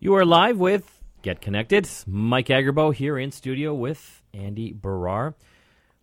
You 0.00 0.14
are 0.14 0.24
live 0.24 0.58
with 0.58 1.02
Get 1.22 1.40
Connected. 1.40 1.90
Mike 2.06 2.46
Agerbo 2.46 2.94
here 2.94 3.18
in 3.18 3.32
studio 3.32 3.74
with 3.74 4.22
Andy 4.32 4.72
Baryer. 4.72 5.34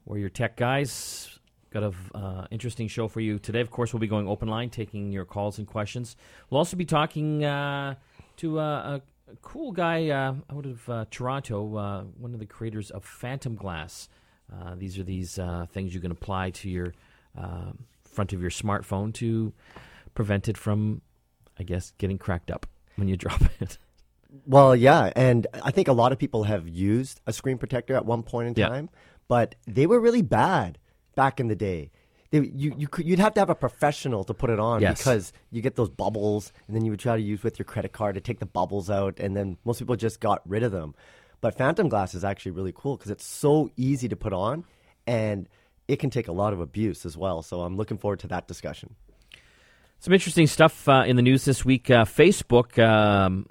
We're 0.03 0.17
your 0.17 0.27
tech 0.27 0.57
guys. 0.57 1.39
Got 1.71 1.83
an 1.83 1.95
uh, 2.13 2.47
interesting 2.51 2.89
show 2.89 3.07
for 3.07 3.21
you 3.21 3.39
today. 3.39 3.61
Of 3.61 3.71
course, 3.71 3.93
we'll 3.93 4.01
be 4.01 4.07
going 4.07 4.27
open 4.27 4.49
line, 4.49 4.69
taking 4.69 5.13
your 5.13 5.23
calls 5.23 5.59
and 5.59 5.65
questions. 5.65 6.17
We'll 6.49 6.57
also 6.57 6.75
be 6.75 6.83
talking 6.83 7.45
uh, 7.45 7.95
to 8.35 8.59
uh, 8.59 8.63
a, 8.63 9.01
a 9.31 9.35
cool 9.41 9.71
guy 9.71 10.09
uh, 10.09 10.35
out 10.53 10.65
of 10.65 10.89
uh, 10.89 11.05
Toronto, 11.09 11.77
uh, 11.77 12.01
one 12.17 12.33
of 12.33 12.41
the 12.41 12.45
creators 12.45 12.91
of 12.91 13.05
Phantom 13.05 13.55
Glass. 13.55 14.09
These 14.75 14.99
are 14.99 15.03
these 15.03 15.39
things 15.71 15.95
you 15.95 16.01
can 16.01 16.11
apply 16.11 16.49
to 16.49 16.69
your 16.69 16.93
front 18.03 18.33
of 18.33 18.41
your 18.41 18.51
smartphone 18.51 19.13
to 19.13 19.53
prevent 20.15 20.49
it 20.49 20.57
from, 20.57 21.01
I 21.57 21.63
guess, 21.63 21.93
getting 21.97 22.17
cracked 22.17 22.51
up 22.51 22.65
when 22.97 23.07
you 23.07 23.15
drop 23.25 23.41
it. 23.61 23.77
Well, 24.45 24.75
yeah, 24.75 25.11
and 25.15 25.47
I 25.63 25.71
think 25.71 25.87
a 25.87 25.93
lot 25.93 26.11
of 26.11 26.17
people 26.19 26.43
have 26.43 26.67
used 26.67 27.21
a 27.25 27.33
screen 27.33 27.57
protector 27.57 27.95
at 27.95 28.05
one 28.05 28.23
point 28.23 28.47
in 28.49 28.53
Yeah. 28.55 28.69
time, 28.69 28.89
but 29.27 29.55
they 29.67 29.85
were 29.87 29.99
really 29.99 30.21
bad 30.21 30.77
back 31.15 31.39
in 31.39 31.47
the 31.47 31.55
day. 31.55 31.91
They, 32.31 32.39
you, 32.53 32.73
you 32.77 32.87
could, 32.87 33.05
you'd 33.05 33.19
have 33.19 33.33
to 33.35 33.39
have 33.41 33.49
a 33.49 33.55
professional 33.55 34.23
to 34.25 34.33
put 34.33 34.49
it 34.49 34.59
on 34.59 34.81
Yes. 34.81 34.97
because 34.97 35.31
you 35.51 35.61
get 35.61 35.75
those 35.75 35.89
bubbles, 35.89 36.51
and 36.67 36.75
then 36.75 36.83
you 36.83 36.91
would 36.91 36.99
try 36.99 37.15
to 37.15 37.21
use 37.21 37.43
with 37.43 37.57
your 37.59 37.65
credit 37.65 37.93
card 37.93 38.15
to 38.15 38.21
take 38.21 38.39
the 38.39 38.45
bubbles 38.45 38.89
out, 38.89 39.19
and 39.19 39.35
then 39.37 39.57
most 39.63 39.79
people 39.79 39.95
just 39.95 40.19
got 40.19 40.41
rid 40.47 40.63
of 40.63 40.71
them. 40.71 40.95
But 41.41 41.57
Phantom 41.57 41.87
Glass 41.87 42.13
is 42.15 42.23
actually 42.23 42.51
really 42.53 42.73
cool 42.75 42.97
because 42.97 43.11
it's 43.11 43.25
so 43.25 43.69
easy 43.77 44.09
to 44.09 44.15
put 44.15 44.33
on, 44.33 44.65
and 45.05 45.47
it 45.87 45.97
can 45.97 46.09
take 46.09 46.27
a 46.27 46.31
lot 46.31 46.51
of 46.51 46.59
abuse 46.59 47.05
as 47.05 47.15
well. 47.15 47.41
So 47.43 47.61
I'm 47.61 47.77
looking 47.77 47.97
forward 47.97 48.19
to 48.21 48.27
that 48.29 48.47
discussion. 48.47 48.95
Some 49.99 50.13
interesting 50.13 50.47
stuff 50.47 50.89
uh, 50.89 51.03
in 51.07 51.15
the 51.15 51.21
news 51.21 51.45
this 51.45 51.63
week. 51.63 51.89
Uh, 51.89 52.05
Facebook, 52.05 52.77
um, 52.83 53.45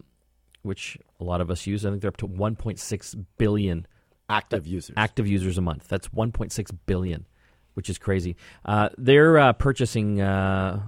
which 0.64 0.98
a 1.20 1.24
lot 1.24 1.40
of 1.40 1.50
us 1.50 1.66
use, 1.66 1.84
I 1.84 1.90
think 1.90 2.00
they're 2.02 2.08
up 2.08 2.16
to 2.18 2.28
1.6 2.28 3.24
billion 3.38 3.86
Active 4.28 4.66
users. 4.66 4.94
active 4.96 5.26
users 5.28 5.58
a 5.58 5.60
month. 5.60 5.86
That's 5.88 6.08
1.6 6.08 6.78
billion, 6.86 7.26
which 7.74 7.90
is 7.90 7.98
crazy. 7.98 8.36
Uh, 8.64 8.88
they're 8.96 9.38
uh, 9.38 9.52
purchasing 9.52 10.20
uh, 10.20 10.80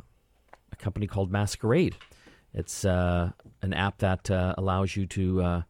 a 0.73 0.77
company 0.77 1.07
called 1.07 1.31
Masquerade. 1.31 1.97
It's 2.55 2.87
uh, 2.87 3.33
an 3.61 3.75
app 3.75 3.99
that 3.99 4.31
uh, 4.31 4.55
allows 4.57 4.97
you 4.97 5.07
to 5.09 5.43
uh, 5.43 5.63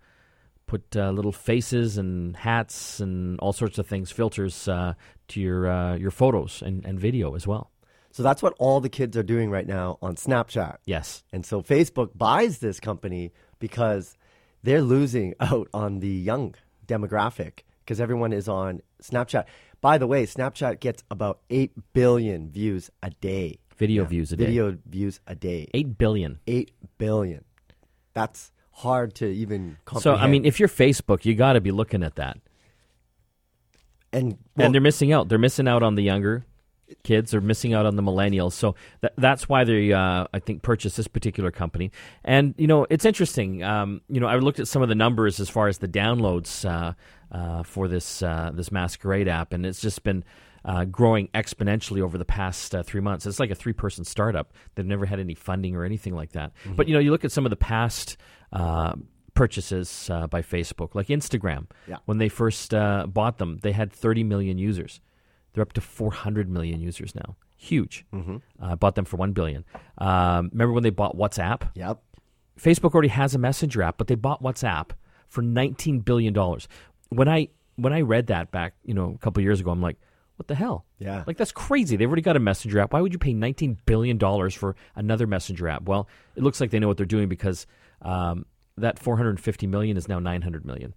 put 0.66 0.96
uh, 0.96 1.10
little 1.10 1.32
faces 1.32 1.98
and 1.98 2.36
hats 2.36 3.00
and 3.00 3.38
all 3.40 3.52
sorts 3.52 3.78
of 3.78 3.86
things, 3.88 4.12
filters 4.12 4.68
uh, 4.68 4.94
to 5.28 5.40
your 5.40 5.68
uh, 5.68 5.96
your 5.96 6.12
photos 6.12 6.62
and, 6.62 6.84
and 6.84 7.00
video 7.00 7.34
as 7.34 7.46
well. 7.46 7.70
so 8.12 8.22
that's 8.22 8.42
what 8.42 8.54
all 8.58 8.80
the 8.80 8.88
kids 8.88 9.16
are 9.16 9.22
doing 9.24 9.50
right 9.50 9.66
now 9.66 9.98
on 10.00 10.14
Snapchat. 10.14 10.76
Yes. 10.84 11.24
And 11.32 11.44
so 11.44 11.62
Facebook 11.62 12.10
buys 12.16 12.58
this 12.58 12.78
company 12.78 13.32
because 13.58 14.16
they're 14.62 14.82
losing 14.82 15.34
out 15.40 15.68
on 15.72 16.00
the 16.00 16.08
young 16.08 16.54
demographic 16.86 17.60
because 17.84 18.00
everyone 18.00 18.32
is 18.32 18.48
on 18.48 18.82
Snapchat. 19.02 19.44
By 19.80 19.98
the 19.98 20.06
way, 20.06 20.26
Snapchat 20.26 20.80
gets 20.80 21.04
about 21.10 21.40
8 21.50 21.72
billion 21.92 22.50
views 22.50 22.90
a 23.02 23.10
day. 23.10 23.58
Video 23.76 24.04
views 24.04 24.32
a 24.32 24.36
day. 24.36 24.46
Video 24.46 24.78
views 24.86 25.20
a 25.26 25.34
day. 25.34 25.68
8 25.74 25.98
billion. 25.98 26.40
8 26.46 26.70
billion. 26.98 27.44
That's 28.14 28.52
hard 28.72 29.14
to 29.16 29.26
even 29.26 29.76
So. 29.98 30.14
I 30.14 30.26
mean, 30.26 30.44
if 30.44 30.58
you're 30.58 30.68
Facebook, 30.68 31.24
you 31.24 31.34
got 31.34 31.52
to 31.52 31.60
be 31.60 31.70
looking 31.70 32.02
at 32.02 32.16
that. 32.16 32.38
and, 34.12 34.38
well, 34.56 34.66
and 34.66 34.74
they're 34.74 34.80
missing 34.80 35.12
out. 35.12 35.28
They're 35.28 35.38
missing 35.38 35.68
out 35.68 35.82
on 35.82 35.94
the 35.94 36.02
younger 36.02 36.46
kids. 37.02 37.30
They're 37.30 37.40
missing 37.40 37.74
out 37.74 37.86
on 37.86 37.96
the 37.96 38.02
millennials. 38.02 38.52
So 38.52 38.74
tha 39.00 39.10
that's 39.16 39.48
why 39.48 39.64
they, 39.64 39.92
uh, 39.92 40.26
I 40.32 40.38
think, 40.38 40.62
purchased 40.62 40.96
this 40.96 41.08
particular 41.08 41.50
company. 41.50 41.90
And 42.24 42.54
you 42.58 42.66
know, 42.66 42.86
it's 42.90 43.04
interesting. 43.04 43.62
Um, 43.62 44.00
you 44.08 44.20
know, 44.20 44.26
I 44.26 44.36
looked 44.36 44.60
at 44.60 44.68
some 44.68 44.82
of 44.82 44.88
the 44.88 44.94
numbers 44.94 45.40
as 45.40 45.48
far 45.48 45.68
as 45.68 45.78
the 45.78 45.88
downloads 45.88 46.64
uh, 46.68 46.92
uh, 47.32 47.62
for 47.62 47.88
this 47.88 48.22
uh, 48.22 48.50
this 48.54 48.70
Masquerade 48.70 49.28
app, 49.28 49.52
and 49.52 49.64
it's 49.66 49.80
just 49.80 50.02
been. 50.02 50.24
Uh, 50.64 50.84
growing 50.84 51.28
exponentially 51.28 52.00
over 52.00 52.18
the 52.18 52.24
past 52.24 52.74
uh, 52.74 52.82
three 52.82 53.00
months. 53.00 53.24
It's 53.24 53.38
like 53.38 53.52
a 53.52 53.54
three-person 53.54 54.04
startup. 54.04 54.52
They've 54.74 54.84
never 54.84 55.06
had 55.06 55.20
any 55.20 55.36
funding 55.36 55.76
or 55.76 55.84
anything 55.84 56.12
like 56.12 56.32
that. 56.32 56.54
But 56.74 56.88
you 56.88 56.94
know, 56.94 56.98
you 56.98 57.12
look 57.12 57.24
at 57.24 57.30
some 57.30 57.46
of 57.46 57.50
the 57.50 57.56
past 57.56 58.16
uh, 58.52 58.96
purchases 59.36 60.10
uh, 60.10 60.26
by 60.26 60.42
Facebook, 60.42 60.96
like 60.96 61.06
Instagram. 61.06 61.66
Yeah. 61.86 61.98
When 62.06 62.18
they 62.18 62.28
first 62.28 62.74
uh, 62.74 63.06
bought 63.06 63.38
them, 63.38 63.58
they 63.62 63.70
had 63.70 63.92
30 63.92 64.24
million 64.24 64.58
users. 64.58 65.00
They're 65.56 65.62
up 65.62 65.72
to 65.72 65.80
400 65.80 66.50
million 66.50 66.80
users 66.82 67.14
now. 67.14 67.34
Huge. 67.56 68.04
Mm-hmm. 68.12 68.36
Uh, 68.62 68.76
bought 68.76 68.94
them 68.94 69.06
for 69.06 69.16
1 69.16 69.32
billion. 69.32 69.64
Um, 69.96 70.50
remember 70.52 70.72
when 70.72 70.82
they 70.82 70.90
bought 70.90 71.16
WhatsApp? 71.16 71.70
Yep. 71.74 71.98
Facebook 72.60 72.92
already 72.92 73.08
has 73.08 73.34
a 73.34 73.38
messenger 73.38 73.82
app, 73.82 73.96
but 73.96 74.06
they 74.06 74.16
bought 74.16 74.42
WhatsApp 74.42 74.90
for 75.28 75.40
19 75.40 76.00
billion 76.00 76.34
dollars. 76.34 76.68
When 77.08 77.26
I 77.26 77.48
when 77.76 77.94
I 77.94 78.02
read 78.02 78.26
that 78.26 78.50
back, 78.50 78.74
you 78.84 78.92
know, 78.92 79.12
a 79.14 79.18
couple 79.18 79.42
years 79.42 79.60
ago, 79.60 79.70
I'm 79.70 79.80
like, 79.80 79.96
what 80.36 80.46
the 80.46 80.54
hell? 80.54 80.84
Yeah. 80.98 81.24
Like 81.26 81.38
that's 81.38 81.52
crazy. 81.52 81.96
They've 81.96 82.08
already 82.08 82.20
got 82.22 82.36
a 82.36 82.40
messenger 82.40 82.78
app. 82.80 82.92
Why 82.92 83.00
would 83.00 83.14
you 83.14 83.18
pay 83.18 83.32
19 83.32 83.78
billion 83.86 84.18
dollars 84.18 84.54
for 84.54 84.76
another 84.94 85.26
messenger 85.26 85.68
app? 85.68 85.84
Well, 85.84 86.06
it 86.34 86.42
looks 86.42 86.60
like 86.60 86.70
they 86.70 86.78
know 86.78 86.88
what 86.88 86.98
they're 86.98 87.06
doing 87.06 87.28
because 87.28 87.66
um, 88.02 88.44
that 88.76 88.98
450 88.98 89.66
million 89.66 89.96
is 89.96 90.06
now 90.06 90.18
900 90.18 90.66
million 90.66 90.94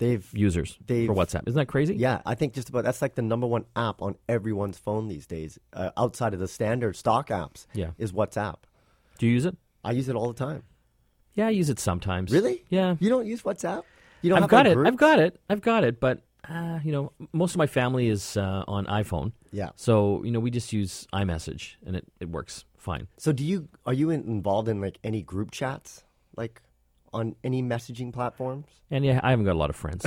They've 0.00 0.26
users 0.32 0.78
They've- 0.86 1.06
for 1.06 1.14
WhatsApp. 1.14 1.46
Isn't 1.46 1.58
that 1.58 1.66
crazy? 1.68 1.94
Yeah, 1.94 2.22
I 2.26 2.34
think 2.34 2.54
just 2.54 2.68
about 2.70 2.84
that's 2.84 3.00
like 3.02 3.14
the 3.14 3.22
number 3.22 3.46
one 3.46 3.66
app 3.76 4.00
on 4.02 4.16
everyone's 4.28 4.78
phone 4.78 5.08
these 5.08 5.26
days, 5.26 5.58
uh, 5.74 5.90
outside 5.96 6.34
of 6.34 6.40
the 6.40 6.48
standard 6.48 6.96
stock 6.96 7.28
apps. 7.28 7.66
Yeah. 7.74 7.90
is 7.98 8.10
WhatsApp. 8.12 8.56
Do 9.18 9.26
you 9.26 9.32
use 9.34 9.44
it? 9.44 9.56
I 9.84 9.92
use 9.92 10.08
it 10.08 10.16
all 10.16 10.28
the 10.32 10.38
time. 10.38 10.62
Yeah, 11.34 11.46
I 11.46 11.50
use 11.50 11.68
it 11.70 11.78
sometimes. 11.78 12.32
Really? 12.32 12.64
Yeah. 12.70 12.96
You 12.98 13.08
don't 13.10 13.26
use 13.26 13.42
WhatsApp? 13.42 13.84
You 14.22 14.30
don't 14.30 14.42
I've 14.42 14.48
got 14.48 14.66
it. 14.66 14.74
groups? 14.74 14.88
I've 14.88 14.96
got 14.96 15.18
it. 15.18 15.40
I've 15.48 15.60
got 15.60 15.84
it. 15.84 16.00
But 16.00 16.22
uh, 16.48 16.80
you 16.82 16.92
know, 16.92 17.12
most 17.32 17.52
of 17.52 17.58
my 17.58 17.66
family 17.66 18.08
is 18.08 18.36
uh, 18.38 18.64
on 18.66 18.86
iPhone. 18.86 19.32
Yeah. 19.52 19.70
So 19.76 20.24
you 20.24 20.30
know, 20.30 20.40
we 20.40 20.50
just 20.50 20.72
use 20.72 21.06
iMessage, 21.12 21.74
and 21.86 21.94
it, 21.96 22.04
it 22.20 22.30
works 22.30 22.64
fine. 22.78 23.06
So 23.18 23.32
do 23.32 23.44
you 23.44 23.68
are 23.84 23.92
you 23.92 24.08
in, 24.10 24.22
involved 24.24 24.68
in 24.68 24.80
like 24.80 24.98
any 25.04 25.22
group 25.22 25.50
chats, 25.50 26.04
like 26.36 26.62
on 27.12 27.34
any 27.44 27.62
messaging 27.62 28.12
platforms? 28.12 28.66
And 28.90 29.04
yeah, 29.04 29.20
I 29.22 29.30
haven't 29.30 29.44
got 29.44 29.54
a 29.54 29.58
lot 29.58 29.70
of 29.70 29.76
friends. 29.76 30.06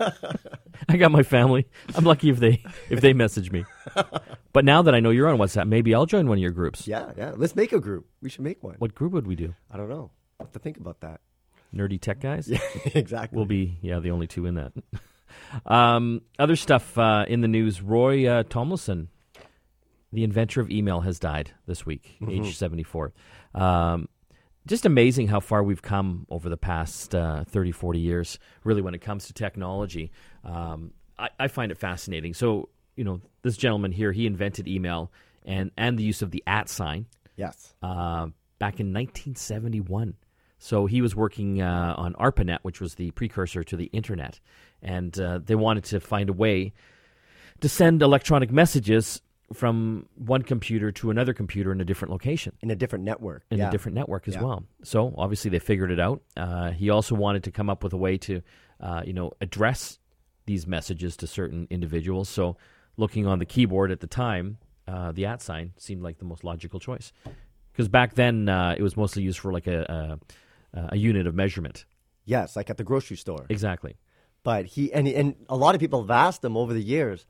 I 0.88 0.96
got 0.96 1.12
my 1.12 1.22
family. 1.22 1.66
I'm 1.94 2.04
lucky 2.04 2.30
if 2.30 2.38
they 2.38 2.62
if 2.90 3.00
they 3.00 3.12
message 3.12 3.50
me. 3.50 3.64
But 4.52 4.64
now 4.64 4.82
that 4.82 4.94
I 4.94 5.00
know 5.00 5.10
you're 5.10 5.26
on 5.26 5.36
WhatsApp, 5.36 5.66
maybe 5.66 5.96
I'll 5.96 6.06
join 6.06 6.28
one 6.28 6.38
of 6.38 6.42
your 6.42 6.52
groups. 6.52 6.86
Yeah, 6.86 7.10
yeah. 7.16 7.32
Let's 7.34 7.56
make 7.56 7.72
a 7.72 7.80
group. 7.80 8.06
We 8.22 8.30
should 8.30 8.42
make 8.44 8.62
one. 8.62 8.76
What 8.78 8.94
group 8.94 9.12
would 9.12 9.26
we 9.26 9.34
do? 9.34 9.52
I 9.68 9.76
don't 9.76 9.88
know. 9.88 10.12
I 10.38 10.44
have 10.44 10.52
to 10.52 10.60
think 10.60 10.76
about 10.76 11.00
that. 11.00 11.20
Nerdy 11.74 12.00
tech 12.00 12.20
guys. 12.20 12.48
Yeah, 12.48 12.60
exactly. 12.94 13.36
We'll 13.36 13.46
be 13.46 13.78
yeah 13.82 13.98
the 13.98 14.12
only 14.12 14.28
two 14.28 14.46
in 14.46 14.54
that. 14.54 14.72
um, 15.66 16.22
other 16.38 16.54
stuff 16.54 16.96
uh, 16.96 17.24
in 17.26 17.40
the 17.40 17.48
news: 17.48 17.82
Roy 17.82 18.28
uh, 18.28 18.44
Tomlinson, 18.44 19.08
the 20.12 20.22
inventor 20.22 20.60
of 20.60 20.70
email, 20.70 21.00
has 21.00 21.18
died 21.18 21.50
this 21.66 21.84
week, 21.84 22.16
age 22.30 22.56
seventy 22.56 22.84
four. 22.84 23.12
Um, 23.56 24.08
just 24.66 24.86
amazing 24.86 25.28
how 25.28 25.40
far 25.40 25.62
we've 25.62 25.82
come 25.82 26.26
over 26.30 26.48
the 26.48 26.56
past 26.56 27.14
uh, 27.14 27.44
30, 27.44 27.72
40 27.72 27.98
years, 27.98 28.38
really, 28.64 28.82
when 28.82 28.94
it 28.94 29.00
comes 29.00 29.26
to 29.26 29.32
technology. 29.32 30.10
Um, 30.44 30.92
I, 31.18 31.28
I 31.38 31.48
find 31.48 31.70
it 31.70 31.78
fascinating. 31.78 32.34
So, 32.34 32.70
you 32.96 33.04
know, 33.04 33.20
this 33.42 33.56
gentleman 33.56 33.92
here, 33.92 34.12
he 34.12 34.26
invented 34.26 34.66
email 34.66 35.12
and, 35.44 35.70
and 35.76 35.98
the 35.98 36.02
use 36.02 36.22
of 36.22 36.30
the 36.30 36.42
at 36.46 36.68
sign 36.68 37.06
yes. 37.36 37.74
uh, 37.82 38.26
back 38.58 38.80
in 38.80 38.92
1971. 38.92 40.14
So 40.58 40.86
he 40.86 41.02
was 41.02 41.14
working 41.14 41.60
uh, 41.60 41.94
on 41.98 42.14
ARPANET, 42.14 42.60
which 42.62 42.80
was 42.80 42.94
the 42.94 43.10
precursor 43.10 43.62
to 43.64 43.76
the 43.76 43.86
internet, 43.86 44.40
and 44.80 45.18
uh, 45.20 45.40
they 45.44 45.54
wanted 45.54 45.84
to 45.84 46.00
find 46.00 46.30
a 46.30 46.32
way 46.32 46.72
to 47.60 47.68
send 47.68 48.00
electronic 48.00 48.50
messages 48.50 49.20
from 49.52 50.06
one 50.14 50.42
computer 50.42 50.90
to 50.92 51.10
another 51.10 51.34
computer 51.34 51.70
in 51.70 51.80
a 51.80 51.84
different 51.84 52.10
location 52.10 52.52
In 52.62 52.70
a 52.70 52.76
different 52.76 53.04
network. 53.04 53.44
in 53.50 53.58
yeah. 53.58 53.68
a 53.68 53.70
different 53.70 53.94
network 53.94 54.26
as 54.26 54.34
Yeah. 54.34 54.42
well. 54.42 54.64
So 54.82 55.14
obviously 55.18 55.50
they 55.50 55.58
figured 55.58 55.90
it 55.90 56.00
out. 56.00 56.22
Uh, 56.36 56.70
he 56.70 56.90
also 56.90 57.14
wanted 57.14 57.44
to 57.44 57.50
come 57.50 57.68
up 57.68 57.82
with 57.84 57.92
a 57.92 57.96
way 57.98 58.16
to, 58.18 58.40
uh, 58.80 59.02
you 59.04 59.12
know, 59.12 59.32
address 59.40 59.98
these 60.46 60.66
messages 60.66 61.16
to 61.18 61.26
certain 61.26 61.66
individuals. 61.70 62.28
So 62.28 62.56
looking 62.96 63.26
on 63.26 63.38
the 63.38 63.46
keyboard 63.46 63.90
at 63.90 64.00
the 64.00 64.06
time, 64.06 64.58
uh, 64.88 65.12
the 65.12 65.26
at 65.26 65.40
sign 65.42 65.72
seemed 65.76 66.02
like 66.02 66.18
the 66.18 66.24
most 66.26 66.44
logical 66.44 66.80
choice 66.80 67.12
because 67.72 67.88
back 67.88 68.14
then 68.14 68.48
uh, 68.48 68.74
it 68.76 68.82
was 68.82 68.96
mostly 68.96 69.22
used 69.22 69.38
for 69.38 69.52
like 69.52 69.66
a, 69.66 70.18
a 70.74 70.86
a 70.92 70.96
unit 70.96 71.26
of 71.26 71.34
measurement. 71.34 71.84
Yes, 72.24 72.56
like 72.56 72.68
at 72.68 72.76
the 72.78 72.84
grocery 72.84 73.16
store. 73.16 73.46
Exactly. 73.48 73.96
But 74.42 74.66
he 74.66 74.92
and 74.92 75.06
and 75.08 75.36
a 75.48 75.56
lot 75.56 75.74
of 75.74 75.80
people 75.80 76.02
have 76.02 76.10
asked 76.10 76.44
him 76.44 76.56
over 76.56 76.74
the 76.74 76.82
years, 76.82 77.24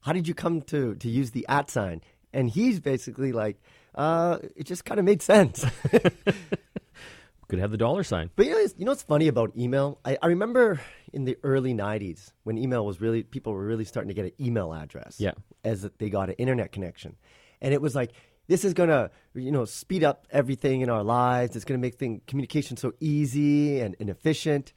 how 0.00 0.12
did 0.12 0.26
you 0.26 0.34
come 0.34 0.62
to 0.62 0.94
to 0.94 1.08
use 1.08 1.30
the 1.30 1.46
at 1.48 1.70
sign? 1.70 2.02
And 2.32 2.48
he's 2.48 2.80
basically 2.80 3.32
like, 3.32 3.60
uh, 3.94 4.38
it 4.56 4.64
just 4.64 4.84
kind 4.84 5.00
of 5.00 5.04
made 5.04 5.22
sense. 5.22 5.64
Could 7.48 7.58
have 7.58 7.72
the 7.72 7.76
dollar 7.76 8.04
sign. 8.04 8.30
But 8.36 8.46
you 8.46 8.52
know, 8.52 8.58
you 8.60 8.84
know 8.84 8.92
what's 8.92 9.02
funny 9.02 9.26
about 9.26 9.56
email? 9.56 9.98
I, 10.04 10.16
I 10.22 10.28
remember 10.28 10.80
in 11.12 11.24
the 11.24 11.36
early 11.42 11.74
'90s 11.74 12.30
when 12.44 12.56
email 12.56 12.86
was 12.86 13.00
really 13.00 13.24
people 13.24 13.52
were 13.52 13.66
really 13.66 13.84
starting 13.84 14.08
to 14.08 14.14
get 14.14 14.24
an 14.24 14.32
email 14.40 14.72
address. 14.72 15.16
Yeah. 15.18 15.32
as 15.64 15.88
they 15.98 16.10
got 16.10 16.28
an 16.28 16.36
internet 16.36 16.70
connection, 16.70 17.16
and 17.60 17.74
it 17.74 17.82
was 17.82 17.96
like 17.96 18.12
this 18.46 18.64
is 18.64 18.72
gonna 18.72 19.10
you 19.34 19.50
know 19.50 19.64
speed 19.64 20.04
up 20.04 20.28
everything 20.30 20.82
in 20.82 20.90
our 20.90 21.02
lives. 21.02 21.56
It's 21.56 21.64
gonna 21.64 21.78
make 21.78 21.96
thing 21.96 22.20
communication 22.28 22.76
so 22.76 22.92
easy 23.00 23.80
and, 23.80 23.96
and 23.98 24.08
efficient. 24.08 24.72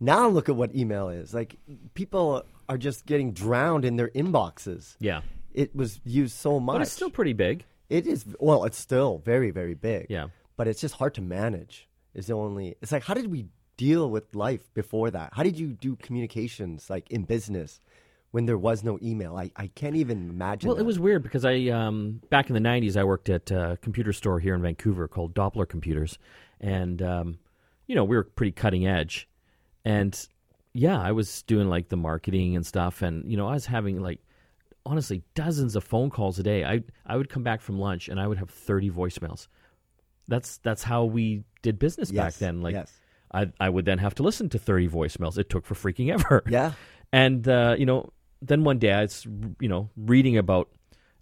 Now 0.00 0.26
look 0.26 0.48
at 0.48 0.56
what 0.56 0.74
email 0.74 1.10
is. 1.10 1.34
Like 1.34 1.56
people 1.92 2.44
are 2.68 2.78
just 2.78 3.06
getting 3.06 3.32
drowned 3.32 3.84
in 3.84 3.96
their 3.96 4.08
inboxes. 4.08 4.96
Yeah. 4.98 5.22
It 5.52 5.74
was 5.74 6.00
used 6.04 6.36
so 6.36 6.58
much. 6.58 6.74
But 6.74 6.82
it's 6.82 6.92
still 6.92 7.10
pretty 7.10 7.32
big. 7.32 7.64
It 7.88 8.06
is 8.06 8.24
well, 8.40 8.64
it's 8.64 8.78
still 8.78 9.18
very, 9.24 9.50
very 9.50 9.74
big. 9.74 10.06
Yeah. 10.08 10.28
But 10.56 10.68
it's 10.68 10.80
just 10.80 10.94
hard 10.94 11.14
to 11.14 11.22
manage. 11.22 11.88
Is 12.14 12.26
the 12.26 12.34
only 12.34 12.76
it's 12.80 12.92
like 12.92 13.04
how 13.04 13.14
did 13.14 13.30
we 13.30 13.46
deal 13.76 14.08
with 14.10 14.34
life 14.34 14.72
before 14.74 15.10
that? 15.10 15.30
How 15.32 15.42
did 15.42 15.58
you 15.58 15.68
do 15.68 15.96
communications 15.96 16.88
like 16.88 17.10
in 17.10 17.24
business 17.24 17.80
when 18.30 18.46
there 18.46 18.58
was 18.58 18.84
no 18.84 18.98
email? 19.02 19.36
I, 19.36 19.50
I 19.56 19.68
can't 19.68 19.96
even 19.96 20.30
imagine. 20.30 20.68
Well, 20.68 20.76
that. 20.76 20.82
it 20.82 20.86
was 20.86 20.98
weird 20.98 21.22
because 21.22 21.44
I 21.44 21.66
um, 21.68 22.20
back 22.30 22.48
in 22.48 22.54
the 22.54 22.60
'90s 22.60 22.96
I 22.96 23.04
worked 23.04 23.28
at 23.28 23.50
a 23.50 23.78
computer 23.82 24.12
store 24.12 24.40
here 24.40 24.54
in 24.54 24.62
Vancouver 24.62 25.08
called 25.08 25.34
Doppler 25.34 25.68
Computers, 25.68 26.18
and 26.60 27.02
um, 27.02 27.38
you 27.86 27.94
know 27.94 28.04
we 28.04 28.16
were 28.16 28.24
pretty 28.24 28.52
cutting 28.52 28.86
edge, 28.86 29.28
and 29.84 30.26
yeah, 30.74 31.00
I 31.00 31.12
was 31.12 31.42
doing 31.42 31.68
like 31.68 31.88
the 31.88 31.96
marketing 31.96 32.56
and 32.56 32.66
stuff, 32.66 33.00
and 33.00 33.30
you 33.30 33.36
know 33.36 33.48
I 33.48 33.54
was 33.54 33.66
having 33.66 34.02
like 34.02 34.20
honestly 34.84 35.22
dozens 35.34 35.76
of 35.76 35.84
phone 35.84 36.10
calls 36.10 36.38
a 36.38 36.42
day. 36.42 36.64
I 36.64 36.82
I 37.06 37.16
would 37.16 37.28
come 37.28 37.42
back 37.42 37.60
from 37.60 37.78
lunch 37.78 38.08
and 38.08 38.20
I 38.20 38.26
would 38.26 38.38
have 38.38 38.50
30 38.50 38.90
voicemails. 38.90 39.46
That's 40.28 40.58
that's 40.58 40.82
how 40.82 41.04
we 41.04 41.44
did 41.62 41.78
business 41.78 42.10
back 42.10 42.34
then. 42.34 42.60
Like 42.60 42.74
yes. 42.74 42.92
I 43.32 43.50
I 43.60 43.68
would 43.68 43.84
then 43.84 43.98
have 43.98 44.14
to 44.16 44.22
listen 44.22 44.48
to 44.50 44.58
30 44.58 44.88
voicemails. 44.88 45.38
It 45.38 45.48
took 45.48 45.64
for 45.64 45.74
freaking 45.74 46.12
ever. 46.12 46.42
Yeah. 46.48 46.72
And 47.12 47.46
uh, 47.46 47.76
you 47.78 47.86
know, 47.86 48.12
then 48.42 48.64
one 48.64 48.80
day 48.80 48.90
I 48.90 49.02
was 49.02 49.24
you 49.60 49.68
know 49.68 49.88
reading 49.96 50.36
about 50.36 50.68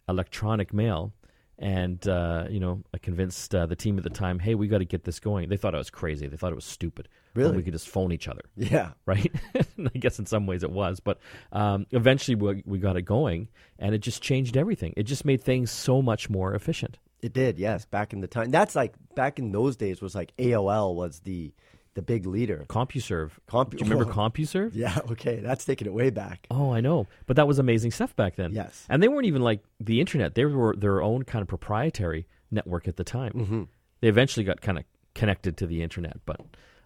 electronic 0.08 0.72
mail, 0.72 1.12
and 1.58 2.06
uh, 2.08 2.46
you 2.50 2.60
know 2.60 2.82
I 2.94 2.98
convinced 2.98 3.54
uh, 3.54 3.66
the 3.66 3.76
team 3.76 3.98
at 3.98 4.04
the 4.04 4.10
time, 4.10 4.38
hey, 4.38 4.54
we 4.54 4.68
got 4.68 4.78
to 4.78 4.84
get 4.84 5.04
this 5.04 5.20
going. 5.20 5.48
They 5.48 5.56
thought 5.56 5.74
I 5.74 5.78
was 5.78 5.90
crazy. 5.90 6.26
They 6.26 6.36
thought 6.36 6.52
it 6.52 6.56
was 6.56 6.64
stupid. 6.64 7.08
When 7.34 7.44
Really? 7.44 7.56
we 7.58 7.62
could 7.62 7.72
just 7.72 7.88
phone 7.88 8.12
each 8.12 8.28
other, 8.28 8.42
Yeah. 8.56 8.90
right? 9.06 9.32
I 9.54 9.98
guess 9.98 10.18
in 10.18 10.26
some 10.26 10.46
ways 10.46 10.62
it 10.62 10.70
was, 10.70 11.00
but 11.00 11.18
um, 11.52 11.86
eventually 11.90 12.34
we, 12.34 12.62
we 12.66 12.78
got 12.78 12.96
it 12.96 13.02
going, 13.02 13.48
and 13.78 13.94
it 13.94 13.98
just 13.98 14.22
changed 14.22 14.56
everything. 14.56 14.92
It 14.98 15.04
just 15.04 15.24
made 15.24 15.42
things 15.42 15.70
so 15.70 16.02
much 16.02 16.28
more 16.28 16.54
efficient. 16.54 16.98
It 17.22 17.32
did, 17.32 17.58
yes, 17.58 17.86
back 17.86 18.12
in 18.12 18.20
the 18.20 18.26
time. 18.26 18.50
That's 18.50 18.74
like 18.74 18.94
back 19.14 19.38
in 19.38 19.52
those 19.52 19.76
days 19.76 20.02
was 20.02 20.14
like 20.14 20.36
AOL 20.38 20.94
was 20.94 21.20
the 21.20 21.54
the 21.94 22.02
big 22.02 22.26
leader. 22.26 22.64
CompuServe. 22.68 23.32
Compu- 23.48 23.70
Do 23.78 23.84
you 23.84 23.90
remember. 23.90 24.12
CompuServe? 24.12 24.70
Yeah, 24.74 24.98
okay, 25.10 25.36
that's 25.40 25.64
taking 25.64 25.86
it 25.86 25.92
way 25.92 26.10
back. 26.10 26.46
Oh, 26.50 26.72
I 26.72 26.80
know, 26.80 27.06
but 27.26 27.36
that 27.36 27.46
was 27.46 27.58
amazing 27.58 27.90
stuff 27.90 28.14
back 28.16 28.36
then. 28.36 28.52
Yes. 28.52 28.86
and 28.88 29.02
they 29.02 29.08
weren't 29.08 29.26
even 29.26 29.42
like 29.42 29.60
the 29.80 30.00
internet; 30.00 30.34
they 30.34 30.44
were 30.44 30.74
their 30.76 31.02
own 31.02 31.24
kind 31.24 31.42
of 31.42 31.48
proprietary 31.48 32.26
network 32.50 32.88
at 32.88 32.96
the 32.96 33.04
time. 33.04 33.32
Mm-hmm. 33.32 33.62
They 34.00 34.08
eventually 34.08 34.44
got 34.44 34.60
kind 34.60 34.78
of 34.78 34.84
connected 35.14 35.56
to 35.58 35.66
the 35.66 35.82
internet, 35.82 36.18
but 36.24 36.40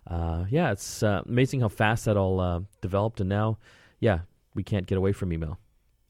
uh, 0.08 0.44
yeah, 0.50 0.72
it's 0.72 1.02
uh, 1.02 1.22
amazing 1.26 1.60
how 1.60 1.68
fast 1.68 2.04
that 2.06 2.16
all 2.16 2.40
uh, 2.40 2.60
developed, 2.80 3.20
and 3.20 3.28
now, 3.28 3.58
yeah, 4.00 4.20
we 4.54 4.62
can't 4.62 4.86
get 4.86 4.98
away 4.98 5.12
from 5.12 5.32
email. 5.32 5.58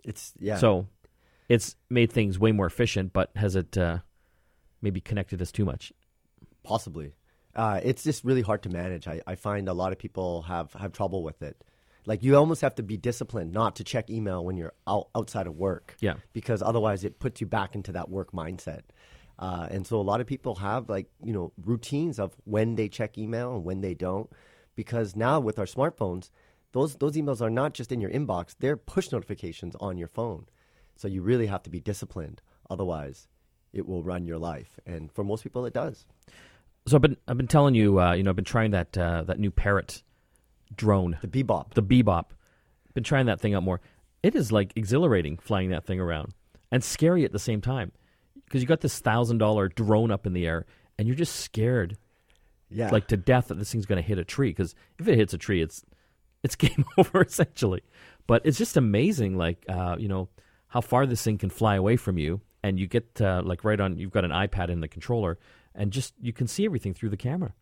It's 0.05 0.33
yeah. 0.39 0.57
So, 0.57 0.87
it's 1.49 1.77
made 1.91 2.11
things 2.13 2.39
way 2.39 2.53
more 2.53 2.67
efficient, 2.67 3.13
but 3.13 3.31
has 3.37 3.57
it 3.57 3.77
uh, 3.77 3.99
maybe 4.83 5.01
connected 5.01 5.41
us 5.43 5.53
too 5.53 5.65
much? 5.65 5.93
Possibly. 6.63 7.13
Uh, 7.57 7.81
it's 7.83 8.05
just 8.05 8.23
really 8.23 8.43
hard 8.43 8.63
to 8.63 8.69
manage. 8.69 9.09
I, 9.09 9.23
I 9.27 9.35
find 9.35 9.69
a 9.69 9.73
lot 9.73 9.91
of 9.91 9.99
people 9.99 10.43
have, 10.43 10.73
have 10.75 10.93
trouble 10.93 11.23
with 11.23 11.43
it. 11.43 11.65
Like 12.05 12.23
you 12.23 12.37
almost 12.37 12.61
have 12.61 12.75
to 12.77 12.83
be 12.83 12.99
disciplined 12.99 13.53
not 13.53 13.77
to 13.77 13.85
check 13.85 14.11
email 14.11 14.45
when 14.45 14.57
you're 14.57 14.75
out, 14.87 15.09
outside 15.15 15.47
of 15.47 15.57
work. 15.57 15.97
Yeah. 16.01 16.17
Because 16.35 16.63
otherwise 16.63 17.03
it 17.03 17.19
puts 17.19 17.41
you 17.41 17.47
back 17.47 17.75
into 17.75 17.93
that 17.93 18.11
work 18.11 18.33
mindset. 18.33 18.83
Uh, 19.39 19.67
and 19.71 19.87
so 19.87 19.99
a 19.99 20.03
lot 20.03 20.21
of 20.21 20.27
people 20.27 20.55
have 20.57 20.89
like, 20.89 21.09
you 21.25 21.33
know, 21.33 21.53
routines 21.65 22.19
of 22.19 22.37
when 22.45 22.75
they 22.77 22.89
check 22.89 23.19
email 23.19 23.57
and 23.57 23.65
when 23.65 23.81
they 23.81 23.95
don't. 23.95 24.31
Because 24.77 25.17
now 25.17 25.41
with 25.41 25.59
our 25.59 25.65
smartphones, 25.65 26.31
those, 26.73 26.97
those 26.97 27.17
emails 27.17 27.41
are 27.41 27.51
not 27.51 27.73
just 27.73 27.91
in 27.91 28.01
your 28.01 28.11
inbox, 28.11 28.55
they're 28.59 28.77
push 28.77 29.11
notifications 29.11 29.75
on 29.81 29.97
your 29.97 30.09
phone. 30.09 30.47
So 30.95 31.09
you 31.09 31.23
really 31.23 31.47
have 31.47 31.63
to 31.65 31.71
be 31.71 31.81
disciplined. 31.81 32.43
Otherwise, 32.69 33.29
it 33.73 33.87
will 33.87 34.03
run 34.03 34.27
your 34.27 34.39
life. 34.39 34.79
And 34.87 35.11
for 35.11 35.25
most 35.25 35.43
people, 35.43 35.65
it 35.67 35.75
does. 35.75 36.07
So 36.89 36.97
I've 36.97 37.03
been 37.03 37.17
I've 37.27 37.37
been 37.37 37.49
telling 37.49 37.75
you, 37.75 38.01
uh, 38.01 38.15
you 38.15 38.23
know, 38.23 38.31
I've 38.31 38.37
been 38.37 38.45
trying 38.45 38.71
that 38.73 38.97
uh, 38.97 39.23
that 39.25 39.39
new 39.39 39.51
Parrot 39.51 40.03
drone. 40.75 41.19
The 41.21 41.29
bebop. 41.29 41.75
the 41.75 41.83
Bebop. 41.83 42.27
Been 42.95 43.05
trying 43.05 43.27
that 43.27 43.41
thing 43.41 43.55
out 43.55 43.63
more. 43.63 43.81
It 44.23 44.35
is 44.35 44.51
like 44.51 44.73
exhilarating 44.75 45.37
flying 45.37 45.71
that 45.71 45.85
thing 45.85 46.01
around 46.01 46.33
and 46.73 46.83
scary 46.83 47.25
at 47.25 47.33
the 47.33 47.39
same 47.39 47.61
time 47.61 47.93
because 48.45 48.63
you 48.63 48.67
got 48.67 48.81
this 48.81 48.99
thousand 48.99 49.39
dollar 49.39 49.69
drone 49.69 50.11
up 50.11 50.27
in 50.27 50.33
the 50.33 50.47
air 50.47 50.65
and 50.99 51.07
you're 51.07 51.17
just 51.17 51.37
scared 51.37 51.99
yeah. 52.71 52.91
like 52.91 53.09
to 53.09 53.17
death 53.17 53.49
that 53.49 53.59
this 53.59 53.71
thing's 53.71 53.87
going 53.87 54.01
to 54.01 54.07
hit 54.07 54.19
a 54.19 54.25
tree 54.25 54.51
because 54.51 54.75
if 54.99 55.07
it 55.09 55.17
hits 55.17 55.35
a 55.35 55.39
tree, 55.39 55.63
it's 55.63 55.85
it's 56.43 56.57
game 56.57 56.85
over 56.99 57.23
essentially. 57.23 57.83
But 58.27 58.43
it's 58.45 58.59
just 58.59 58.77
amazing, 58.77 59.37
like 59.37 59.65
uh, 59.69 59.97
you 59.99 60.09
know 60.09 60.29
how 60.69 60.81
far 60.81 61.07
this 61.07 61.23
thing 61.23 61.39
can 61.39 61.51
fly 61.51 61.77
away 61.77 61.97
from 61.97 62.19
you, 62.19 62.41
and 62.63 62.79
you 62.79 62.87
get 62.87 63.21
uh, 63.21 63.43
like 63.45 63.65
right 63.65 63.81
on. 63.81 63.99
You've 63.99 64.13
got 64.13 64.25
an 64.25 64.33
iPad 64.33 64.71
in 64.71 64.81
the 64.81 64.89
controller, 64.89 65.39
and 65.77 65.93
just 65.93 66.15
you 66.21 66.33
can 66.33 66.47
see 66.47 66.65
everything 66.65 66.95
through 66.95 67.11
the 67.11 67.17
camera. 67.17 67.55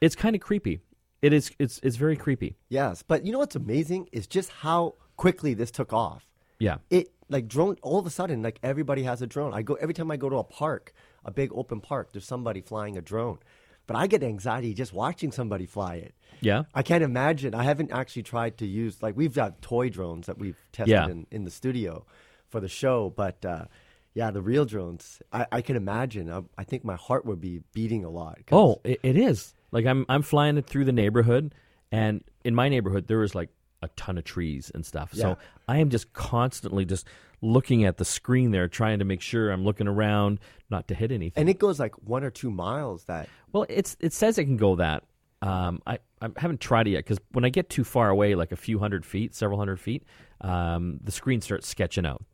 It's 0.00 0.14
kind 0.14 0.36
of 0.36 0.42
creepy. 0.42 0.80
It 1.22 1.32
is. 1.32 1.50
It's 1.58 1.80
it's 1.82 1.96
very 1.96 2.16
creepy. 2.16 2.56
Yes, 2.68 3.02
but 3.02 3.24
you 3.24 3.32
know 3.32 3.38
what's 3.38 3.56
amazing 3.56 4.08
is 4.12 4.26
just 4.26 4.50
how 4.50 4.94
quickly 5.16 5.54
this 5.54 5.70
took 5.70 5.92
off. 5.92 6.30
Yeah. 6.58 6.76
It 6.90 7.08
like 7.30 7.48
drone 7.48 7.76
all 7.82 7.98
of 7.98 8.06
a 8.06 8.10
sudden 8.10 8.42
like 8.42 8.58
everybody 8.62 9.02
has 9.04 9.22
a 9.22 9.26
drone. 9.26 9.54
I 9.54 9.62
go 9.62 9.74
every 9.74 9.94
time 9.94 10.10
I 10.10 10.16
go 10.16 10.28
to 10.28 10.36
a 10.36 10.44
park, 10.44 10.92
a 11.24 11.30
big 11.30 11.50
open 11.54 11.80
park, 11.80 12.12
there's 12.12 12.26
somebody 12.26 12.60
flying 12.60 12.96
a 12.98 13.00
drone. 13.00 13.38
But 13.86 13.96
I 13.96 14.06
get 14.06 14.22
anxiety 14.22 14.72
just 14.74 14.92
watching 14.94 15.30
somebody 15.32 15.66
fly 15.66 15.96
it. 15.96 16.14
Yeah. 16.40 16.62
I 16.74 16.82
can't 16.82 17.04
imagine. 17.04 17.54
I 17.54 17.64
haven't 17.64 17.90
actually 17.92 18.22
tried 18.22 18.58
to 18.58 18.66
use 18.66 19.02
like 19.02 19.16
we've 19.16 19.34
got 19.34 19.62
toy 19.62 19.88
drones 19.88 20.26
that 20.26 20.38
we've 20.38 20.58
tested 20.72 20.90
Yeah. 20.92 21.08
in, 21.08 21.26
in 21.30 21.44
the 21.44 21.50
studio 21.50 22.06
for 22.48 22.60
the 22.60 22.68
show, 22.68 23.10
but 23.16 23.44
uh, 23.44 23.64
yeah, 24.14 24.30
the 24.30 24.40
real 24.40 24.64
drones. 24.64 25.20
I, 25.32 25.46
I 25.50 25.60
can 25.60 25.76
imagine. 25.76 26.30
I, 26.30 26.42
I 26.56 26.64
think 26.64 26.84
my 26.84 26.94
heart 26.96 27.26
would 27.26 27.40
be 27.40 27.60
beating 27.72 28.04
a 28.04 28.10
lot. 28.10 28.38
Oh, 28.52 28.80
it, 28.84 29.00
it 29.02 29.16
is. 29.16 29.54
Like 29.72 29.86
I'm 29.86 30.06
I'm 30.08 30.22
flying 30.22 30.56
it 30.56 30.66
through 30.66 30.84
the 30.84 30.92
neighborhood, 30.92 31.54
and 31.90 32.22
in 32.44 32.54
my 32.54 32.68
neighborhood 32.68 33.08
there 33.08 33.18
was 33.18 33.34
like 33.34 33.50
a 33.82 33.88
ton 33.96 34.16
of 34.18 34.24
trees 34.24 34.70
and 34.74 34.86
stuff. 34.86 35.10
Yeah. 35.12 35.22
So 35.22 35.38
I 35.68 35.78
am 35.78 35.90
just 35.90 36.12
constantly 36.12 36.84
just 36.84 37.06
looking 37.42 37.84
at 37.84 37.98
the 37.98 38.04
screen 38.04 38.52
there, 38.52 38.68
trying 38.68 39.00
to 39.00 39.04
make 39.04 39.20
sure 39.20 39.50
I'm 39.50 39.64
looking 39.64 39.88
around, 39.88 40.38
not 40.70 40.88
to 40.88 40.94
hit 40.94 41.12
anything. 41.12 41.40
and 41.40 41.48
it 41.48 41.58
goes 41.58 41.78
like 41.78 41.94
one 42.06 42.24
or 42.24 42.30
two 42.30 42.50
miles. 42.50 43.04
That 43.04 43.28
well, 43.52 43.66
it's 43.68 43.96
it 44.00 44.12
says 44.12 44.38
it 44.38 44.44
can 44.44 44.56
go 44.56 44.76
that. 44.76 45.02
Um, 45.42 45.82
I 45.86 45.98
I 46.22 46.28
haven't 46.36 46.60
tried 46.60 46.86
it 46.86 46.92
yet 46.92 46.98
because 47.04 47.18
when 47.32 47.44
I 47.44 47.48
get 47.48 47.68
too 47.68 47.84
far 47.84 48.08
away, 48.08 48.34
like 48.34 48.52
a 48.52 48.56
few 48.56 48.78
hundred 48.78 49.04
feet, 49.04 49.34
several 49.34 49.58
hundred 49.58 49.80
feet, 49.80 50.04
um, 50.40 51.00
the 51.02 51.12
screen 51.12 51.40
starts 51.40 51.68
sketching 51.68 52.06
out. 52.06 52.24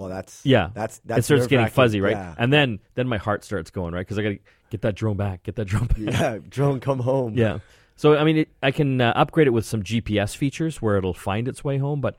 Oh, 0.00 0.08
that's 0.08 0.40
Yeah, 0.44 0.70
That's 0.74 1.00
that's 1.04 1.20
it 1.20 1.22
starts 1.24 1.46
getting 1.46 1.68
fuzzy, 1.68 2.00
right? 2.00 2.12
Yeah. 2.12 2.34
And 2.38 2.52
then 2.52 2.80
then 2.94 3.08
my 3.08 3.18
heart 3.18 3.44
starts 3.44 3.70
going 3.70 3.92
right 3.94 4.00
because 4.00 4.18
I 4.18 4.22
got 4.22 4.28
to 4.30 4.38
get 4.70 4.82
that 4.82 4.94
drone 4.94 5.16
back, 5.16 5.42
get 5.42 5.56
that 5.56 5.64
drone 5.66 5.86
back. 5.86 5.98
yeah, 5.98 6.38
drone 6.48 6.80
come 6.80 7.00
home. 7.00 7.34
Yeah. 7.34 7.58
So 7.96 8.16
I 8.16 8.24
mean, 8.24 8.38
it, 8.38 8.48
I 8.62 8.70
can 8.70 9.00
uh, 9.00 9.12
upgrade 9.14 9.46
it 9.46 9.50
with 9.50 9.66
some 9.66 9.82
GPS 9.82 10.34
features 10.36 10.80
where 10.80 10.96
it'll 10.96 11.14
find 11.14 11.46
its 11.48 11.62
way 11.62 11.78
home, 11.78 12.00
but 12.00 12.16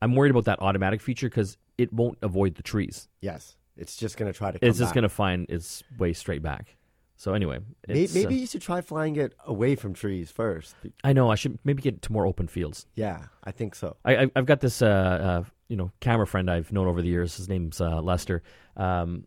I'm 0.00 0.14
worried 0.14 0.30
about 0.30 0.44
that 0.44 0.62
automatic 0.62 1.00
feature 1.00 1.28
because 1.28 1.56
it 1.76 1.92
won't 1.92 2.18
avoid 2.22 2.54
the 2.54 2.62
trees. 2.62 3.08
Yes, 3.20 3.56
it's 3.76 3.96
just 3.96 4.16
gonna 4.16 4.32
try 4.32 4.52
to. 4.52 4.58
Come 4.58 4.68
It's 4.68 4.78
just 4.78 4.94
going 4.94 5.02
to 5.02 5.08
find 5.08 5.46
its 5.48 5.82
way 5.98 6.12
straight 6.12 6.42
back. 6.42 6.76
So 7.16 7.32
anyway, 7.32 7.60
Maybe, 7.86 8.08
maybe 8.12 8.34
uh, 8.34 8.38
you 8.38 8.46
should 8.46 8.62
try 8.62 8.80
flying 8.80 9.16
it 9.16 9.34
away 9.46 9.76
from 9.76 9.94
trees 9.94 10.30
first. 10.30 10.74
I 11.04 11.12
know 11.12 11.30
I 11.30 11.36
should 11.36 11.58
maybe 11.64 11.80
get 11.80 12.02
to 12.02 12.12
more 12.12 12.26
open 12.26 12.48
fields. 12.48 12.86
Yeah, 12.94 13.26
I 13.44 13.52
think 13.52 13.74
so. 13.74 13.96
I, 14.04 14.16
I, 14.16 14.30
I've 14.34 14.46
got 14.46 14.60
this, 14.60 14.82
uh, 14.82 14.86
uh, 14.86 15.44
you 15.68 15.76
know, 15.76 15.92
camera 16.00 16.26
friend 16.26 16.50
I've 16.50 16.72
known 16.72 16.88
over 16.88 17.00
the 17.00 17.08
years. 17.08 17.36
His 17.36 17.48
name's 17.48 17.80
uh, 17.80 18.00
Lester. 18.02 18.42
Um, 18.76 19.26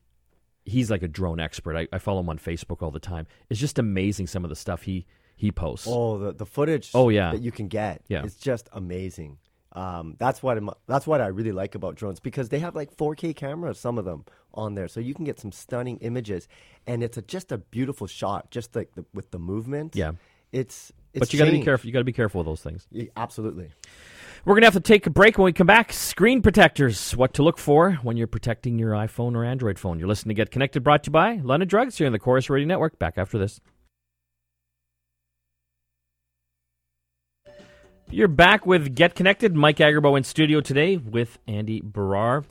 he's 0.65 0.91
like 0.91 1.01
a 1.01 1.07
drone 1.07 1.39
expert. 1.39 1.77
I, 1.77 1.87
I 1.93 1.97
follow 1.97 2.19
him 2.19 2.29
on 2.29 2.39
Facebook 2.39 2.81
all 2.81 2.91
the 2.91 2.99
time. 2.99 3.25
It's 3.49 3.59
just 3.59 3.79
amazing 3.79 4.27
some 4.27 4.43
of 4.43 4.49
the 4.49 4.55
stuff 4.55 4.83
he 4.83 5.05
he 5.37 5.51
posts. 5.51 5.87
Oh, 5.89 6.17
the 6.17 6.33
the 6.33 6.45
footage. 6.45 6.91
Oh, 6.93 7.09
yeah. 7.09 7.31
that 7.31 7.41
you 7.41 7.51
can 7.51 7.67
get. 7.67 8.01
Yeah. 8.09 8.23
it's 8.25 8.35
just 8.35 8.69
amazing. 8.73 9.37
Um, 9.73 10.15
that's 10.17 10.41
what 10.41 10.57
I'm, 10.57 10.71
that's 10.87 11.05
what 11.05 11.21
I 11.21 11.27
really 11.27 11.51
like 11.51 11.75
about 11.75 11.95
drones 11.95 12.19
because 12.19 12.49
they 12.49 12.59
have 12.59 12.75
like 12.75 12.95
4K 12.97 13.35
cameras, 13.35 13.79
some 13.79 13.99
of 13.99 14.05
them 14.05 14.25
on 14.57 14.75
there, 14.75 14.87
so 14.87 14.99
you 14.99 15.13
can 15.13 15.25
get 15.25 15.39
some 15.39 15.51
stunning 15.51 15.97
images, 15.97 16.47
and 16.85 17.03
it's 17.03 17.17
a, 17.17 17.21
just 17.21 17.51
a 17.51 17.57
beautiful 17.57 18.07
shot, 18.07 18.51
just 18.51 18.75
like 18.75 18.93
the, 18.95 19.05
with 19.13 19.31
the 19.31 19.39
movement. 19.39 19.95
Yeah. 19.95 20.13
it's. 20.51 20.91
it's 21.13 21.19
but 21.19 21.33
you 21.33 21.39
got 21.39 21.45
to 21.45 21.51
be 21.51 21.63
careful. 21.63 21.87
You 21.87 21.93
got 21.93 21.99
to 21.99 22.05
be 22.05 22.13
careful 22.13 22.39
with 22.39 22.47
those 22.47 22.61
things. 22.61 22.87
Yeah, 22.91 23.05
absolutely. 23.15 23.69
We're 24.45 24.53
going 24.53 24.61
to 24.61 24.67
have 24.67 24.73
to 24.75 24.79
take 24.79 25.05
a 25.05 25.09
break 25.09 25.37
when 25.37 25.45
we 25.45 25.53
come 25.53 25.67
back. 25.67 25.91
Screen 25.91 26.41
protectors, 26.41 27.15
what 27.15 27.33
to 27.33 27.43
look 27.43 27.57
for 27.57 27.93
when 28.03 28.15
you're 28.15 28.27
protecting 28.27 28.79
your 28.79 28.91
iPhone 28.91 29.35
or 29.35 29.43
Android 29.43 29.77
phone. 29.77 29.99
You're 29.99 30.07
listening 30.07 30.35
to 30.35 30.41
Get 30.41 30.51
Connected, 30.51 30.83
brought 30.83 31.03
to 31.03 31.09
you 31.09 31.11
by 31.11 31.35
London 31.43 31.67
Drugs 31.67 31.97
here 31.97 32.07
on 32.07 32.13
the 32.13 32.19
Corus 32.19 32.49
Radio 32.49 32.67
Network. 32.67 32.97
Back 32.97 33.17
after 33.17 33.37
this. 33.37 33.59
You're 38.09 38.29
back 38.29 38.65
with 38.65 38.95
Get 38.95 39.15
Connected. 39.15 39.53
Mike 39.53 39.77
Agerbo 39.77 40.17
in 40.17 40.23
studio 40.23 40.61
today 40.61 40.95
with 40.95 41.39
Andy 41.45 41.81
Baryer. 41.81 42.45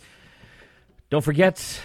Don't 1.08 1.24
forget, 1.24 1.80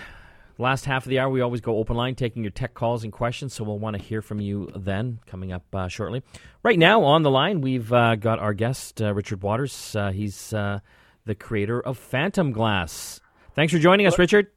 Last 0.62 0.86
half 0.86 1.08
of 1.08 1.10
the 1.10 1.18
hour, 1.18 1.28
we 1.28 1.42
always 1.42 1.60
go 1.60 1.78
open 1.78 1.98
line, 1.98 2.14
taking 2.14 2.44
your 2.44 2.52
tech 2.52 2.76
calls 2.76 3.04
and 3.04 3.12
questions. 3.12 3.52
So 3.56 3.64
we'll 3.64 3.80
want 3.80 3.98
to 3.98 4.02
hear 4.02 4.22
from 4.22 4.40
you 4.40 4.70
then, 4.76 5.20
coming 5.26 5.52
up 5.52 5.64
uh, 5.74 5.88
shortly. 5.88 6.22
Right 6.62 6.78
now, 6.78 7.02
on 7.02 7.24
the 7.24 7.32
line, 7.32 7.62
we've 7.62 7.92
uh, 7.92 8.16
got 8.16 8.38
our 8.38 8.54
guest, 8.54 9.02
uh, 9.02 9.12
Richard 9.12 9.42
Waters. 9.42 9.96
Uh, 9.96 10.12
he's 10.12 10.54
uh, 10.54 10.82
the 11.26 11.34
creator 11.34 11.82
of 11.82 11.98
Phantom 11.98 12.52
Glass. 12.52 13.20
Thanks 13.56 13.74
for 13.74 13.80
joining 13.80 14.06
us, 14.06 14.20
Richard. 14.20 14.52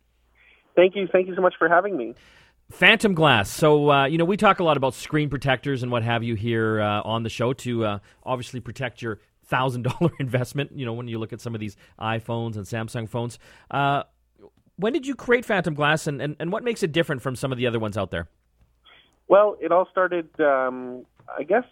Thank 0.77 0.95
you. 0.95 1.09
Thank 1.11 1.27
you 1.27 1.35
so 1.35 1.41
much 1.41 1.55
for 1.59 1.71
having 1.71 1.97
me. 1.97 2.15
Phantom 2.71 3.15
Glass. 3.15 3.49
So, 3.49 3.91
uh, 3.91 4.05
you 4.05 4.19
know, 4.19 4.27
we 4.27 4.37
talk 4.37 4.61
a 4.61 4.65
lot 4.65 4.77
about 4.77 4.93
screen 4.93 5.31
protectors 5.31 5.83
and 5.83 5.91
what 5.91 6.03
have 6.03 6.23
you 6.23 6.35
here 6.35 6.83
on 6.83 7.23
the 7.23 7.31
show 7.31 7.55
to 7.55 7.99
obviously 8.23 8.61
protect 8.61 9.01
your 9.01 9.21
thousand 9.47 9.83
dollar 9.85 10.13
investment. 10.21 10.73
You 10.75 10.85
know, 10.85 10.93
when 10.93 11.09
you 11.09 11.19
look 11.19 11.33
at 11.33 11.41
some 11.41 11.55
of 11.55 11.61
these 11.61 11.79
iPhones 11.99 12.57
and 12.57 12.67
Samsung 12.67 13.09
phones. 13.09 13.39
When 14.77 14.93
did 14.93 15.07
you 15.07 15.15
create 15.15 15.45
Phantom 15.45 15.75
Glass, 15.75 16.07
and, 16.07 16.21
and, 16.21 16.37
and 16.41 16.51
what 16.51 16.65
makes 16.65 16.83
it 16.83 16.93
different 16.93 17.23
from 17.23 17.37
some 17.37 17.53
of 17.53 17.59
the 17.59 17.67
other 17.67 17.79
ones 17.79 17.97
out 17.97 18.11
there? 18.11 18.29
Well, 19.29 19.57
it 19.61 19.73
all 19.73 19.89
started, 19.91 20.29
um, 20.41 21.07
I 21.37 21.45
guess. 21.45 21.65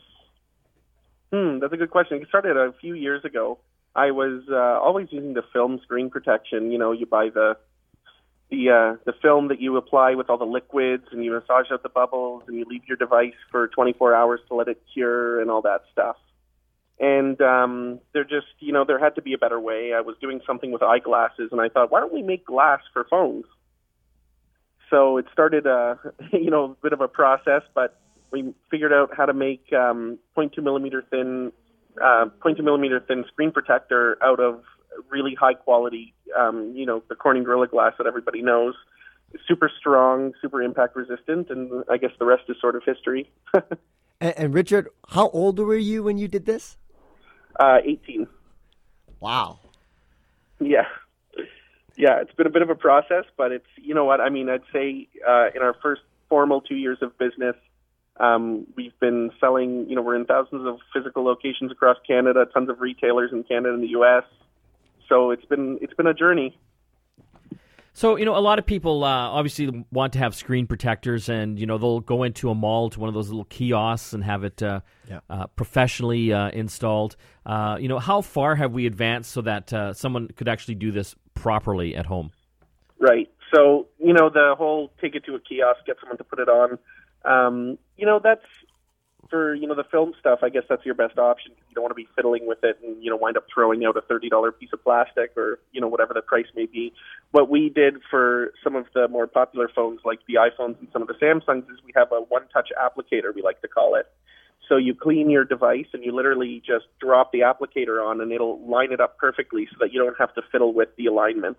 Hmm, 1.32 1.59
that's 1.59 1.73
a 1.73 1.76
good 1.76 1.90
question. 1.90 2.21
It 2.23 2.28
started 2.28 2.56
a 2.56 2.73
few 2.80 2.94
years 2.94 3.25
ago. 3.25 3.59
I 3.94 4.11
was 4.11 4.42
uh, 4.50 4.54
always 4.54 5.09
using 5.11 5.35
the 5.35 5.42
film 5.52 5.80
screen 5.82 6.11
protection. 6.11 6.71
You 6.71 6.78
know, 6.78 6.92
you 6.92 7.06
buy 7.06 7.28
the 7.32 7.56
the 8.50 8.71
uh, 8.71 8.97
the 9.04 9.12
film 9.21 9.49
that 9.49 9.61
you 9.61 9.76
apply 9.76 10.14
with 10.14 10.30
all 10.30 10.38
the 10.38 10.44
liquids, 10.44 11.04
and 11.11 11.25
you 11.25 11.32
massage 11.32 11.71
out 11.71 11.82
the 11.82 11.88
bubbles, 11.88 12.44
and 12.47 12.56
you 12.56 12.64
leave 12.68 12.82
your 12.87 12.97
device 12.97 13.35
for 13.50 13.68
24 13.68 14.14
hours 14.14 14.40
to 14.49 14.54
let 14.54 14.68
it 14.68 14.80
cure, 14.94 15.40
and 15.40 15.50
all 15.50 15.62
that 15.62 15.82
stuff 15.90 16.16
and 17.02 17.40
um, 17.42 17.99
there 18.14 18.23
just 18.23 18.47
you 18.61 18.73
know 18.73 18.85
there 18.85 18.99
had 18.99 19.16
to 19.16 19.23
be 19.23 19.35
a 19.35 19.38
better 19.38 19.61
way. 19.61 19.92
I 19.92 20.00
was 20.00 20.16
doing 20.21 20.40
something 20.47 20.71
with 20.71 20.82
eyeglasses, 20.82 21.49
and 21.50 21.61
I 21.61 21.68
thought, 21.68 21.90
why 21.90 22.00
don't 22.00 22.14
we 22.14 22.23
make 22.23 22.47
glass 22.47 22.80
for 22.92 23.04
phones? 23.11 23.44
So 24.88 25.18
it 25.18 25.26
started 25.32 25.66
a 25.66 25.99
you 26.32 26.50
know 26.50 26.64
a 26.64 26.76
bit 26.82 26.92
of 26.92 27.00
a 27.00 27.09
process, 27.09 27.62
but 27.75 28.00
we 28.30 28.54
figured 28.71 28.92
out 28.92 29.11
how 29.14 29.26
to 29.26 29.35
make 29.35 29.71
um, 29.73 30.18
0.2 30.38 30.62
millimeter 30.62 31.04
thin 31.11 31.52
uh, 32.00 32.26
0.2 32.40 32.62
millimeter 32.62 33.00
thin 33.00 33.25
screen 33.26 33.50
protector 33.50 34.16
out 34.23 34.38
of 34.40 34.62
really 35.11 35.35
high 35.35 35.54
quality 35.54 36.14
um, 36.38 36.73
you 36.75 36.87
know 36.87 37.02
the 37.09 37.16
Corning 37.16 37.42
Gorilla 37.42 37.66
Glass 37.66 37.94
that 37.99 38.06
everybody 38.06 38.42
knows. 38.42 38.75
Super 39.49 39.71
strong, 39.80 40.35
super 40.40 40.62
impact 40.62 40.94
resistant, 40.94 41.50
and 41.50 41.85
I 41.90 41.97
guess 41.97 42.11
the 42.18 42.26
rest 42.26 42.44
is 42.49 42.56
sort 42.61 42.76
of 42.76 42.82
history. 42.85 43.32
and, 44.21 44.35
and 44.37 44.54
Richard, 44.54 44.88
how 45.09 45.30
old 45.30 45.59
were 45.59 45.75
you 45.75 46.02
when 46.02 46.18
you 46.18 46.28
did 46.28 46.44
this? 46.44 46.76
Uh, 47.59 47.78
18. 47.85 48.26
Wow. 49.21 49.59
Yeah. 50.61 50.85
Yeah, 51.97 52.21
it's 52.21 52.32
been 52.32 52.47
a 52.47 52.50
bit 52.50 52.62
of 52.62 52.71
a 52.71 52.75
process, 52.75 53.25
but 53.37 53.52
it's, 53.52 53.66
you 53.76 53.94
know 53.94 54.04
what, 54.04 54.21
I 54.21 54.30
mean, 54.30 54.49
I'd 54.49 54.62
say 54.73 55.09
uh, 55.28 55.49
in 55.54 55.62
our 55.62 55.75
first 55.82 56.02
formal 56.28 56.62
two 56.62 56.76
years 56.76 56.99
of 57.02 57.16
business, 57.18 57.54
um, 58.18 58.66
we've 58.76 58.99
been 59.00 59.30
selling, 59.40 59.88
you 59.88 59.97
know, 59.97 60.02
we're 60.02 60.16
in 60.16 60.25
thousands 60.25 60.66
of 60.66 60.78
physical 60.94 61.25
locations 61.25 61.71
across 61.71 61.97
Canada, 62.06 62.47
tons 62.47 62.68
of 62.68 62.80
retailers 62.80 63.32
in 63.32 63.42
Canada 63.44 63.75
and 63.75 63.82
the 63.82 63.88
U.S. 63.88 64.25
So 65.09 65.30
it's 65.30 65.44
been 65.44 65.78
it's 65.80 65.94
been 65.94 66.06
a 66.06 66.14
journey. 66.14 66.59
So 67.94 68.16
you 68.16 68.25
know, 68.25 68.37
a 68.37 68.40
lot 68.40 68.58
of 68.58 68.64
people 68.64 69.04
uh, 69.04 69.08
obviously 69.08 69.84
want 69.92 70.14
to 70.14 70.18
have 70.18 70.34
screen 70.34 70.66
protectors, 70.66 71.28
and 71.28 71.58
you 71.58 71.66
know 71.66 71.76
they'll 71.76 72.00
go 72.00 72.22
into 72.22 72.49
a 72.50 72.54
mall 72.54 72.88
to 72.90 72.99
one 72.99 73.08
of 73.08 73.14
those 73.14 73.28
little 73.28 73.44
kiosks 73.44 74.14
and 74.14 74.25
have 74.25 74.44
it 74.44 74.62
uh, 74.62 74.80
yeah. 75.08 75.20
uh, 75.28 75.46
professionally 75.49 76.32
uh, 76.32 76.49
installed. 76.50 77.16
Uh, 77.44 77.76
you 77.78 77.88
know, 77.88 77.99
how 77.99 78.22
far 78.22 78.54
have 78.54 78.72
we 78.72 78.87
advanced 78.87 79.30
so 79.30 79.42
that 79.42 79.72
uh, 79.72 79.92
someone 79.92 80.28
could 80.28 80.49
actually 80.49 80.75
do 80.75 80.90
this 80.90 81.14
properly 81.34 81.94
at 81.94 82.06
home? 82.06 82.30
Right. 82.99 83.30
So 83.54 83.88
you 83.99 84.14
know, 84.14 84.30
the 84.30 84.54
whole 84.56 84.90
take 85.00 85.14
it 85.14 85.25
to 85.26 85.34
a 85.34 85.40
kiosk, 85.40 85.84
get 85.87 85.96
someone 86.00 86.16
to 86.16 86.25
put 86.25 86.38
it 86.38 86.49
on. 86.49 86.78
Um, 87.25 87.78
you 87.99 88.06
know, 88.06 88.20
that's 88.22 88.44
for 89.30 89.54
you 89.54 89.66
know 89.66 89.74
the 89.74 89.84
film 89.84 90.12
stuff, 90.18 90.40
I 90.42 90.48
guess 90.48 90.64
that's 90.68 90.84
your 90.84 90.94
best 90.94 91.18
option. 91.18 91.52
You 91.68 91.74
don't 91.74 91.82
want 91.82 91.92
to 91.92 91.96
be 91.96 92.08
fiddling 92.14 92.46
with 92.46 92.62
it 92.62 92.78
and 92.82 93.02
you 93.02 93.10
know 93.10 93.16
wind 93.16 93.36
up 93.36 93.44
throwing 93.52 93.84
out 93.84 93.96
a 93.96 94.02
thirty 94.02 94.28
dollar 94.28 94.52
piece 94.52 94.70
of 94.72 94.82
plastic 94.82 95.32
or 95.36 95.58
you 95.72 95.80
know 95.80 95.88
whatever 95.88 96.14
the 96.14 96.22
price 96.22 96.46
may 96.54 96.66
be. 96.66 96.92
What 97.30 97.48
we 97.48 97.68
did 97.68 97.96
for 98.10 98.52
some 98.62 98.76
of 98.76 98.86
the 98.94 99.08
more 99.08 99.26
popular 99.26 99.70
phones, 99.74 100.00
like 100.04 100.20
the 100.28 100.34
iPhones 100.34 100.78
and 100.78 100.88
some 100.92 101.02
of 101.02 101.08
the 101.08 101.14
Samsungs, 101.14 101.70
is 101.70 101.78
we 101.84 101.92
have 101.96 102.12
a 102.12 102.20
one 102.20 102.46
touch 102.52 102.70
applicator, 102.80 103.34
we 103.34 103.42
like 103.42 103.60
to 103.62 103.68
call 103.68 103.94
it. 103.94 104.06
So 104.68 104.76
you 104.76 104.94
clean 104.94 105.28
your 105.28 105.44
device 105.44 105.86
and 105.92 106.04
you 106.04 106.14
literally 106.14 106.62
just 106.64 106.86
drop 107.00 107.32
the 107.32 107.40
applicator 107.40 108.04
on, 108.04 108.20
and 108.20 108.32
it'll 108.32 108.60
line 108.68 108.92
it 108.92 109.00
up 109.00 109.18
perfectly 109.18 109.66
so 109.70 109.76
that 109.80 109.92
you 109.92 110.02
don't 110.02 110.16
have 110.18 110.34
to 110.34 110.42
fiddle 110.50 110.72
with 110.72 110.88
the 110.96 111.06
alignment. 111.06 111.56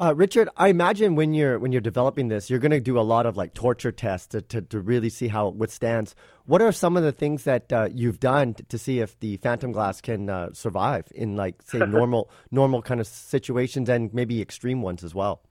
Uh, 0.00 0.14
Richard, 0.14 0.48
I 0.56 0.68
imagine 0.68 1.14
when 1.14 1.34
you're 1.34 1.58
when 1.58 1.72
you're 1.72 1.82
developing 1.82 2.28
this, 2.28 2.48
you're 2.48 2.58
going 2.58 2.70
to 2.70 2.80
do 2.80 2.98
a 2.98 3.02
lot 3.02 3.26
of 3.26 3.36
like 3.36 3.52
torture 3.52 3.92
tests 3.92 4.28
to, 4.28 4.40
to, 4.40 4.62
to, 4.62 4.80
really 4.80 5.10
see 5.10 5.28
how 5.28 5.48
it 5.48 5.56
withstands. 5.56 6.14
What 6.46 6.62
are 6.62 6.72
some 6.72 6.96
of 6.96 7.02
the 7.02 7.12
things 7.12 7.44
that 7.44 7.70
uh, 7.70 7.90
you've 7.92 8.18
done 8.18 8.54
to, 8.54 8.62
to, 8.62 8.78
see 8.78 9.00
if 9.00 9.20
the 9.20 9.36
Phantom 9.36 9.72
Glass 9.72 10.00
can 10.00 10.30
uh, 10.30 10.54
survive 10.54 11.04
in 11.14 11.36
like 11.36 11.60
say 11.60 11.78
normal 11.86 12.30
normal 12.50 12.80
kind 12.80 12.98
of 12.98 13.06
situations 13.06 13.90
and 13.90 14.12
maybe 14.14 14.40
extreme 14.40 14.80
ones 14.80 15.04
as 15.04 15.14
well? 15.14 15.42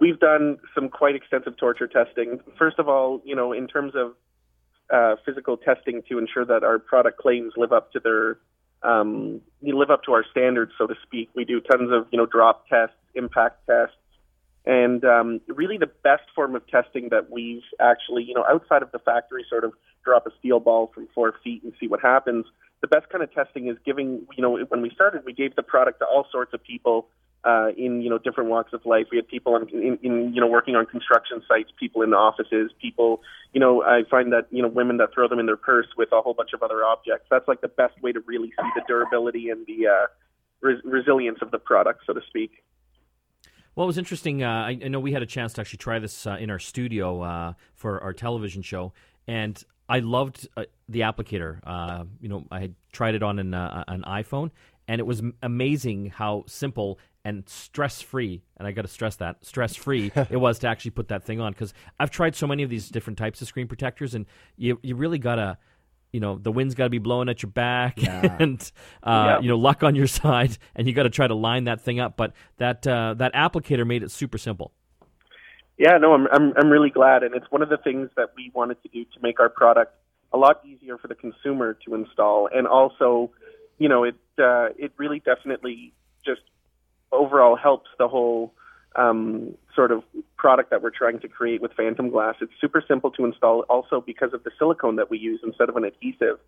We've 0.00 0.18
done 0.18 0.56
some 0.74 0.88
quite 0.88 1.14
extensive 1.14 1.58
torture 1.58 1.86
testing. 1.86 2.40
First 2.58 2.78
of 2.78 2.88
all, 2.88 3.20
you 3.22 3.36
know, 3.36 3.52
in 3.52 3.66
terms 3.66 3.92
of 3.94 4.14
uh, 4.88 5.16
physical 5.26 5.58
testing 5.58 6.02
to 6.08 6.16
ensure 6.16 6.46
that 6.46 6.64
our 6.64 6.78
product 6.78 7.18
claims 7.18 7.52
live 7.58 7.72
up 7.72 7.92
to 7.92 8.00
their 8.00 8.38
um, 8.82 9.42
live 9.60 9.90
up 9.90 10.04
to 10.04 10.12
our 10.12 10.24
standards, 10.30 10.72
so 10.78 10.86
to 10.86 10.94
speak. 11.02 11.28
We 11.34 11.44
do 11.44 11.60
tons 11.60 11.90
of 11.92 12.06
you 12.10 12.16
know 12.16 12.24
drop 12.24 12.66
tests 12.68 12.96
impact 13.14 13.66
tests. 13.66 13.96
And 14.66 15.04
um, 15.04 15.40
really, 15.46 15.76
the 15.76 15.90
best 16.02 16.24
form 16.34 16.56
of 16.56 16.66
testing 16.68 17.10
that 17.10 17.30
we've 17.30 17.62
actually, 17.80 18.24
you 18.24 18.34
know, 18.34 18.44
outside 18.48 18.82
of 18.82 18.92
the 18.92 18.98
factory 18.98 19.44
sort 19.48 19.64
of 19.64 19.72
drop 20.04 20.26
a 20.26 20.30
steel 20.38 20.58
ball 20.60 20.90
from 20.94 21.08
four 21.14 21.34
feet 21.44 21.62
and 21.62 21.72
see 21.78 21.86
what 21.86 22.00
happens, 22.00 22.46
the 22.80 22.88
best 22.88 23.08
kind 23.10 23.22
of 23.22 23.32
testing 23.32 23.68
is 23.68 23.76
giving, 23.84 24.26
you 24.36 24.42
know, 24.42 24.58
when 24.68 24.80
we 24.80 24.90
started, 24.90 25.22
we 25.24 25.32
gave 25.32 25.54
the 25.54 25.62
product 25.62 26.00
to 26.00 26.06
all 26.06 26.26
sorts 26.30 26.54
of 26.54 26.62
people 26.62 27.08
uh, 27.44 27.68
in, 27.76 28.00
you 28.00 28.08
know, 28.08 28.18
different 28.18 28.48
walks 28.48 28.72
of 28.72 28.84
life. 28.86 29.06
We 29.10 29.18
had 29.18 29.28
people 29.28 29.54
in, 29.56 29.68
in, 29.68 29.98
in, 30.02 30.34
you 30.34 30.40
know, 30.40 30.46
working 30.46 30.76
on 30.76 30.86
construction 30.86 31.42
sites, 31.46 31.70
people 31.78 32.00
in 32.00 32.10
the 32.10 32.16
offices, 32.16 32.70
people, 32.80 33.20
you 33.52 33.60
know, 33.60 33.82
I 33.82 34.04
find 34.10 34.32
that, 34.32 34.46
you 34.50 34.62
know, 34.62 34.68
women 34.68 34.96
that 34.96 35.12
throw 35.12 35.28
them 35.28 35.38
in 35.38 35.46
their 35.46 35.58
purse 35.58 35.86
with 35.96 36.10
a 36.12 36.22
whole 36.22 36.34
bunch 36.34 36.50
of 36.54 36.62
other 36.62 36.84
objects. 36.84 37.26
That's 37.30 37.46
like 37.46 37.60
the 37.60 37.68
best 37.68 38.00
way 38.02 38.12
to 38.12 38.20
really 38.20 38.48
see 38.48 38.68
the 38.74 38.82
durability 38.88 39.50
and 39.50 39.66
the 39.66 39.88
uh, 39.88 40.06
res- 40.62 40.80
resilience 40.84 41.38
of 41.42 41.50
the 41.50 41.58
product, 41.58 42.04
so 42.06 42.14
to 42.14 42.20
speak. 42.28 42.62
Well, 43.74 43.84
it 43.84 43.88
was 43.88 43.98
interesting. 43.98 44.42
Uh, 44.42 44.48
I, 44.48 44.78
I, 44.84 44.88
know 44.88 45.00
we 45.00 45.12
had 45.12 45.22
a 45.22 45.26
chance 45.26 45.52
to 45.54 45.60
actually 45.60 45.78
try 45.78 45.98
this 45.98 46.26
uh, 46.26 46.36
in 46.38 46.50
our 46.50 46.60
studio 46.60 47.22
uh, 47.22 47.52
for 47.74 48.00
our 48.02 48.12
television 48.12 48.62
show, 48.62 48.92
and 49.26 49.62
I 49.88 49.98
loved 49.98 50.48
uh, 50.56 50.64
the 50.88 51.00
applicator. 51.00 51.58
Uh, 51.64 52.04
you 52.20 52.28
know, 52.28 52.44
I 52.50 52.60
had 52.60 52.74
tried 52.92 53.14
it 53.14 53.22
on 53.22 53.38
an, 53.38 53.52
uh, 53.52 53.84
an 53.88 54.02
iPhone, 54.06 54.50
and 54.86 55.00
it 55.00 55.04
was 55.04 55.22
amazing 55.42 56.10
how 56.10 56.44
simple 56.46 56.98
and 57.24 57.48
stress 57.48 58.00
free. 58.00 58.42
And 58.58 58.68
I 58.68 58.72
got 58.72 58.82
to 58.82 58.88
stress 58.88 59.16
that 59.16 59.44
stress 59.44 59.74
free 59.74 60.12
it 60.30 60.36
was 60.36 60.58
to 60.60 60.68
actually 60.68 60.92
put 60.92 61.08
that 61.08 61.24
thing 61.24 61.40
on 61.40 61.52
because 61.52 61.74
I've 61.98 62.10
tried 62.10 62.36
so 62.36 62.46
many 62.46 62.62
of 62.62 62.70
these 62.70 62.88
different 62.90 63.18
types 63.18 63.42
of 63.42 63.48
screen 63.48 63.66
protectors, 63.66 64.14
and 64.14 64.26
you 64.56 64.78
you 64.82 64.94
really 64.94 65.18
gotta 65.18 65.58
you 66.14 66.20
know 66.20 66.38
the 66.38 66.52
wind's 66.52 66.76
got 66.76 66.84
to 66.84 66.90
be 66.90 67.00
blowing 67.00 67.28
at 67.28 67.42
your 67.42 67.50
back 67.50 68.00
yeah. 68.00 68.36
and 68.40 68.70
uh, 69.02 69.24
yeah. 69.26 69.40
you 69.40 69.48
know 69.48 69.58
luck 69.58 69.82
on 69.82 69.96
your 69.96 70.06
side 70.22 70.56
and 70.76 70.86
you 70.86 70.94
got 70.94 71.02
to 71.02 71.10
try 71.10 71.26
to 71.26 71.34
line 71.34 71.64
that 71.64 71.80
thing 71.80 71.98
up 71.98 72.16
but 72.16 72.32
that 72.58 72.86
uh, 72.86 73.14
that 73.14 73.34
applicator 73.34 73.84
made 73.84 74.04
it 74.04 74.12
super 74.12 74.38
simple 74.38 74.70
yeah 75.76 75.98
no 75.98 76.14
I'm, 76.14 76.28
I'm 76.32 76.52
i'm 76.56 76.70
really 76.70 76.90
glad 76.90 77.24
and 77.24 77.34
it's 77.34 77.50
one 77.50 77.62
of 77.62 77.68
the 77.68 77.78
things 77.78 78.10
that 78.16 78.30
we 78.36 78.52
wanted 78.54 78.80
to 78.84 78.88
do 78.88 79.04
to 79.04 79.20
make 79.20 79.40
our 79.40 79.48
product 79.48 79.92
a 80.32 80.38
lot 80.38 80.60
easier 80.64 80.96
for 80.98 81.08
the 81.08 81.16
consumer 81.16 81.76
to 81.84 81.94
install 81.96 82.48
and 82.54 82.68
also 82.68 83.32
you 83.78 83.88
know 83.88 84.04
it 84.04 84.14
uh, 84.38 84.68
it 84.78 84.92
really 84.96 85.18
definitely 85.18 85.92
just 86.24 86.42
overall 87.10 87.56
helps 87.56 87.90
the 87.98 88.06
whole 88.06 88.54
um, 88.96 89.54
sort 89.74 89.90
of 89.90 90.02
product 90.36 90.70
that 90.70 90.82
we're 90.82 90.90
trying 90.90 91.20
to 91.20 91.28
create 91.28 91.60
with 91.60 91.72
Phantom 91.72 92.10
Glass. 92.10 92.36
It's 92.40 92.52
super 92.60 92.82
simple 92.86 93.10
to 93.12 93.24
install 93.24 93.60
also 93.68 94.00
because 94.00 94.32
of 94.32 94.44
the 94.44 94.50
silicone 94.58 94.96
that 94.96 95.10
we 95.10 95.18
use 95.18 95.40
instead 95.44 95.68
of 95.68 95.76
an 95.76 95.84
adhesive. 95.84 96.38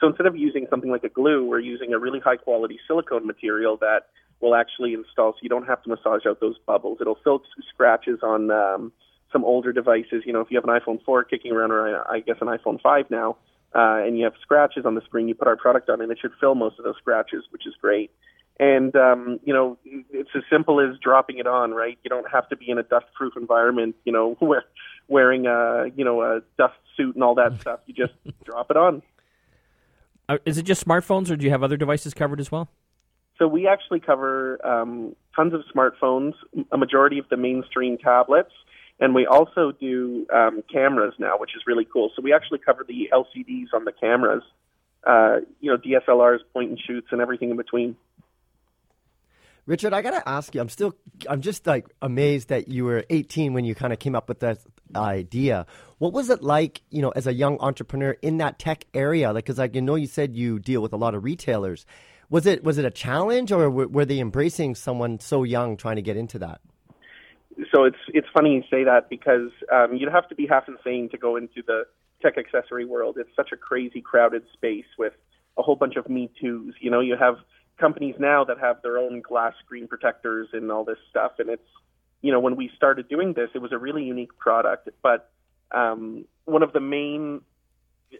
So 0.00 0.06
instead 0.06 0.26
of 0.26 0.36
using 0.36 0.66
something 0.68 0.90
like 0.90 1.04
a 1.04 1.08
glue, 1.08 1.44
we're 1.44 1.60
using 1.60 1.94
a 1.94 1.98
really 1.98 2.20
high 2.20 2.36
quality 2.36 2.78
silicone 2.86 3.26
material 3.26 3.76
that 3.78 4.06
will 4.40 4.54
actually 4.54 4.92
install 4.92 5.32
so 5.32 5.38
you 5.40 5.48
don't 5.48 5.66
have 5.66 5.82
to 5.84 5.88
massage 5.88 6.26
out 6.26 6.40
those 6.40 6.56
bubbles. 6.66 6.98
It'll 7.00 7.18
fill 7.24 7.42
scratches 7.72 8.18
on 8.22 8.50
um, 8.50 8.92
some 9.32 9.44
older 9.44 9.72
devices. 9.72 10.22
You 10.26 10.32
know, 10.32 10.40
if 10.40 10.50
you 10.50 10.58
have 10.58 10.68
an 10.68 10.78
iPhone 10.78 11.02
4 11.02 11.24
kicking 11.24 11.52
around, 11.52 11.70
or 11.70 12.08
I 12.10 12.20
guess 12.20 12.36
an 12.40 12.48
iPhone 12.48 12.80
5 12.80 13.10
now, 13.10 13.36
uh, 13.74 14.04
and 14.04 14.18
you 14.18 14.24
have 14.24 14.34
scratches 14.42 14.84
on 14.84 14.94
the 14.94 15.00
screen, 15.02 15.28
you 15.28 15.34
put 15.34 15.48
our 15.48 15.56
product 15.56 15.88
on 15.88 16.00
and 16.00 16.12
it 16.12 16.18
should 16.20 16.32
fill 16.38 16.54
most 16.54 16.78
of 16.78 16.84
those 16.84 16.96
scratches, 16.98 17.44
which 17.50 17.66
is 17.66 17.74
great. 17.80 18.10
And 18.58 18.96
um, 18.96 19.38
you 19.44 19.52
know, 19.52 19.76
it's 19.84 20.30
as 20.34 20.42
simple 20.50 20.80
as 20.80 20.98
dropping 20.98 21.38
it 21.38 21.46
on, 21.46 21.72
right? 21.72 21.98
You 22.02 22.08
don't 22.08 22.30
have 22.30 22.48
to 22.48 22.56
be 22.56 22.70
in 22.70 22.78
a 22.78 22.82
dust-proof 22.82 23.34
environment, 23.36 23.96
you 24.04 24.12
know, 24.12 24.34
where 24.38 24.64
wearing 25.08 25.46
a 25.46 25.86
you 25.94 26.04
know 26.04 26.22
a 26.22 26.40
dust 26.56 26.74
suit 26.96 27.14
and 27.14 27.22
all 27.22 27.34
that 27.34 27.60
stuff. 27.60 27.80
You 27.86 27.94
just 27.94 28.14
drop 28.44 28.70
it 28.70 28.76
on. 28.76 29.02
Uh, 30.28 30.38
is 30.44 30.58
it 30.58 30.64
just 30.64 30.84
smartphones, 30.84 31.30
or 31.30 31.36
do 31.36 31.44
you 31.44 31.50
have 31.50 31.62
other 31.62 31.76
devices 31.76 32.14
covered 32.14 32.40
as 32.40 32.50
well? 32.50 32.68
So 33.38 33.46
we 33.46 33.68
actually 33.68 34.00
cover 34.00 34.64
um, 34.66 35.14
tons 35.34 35.52
of 35.52 35.60
smartphones, 35.74 36.32
a 36.72 36.78
majority 36.78 37.18
of 37.18 37.28
the 37.28 37.36
mainstream 37.36 37.98
tablets, 37.98 38.52
and 38.98 39.14
we 39.14 39.26
also 39.26 39.72
do 39.72 40.26
um, 40.34 40.62
cameras 40.72 41.14
now, 41.18 41.38
which 41.38 41.54
is 41.54 41.62
really 41.66 41.84
cool. 41.84 42.10
So 42.16 42.22
we 42.22 42.32
actually 42.32 42.60
cover 42.60 42.84
the 42.86 43.10
LCDs 43.12 43.74
on 43.74 43.84
the 43.84 43.92
cameras, 43.92 44.42
uh, 45.06 45.40
you 45.60 45.70
know, 45.70 45.76
DSLRs, 45.76 46.38
point 46.54 46.70
and 46.70 46.80
shoots, 46.80 47.08
and 47.10 47.20
everything 47.20 47.50
in 47.50 47.56
between. 47.56 47.96
Richard, 49.66 49.92
I 49.92 50.00
gotta 50.00 50.26
ask 50.28 50.54
you. 50.54 50.60
I'm 50.60 50.68
still, 50.68 50.94
I'm 51.28 51.40
just 51.40 51.66
like 51.66 51.86
amazed 52.00 52.48
that 52.48 52.68
you 52.68 52.84
were 52.84 53.04
18 53.10 53.52
when 53.52 53.64
you 53.64 53.74
kind 53.74 53.92
of 53.92 53.98
came 53.98 54.14
up 54.14 54.28
with 54.28 54.40
that 54.40 54.58
idea. 54.94 55.66
What 55.98 56.12
was 56.12 56.30
it 56.30 56.42
like, 56.42 56.82
you 56.90 57.02
know, 57.02 57.10
as 57.10 57.26
a 57.26 57.34
young 57.34 57.58
entrepreneur 57.58 58.12
in 58.22 58.38
that 58.38 58.60
tech 58.60 58.84
area? 58.94 59.32
Like, 59.32 59.44
because 59.44 59.58
like 59.58 59.74
you 59.74 59.82
know, 59.82 59.96
you 59.96 60.06
said 60.06 60.36
you 60.36 60.60
deal 60.60 60.82
with 60.82 60.92
a 60.92 60.96
lot 60.96 61.14
of 61.16 61.24
retailers. 61.24 61.84
Was 62.30 62.46
it 62.46 62.62
was 62.62 62.78
it 62.78 62.84
a 62.84 62.90
challenge, 62.90 63.52
or 63.52 63.68
were, 63.70 63.88
were 63.88 64.04
they 64.04 64.18
embracing 64.18 64.74
someone 64.74 65.20
so 65.20 65.42
young 65.42 65.76
trying 65.76 65.96
to 65.96 66.02
get 66.02 66.16
into 66.16 66.38
that? 66.40 66.60
So 67.74 67.84
it's 67.84 67.98
it's 68.08 68.26
funny 68.32 68.54
you 68.54 68.62
say 68.70 68.84
that 68.84 69.08
because 69.08 69.50
um, 69.72 69.96
you'd 69.96 70.12
have 70.12 70.28
to 70.28 70.34
be 70.34 70.46
half 70.46 70.68
insane 70.68 71.08
to 71.10 71.18
go 71.18 71.36
into 71.36 71.62
the 71.66 71.84
tech 72.22 72.36
accessory 72.38 72.84
world. 72.84 73.16
It's 73.18 73.30
such 73.34 73.50
a 73.52 73.56
crazy, 73.56 74.00
crowded 74.00 74.42
space 74.52 74.86
with 74.98 75.12
a 75.56 75.62
whole 75.62 75.76
bunch 75.76 75.96
of 75.96 76.08
Me 76.08 76.30
Too's. 76.40 76.74
You 76.80 76.90
know, 76.90 77.00
you 77.00 77.16
have 77.18 77.36
companies 77.78 78.14
now 78.18 78.44
that 78.44 78.58
have 78.58 78.82
their 78.82 78.98
own 78.98 79.20
glass 79.20 79.54
screen 79.64 79.86
protectors 79.86 80.48
and 80.52 80.70
all 80.70 80.84
this 80.84 80.98
stuff. 81.10 81.32
And 81.38 81.50
it's, 81.50 81.68
you 82.22 82.32
know, 82.32 82.40
when 82.40 82.56
we 82.56 82.70
started 82.76 83.08
doing 83.08 83.34
this, 83.34 83.50
it 83.54 83.58
was 83.58 83.72
a 83.72 83.78
really 83.78 84.04
unique 84.04 84.36
product. 84.38 84.88
But 85.02 85.30
um, 85.72 86.24
one 86.44 86.62
of 86.62 86.72
the 86.72 86.80
main 86.80 87.42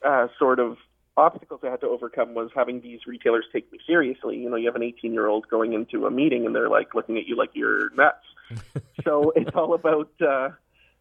uh, 0.05 0.29
sort 0.39 0.61
of 0.61 0.77
obstacles 1.17 1.61
I 1.65 1.71
had 1.71 1.81
to 1.81 1.89
overcome 1.89 2.35
was 2.35 2.51
having 2.55 2.81
these 2.81 3.01
retailers 3.07 3.47
take 3.53 3.71
me 3.73 3.79
seriously. 3.87 4.37
You 4.37 4.51
know, 4.51 4.57
you 4.57 4.67
have 4.67 4.77
an 4.77 4.83
18 4.83 5.13
year 5.13 5.27
old 5.27 5.49
going 5.49 5.73
into 5.73 6.07
a 6.07 6.11
meeting 6.11 6.45
and 6.45 6.55
they're 6.55 6.69
like 6.69 6.95
looking 6.95 7.17
at 7.17 7.27
you 7.27 7.37
like 7.37 7.51
you're 7.55 7.91
nuts. 7.91 8.25
so 9.05 9.33
it's 9.35 9.51
all 9.55 9.75
about, 9.75 10.11
uh, 10.21 10.51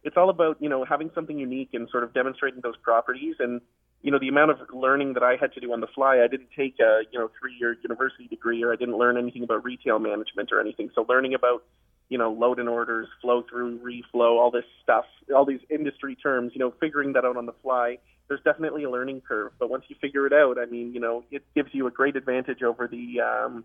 it's 0.02 0.16
all 0.16 0.30
about, 0.30 0.56
you 0.60 0.68
know, 0.68 0.84
having 0.84 1.10
something 1.14 1.38
unique 1.38 1.70
and 1.74 1.88
sort 1.90 2.04
of 2.04 2.14
demonstrating 2.14 2.60
those 2.62 2.76
properties 2.76 3.36
and 3.38 3.60
you 4.02 4.10
know, 4.10 4.18
the 4.18 4.28
amount 4.28 4.50
of 4.52 4.58
learning 4.72 5.14
that 5.14 5.22
I 5.22 5.36
had 5.36 5.52
to 5.54 5.60
do 5.60 5.72
on 5.72 5.80
the 5.80 5.86
fly, 5.88 6.20
I 6.22 6.28
didn't 6.28 6.50
take 6.56 6.78
a, 6.80 7.02
you 7.10 7.18
know, 7.18 7.30
three 7.40 7.56
year 7.58 7.76
university 7.82 8.28
degree 8.28 8.62
or 8.62 8.72
I 8.72 8.76
didn't 8.76 8.96
learn 8.96 9.16
anything 9.16 9.42
about 9.42 9.64
retail 9.64 9.98
management 9.98 10.52
or 10.52 10.60
anything. 10.60 10.90
So 10.94 11.04
learning 11.08 11.34
about, 11.34 11.64
you 12.08 12.18
know, 12.18 12.30
load 12.30 12.58
and 12.60 12.68
orders, 12.68 13.08
flow 13.20 13.42
through, 13.48 13.80
reflow, 13.80 14.38
all 14.38 14.50
this 14.50 14.64
stuff, 14.82 15.06
all 15.34 15.44
these 15.44 15.60
industry 15.70 16.14
terms, 16.14 16.52
you 16.54 16.60
know, 16.60 16.72
figuring 16.78 17.14
that 17.14 17.24
out 17.24 17.36
on 17.36 17.46
the 17.46 17.54
fly, 17.62 17.98
there's 18.28 18.40
definitely 18.44 18.84
a 18.84 18.90
learning 18.90 19.22
curve. 19.26 19.52
But 19.58 19.70
once 19.70 19.84
you 19.88 19.96
figure 20.00 20.26
it 20.26 20.32
out, 20.32 20.58
I 20.58 20.66
mean, 20.66 20.92
you 20.94 21.00
know, 21.00 21.24
it 21.30 21.42
gives 21.54 21.70
you 21.72 21.86
a 21.86 21.90
great 21.90 22.16
advantage 22.16 22.62
over 22.62 22.86
the, 22.86 23.20
um, 23.20 23.64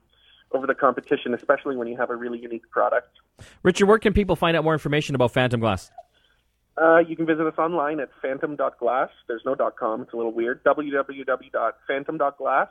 over 0.53 0.65
the 0.67 0.75
competition, 0.75 1.33
especially 1.33 1.75
when 1.75 1.87
you 1.87 1.97
have 1.97 2.09
a 2.09 2.15
really 2.15 2.39
unique 2.39 2.69
product. 2.71 3.09
Richard, 3.63 3.85
where 3.85 3.99
can 3.99 4.13
people 4.13 4.35
find 4.35 4.57
out 4.57 4.63
more 4.63 4.73
information 4.73 5.15
about 5.15 5.31
Phantom 5.31 5.59
Glass? 5.59 5.91
Uh, 6.77 6.99
you 6.99 7.15
can 7.15 7.25
visit 7.25 7.45
us 7.45 7.57
online 7.57 7.99
at 7.99 8.09
phantom.glass. 8.21 9.09
There's 9.27 9.41
no 9.45 9.55
.com. 9.77 10.03
It's 10.03 10.13
a 10.13 10.15
little 10.15 10.33
weird. 10.33 10.63
www.phantom.glass. 10.63 12.67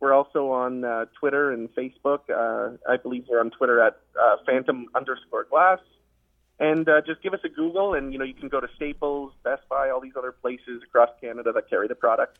We're 0.00 0.14
also 0.14 0.50
on 0.50 0.84
uh, 0.84 1.06
Twitter 1.18 1.52
and 1.52 1.68
Facebook. 1.74 2.20
Uh, 2.30 2.76
I 2.88 2.96
believe 2.96 3.26
we're 3.28 3.40
on 3.40 3.50
Twitter 3.50 3.82
at 3.82 3.98
uh, 4.18 4.36
phantom 4.46 4.86
underscore 4.94 5.44
glass. 5.44 5.78
And 6.58 6.88
uh, 6.88 7.00
just 7.06 7.22
give 7.22 7.32
us 7.32 7.40
a 7.44 7.48
Google, 7.48 7.94
and 7.94 8.12
you 8.12 8.18
know 8.18 8.24
you 8.24 8.34
can 8.34 8.48
go 8.48 8.60
to 8.60 8.68
Staples, 8.76 9.32
Best 9.42 9.62
Buy, 9.70 9.88
all 9.88 10.00
these 10.00 10.12
other 10.16 10.32
places 10.32 10.82
across 10.86 11.08
Canada 11.18 11.52
that 11.52 11.70
carry 11.70 11.88
the 11.88 11.94
product. 11.94 12.36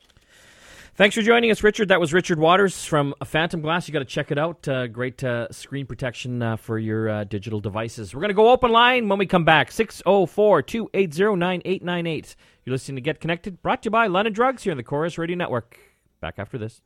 Thanks 0.96 1.14
for 1.14 1.22
joining 1.22 1.50
us, 1.50 1.62
Richard. 1.62 1.88
That 1.88 2.00
was 2.00 2.12
Richard 2.12 2.38
Waters 2.38 2.84
from 2.84 3.14
Phantom 3.24 3.60
Glass. 3.60 3.86
You 3.86 3.92
got 3.92 4.00
to 4.00 4.04
check 4.04 4.30
it 4.30 4.38
out. 4.38 4.66
Uh, 4.66 4.86
great 4.88 5.22
uh, 5.22 5.46
screen 5.50 5.86
protection 5.86 6.42
uh, 6.42 6.56
for 6.56 6.78
your 6.78 7.08
uh, 7.08 7.24
digital 7.24 7.60
devices. 7.60 8.12
We're 8.12 8.20
going 8.20 8.30
to 8.30 8.34
go 8.34 8.50
open 8.50 8.70
line 8.70 9.08
when 9.08 9.18
we 9.18 9.24
come 9.24 9.44
back 9.44 9.70
604 9.70 10.62
280 10.62 11.36
9898. 11.36 12.36
You're 12.64 12.72
listening 12.72 12.96
to 12.96 13.00
Get 13.02 13.20
Connected, 13.20 13.62
brought 13.62 13.82
to 13.82 13.86
you 13.86 13.90
by 13.92 14.08
London 14.08 14.32
Drugs 14.32 14.64
here 14.64 14.72
on 14.72 14.76
the 14.76 14.82
Corus 14.82 15.16
Radio 15.16 15.36
Network. 15.36 15.78
Back 16.20 16.34
after 16.38 16.58
this. 16.58 16.82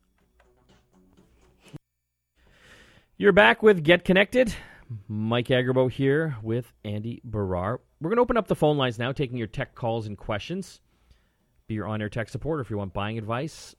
You're 3.16 3.32
back 3.32 3.62
with 3.62 3.82
Get 3.82 4.04
Connected. 4.04 4.54
Mike 5.08 5.48
Agerbo 5.48 5.90
here 5.90 6.36
with 6.42 6.72
Andy 6.84 7.22
Baryer. 7.28 7.78
We're 8.00 8.10
going 8.10 8.16
to 8.16 8.22
open 8.22 8.36
up 8.36 8.48
the 8.48 8.54
phone 8.54 8.76
lines 8.76 8.98
now, 8.98 9.12
taking 9.12 9.38
your 9.38 9.46
tech 9.46 9.74
calls 9.74 10.06
and 10.06 10.16
questions. 10.16 10.80
Be 11.66 11.74
your 11.74 11.86
on 11.86 12.02
air 12.02 12.10
tech 12.10 12.28
supporter 12.28 12.60
if 12.60 12.70
you 12.70 12.76
want 12.76 12.92
buying 12.92 13.16
advice 13.16 13.74